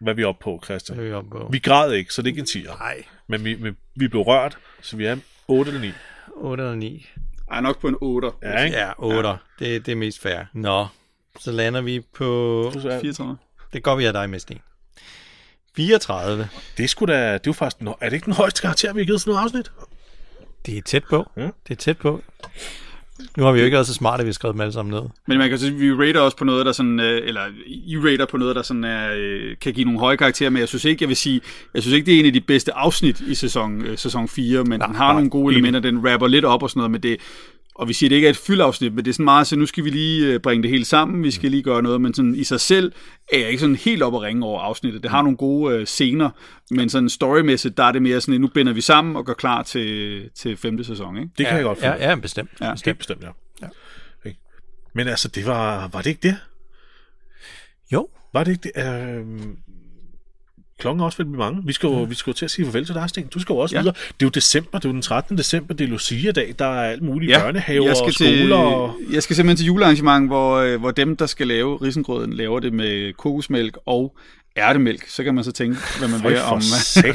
[0.04, 0.99] Hvad er vi oppe på, Christian?
[0.99, 1.49] er vi oppe på.
[1.51, 2.80] Vi græd ikke, så det er ikke en 10'er.
[2.80, 5.91] Nej, Men vi, vi, vi blev rørt, så vi er 8 eller 9.
[6.36, 7.08] 8 eller 9.
[7.51, 8.32] Ej, nok på en 8.
[8.41, 8.78] Ja, ikke?
[8.78, 9.30] Ja, 8.
[9.30, 9.36] Ja.
[9.60, 10.43] Det, det er mest fair.
[10.54, 10.88] Nå,
[11.39, 12.72] så lander vi på...
[12.82, 13.38] 34.
[13.74, 14.60] Det går vi af dig med, Sten.
[15.76, 16.49] 34.
[16.78, 18.99] Det er sgu da, det er jo faktisk, er det ikke den højeste karakter, vi
[18.99, 19.72] har givet sådan noget afsnit?
[20.66, 21.32] Det er tæt på.
[21.38, 21.41] Ja.
[21.41, 22.22] Det er tæt på.
[23.38, 24.93] Nu har vi jo ikke været så smarte, at vi har skrevet dem alle sammen
[24.93, 25.01] ned.
[25.28, 28.26] Men man kan sige, vi rater også på noget, der sådan, øh, eller I rater
[28.26, 31.03] på noget, der sådan er, øh, kan give nogle høje karakterer, men jeg synes ikke,
[31.03, 31.41] jeg vil sige,
[31.74, 34.64] jeg synes ikke, det er en af de bedste afsnit i sæson, øh, sæson 4,
[34.64, 36.91] men nej, den har nej, nogle gode elementer, den rapper lidt op og sådan noget,
[36.91, 37.18] men det,
[37.76, 39.65] og vi siger, det ikke er et fyldafsnit, men det er sådan meget, så nu
[39.65, 42.36] skal vi lige øh, bringe det hele sammen, vi skal lige gøre noget, men sådan
[42.36, 42.91] i sig selv
[43.34, 45.03] er jeg ikke sådan helt op at ringe over afsnittet.
[45.03, 46.30] Det har nogle gode øh, scener,
[46.71, 49.34] men sådan storymæssigt, der er det mere sådan, at nu binder vi sammen og går
[49.34, 51.30] klar til, til femte sæson, ikke?
[51.38, 52.09] Det kan ja, jeg godt Ja, finde.
[52.09, 52.49] ja bestemt.
[52.61, 52.71] Ja.
[52.71, 52.86] bestemt.
[52.86, 53.30] Helt bestemt, ja.
[53.61, 53.67] ja.
[54.95, 56.38] Men altså, det var, var det ikke det?
[57.93, 58.07] Jo.
[58.34, 58.84] Var det ikke det?
[58.86, 59.26] Øh,
[60.84, 61.61] klokken også at blive mange.
[61.65, 63.27] Vi skal jo, vi skal jo til at sige farvel til dig, Sten.
[63.27, 63.81] Du skal jo også Ja.
[63.81, 63.93] videre.
[63.95, 65.38] Det er jo december, det er jo den 13.
[65.38, 68.29] december, det er Lucia-dag, der er alt muligt Ja, børnehaver jeg skal og skoler.
[68.31, 68.95] til, Og...
[69.11, 72.73] Jeg skal simpelthen til julearrangement, hvor, øh, hvor dem, der skal lave risengrøden, laver det
[72.73, 74.17] med kokosmælk og
[74.57, 75.07] ærtemælk.
[75.07, 76.61] Så kan man så tænke, hvad man vil om,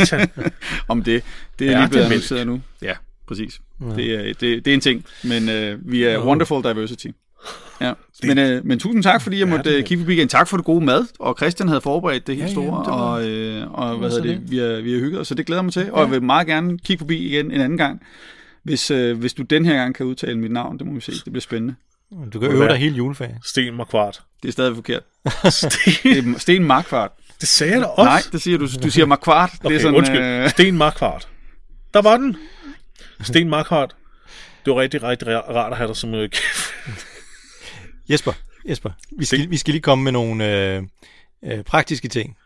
[0.98, 1.22] om det.
[1.58, 2.60] Det er lige blevet annonceret nu.
[2.82, 2.94] Ja,
[3.28, 3.60] præcis.
[3.80, 3.86] Ja.
[3.96, 7.06] Det, er, det, det er en ting, men øh, vi er wonderful diversity.
[7.80, 7.92] Ja.
[8.22, 10.28] Men, øh, men tusind tak, fordi jeg måtte øh, kigge forbi igen.
[10.28, 12.92] Tak for det gode mad, og Christian havde forberedt det helt Ja, ja, store, det
[12.92, 14.50] og, øh, og hvad hedder det, det.
[14.50, 15.92] vi har, vi har hygget os, så det glæder mig til.
[15.92, 18.02] Og jeg vil meget gerne kigge forbi igen en anden gang,
[18.62, 20.78] hvis, øh, hvis du den her gang kan udtale mit navn.
[20.78, 21.74] Det må vi se, det bliver spændende.
[22.32, 23.36] Du kan øve dig hele juleferien.
[23.44, 24.20] Sten Markvart.
[24.42, 25.02] Det er stadig forkert.
[25.50, 27.10] Sten, Sten Markvart.
[27.40, 28.04] Det sagde jeg da også.
[28.04, 28.66] Nej, det siger du.
[28.82, 29.50] Du siger Markvart.
[29.60, 30.20] Okay, det er sådan, undskyld.
[30.20, 31.28] øh, Sten Markvart.
[31.94, 32.36] Der var den.
[33.22, 33.96] Sten Markvart.
[34.64, 36.28] Det var rigtig, rigtig rart at have dig som øh,
[38.10, 38.32] Jesper,
[38.68, 40.82] Jesper, vi skal, vi skal lige komme med nogle øh,
[41.44, 42.36] øh, praktiske ting.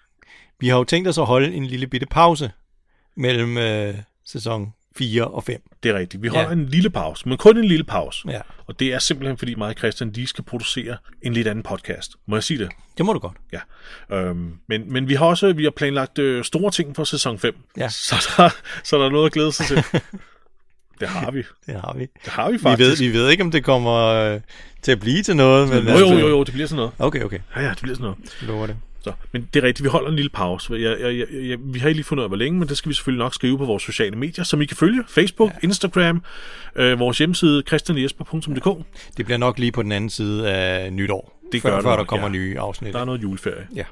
[0.60, 2.50] Vi har jo tænkt os at holde en lille bitte pause
[3.16, 3.94] mellem øh,
[4.26, 5.62] sæson 4 og 5.
[5.82, 6.22] Det er rigtigt.
[6.22, 6.52] Vi holder Ja.
[6.52, 8.28] en lille pause, men kun en lille pause.
[8.30, 8.40] Ja.
[8.66, 12.12] Og det er simpelthen, fordi mig og Christian lige skal producere en lidt anden podcast.
[12.26, 12.68] Må jeg sige det?
[12.98, 13.36] Det må du godt.
[13.52, 13.60] Ja.
[14.16, 17.56] Øhm, men, men vi har også vi har planlagt øh, store ting for sæson 5.
[17.76, 17.88] Ja.
[17.88, 18.48] Så, der,
[18.84, 19.84] så der er noget at glæde sig til.
[21.02, 21.42] det har vi.
[21.66, 22.00] Det har vi.
[22.24, 23.02] Det har vi Vi ved, faktisk.
[23.02, 24.40] vi ved ikke, om det kommer øh,
[24.82, 25.68] til at blive til noget.
[25.68, 26.92] Men jo, jo, jo, jo, det bliver sådan noget.
[26.98, 27.38] Okay, okay.
[27.56, 28.18] Ja, ja, det bliver sådan noget.
[28.40, 28.76] Jeg lover det.
[29.04, 30.72] Så, men det er rigtigt, vi holder en lille pause.
[30.74, 32.76] Jeg, jeg, jeg, jeg, vi har ikke lige fundet ud af, hvor længe, men det
[32.76, 35.04] skal vi selvfølgelig nok skrive på vores sociale medier, som I kan følge.
[35.08, 35.56] Facebook, ja.
[35.62, 36.22] Instagram,
[36.76, 38.84] øh, vores hjemmeside, christianjesper.dk.
[39.16, 41.38] Det bliver nok lige på den anden side af nytår.
[41.52, 42.32] Det før, gør det før der kommer ja.
[42.32, 42.94] nye afsnit.
[42.94, 43.66] Der er noget juleferie.
[43.74, 43.84] Ja.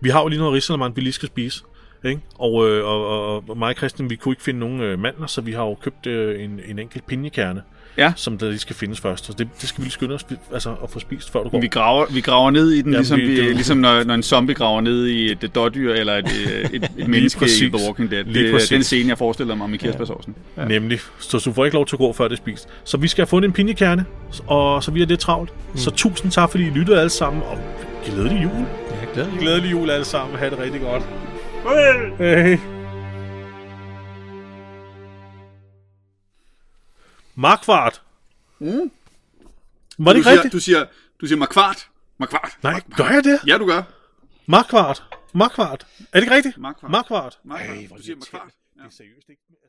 [0.00, 1.64] Vi har jo lige noget risalemang, vi lige skal spise.
[2.04, 2.20] Ikke?
[2.38, 5.26] Og, øh, og, og, og mig og Christian, vi kunne ikke finde nogen øh, mandler,
[5.26, 7.62] så vi har jo købt øh, en, en enkelt pinjekerne,
[7.98, 8.12] Ja.
[8.16, 9.26] som der lige skal findes først.
[9.26, 11.60] Så det, det skal vi lige skynde os altså, at få spist, før du går.
[11.60, 14.14] vi, graver, vi graver ned i den, Ja, ligesom, vi- vi, det- ligesom når, når
[14.14, 17.70] en zombie graver ned i et dårdyr eller et, et, et, et menneske i præcis.
[17.72, 18.24] The Walking Dead.
[18.24, 18.68] Lige Det, præcis.
[18.68, 20.34] den scene, jeg forestiller mig med kirsebærsovsen.
[20.56, 20.64] Ja.
[20.64, 20.98] Nemlig.
[21.18, 22.68] Så du får ikke lov til at gå, før det er spist.
[22.84, 24.04] Så vi skal have fundet en pinjekerne,
[24.46, 25.52] og så vi er lidt travlt.
[25.72, 25.78] Mm.
[25.78, 27.58] Så tusind tak, fordi I lyttede alle sammen, og
[28.06, 28.52] glædelig jul.
[28.90, 30.38] Ja, glædelig Glædelig jul alle sammen.
[30.38, 31.02] Ha' det rigtig godt.
[31.66, 32.16] Hey.
[32.18, 32.58] Hey.
[37.34, 38.02] Markvart.
[38.58, 38.68] Mm.
[38.68, 38.90] Var det
[39.98, 40.52] du ikke siger, rigtigt?
[40.52, 40.86] Du siger,
[41.20, 41.88] du siger markvart.
[42.18, 42.58] Markvart.
[42.62, 43.40] Nej, gør jeg det?
[43.46, 43.82] Ja, du gør.
[44.46, 45.02] Markvart.
[45.34, 45.86] Markvart.
[45.98, 46.58] Er det ikke rigtigt?
[46.58, 46.90] Markvart.
[46.90, 47.38] Markvart.
[47.44, 47.68] Markvart.
[47.78, 48.44] Ej, hvor du siger irriterende.
[48.44, 48.52] markvart.
[48.76, 49.42] Det er seriøst ikke.
[49.50, 49.65] Altså,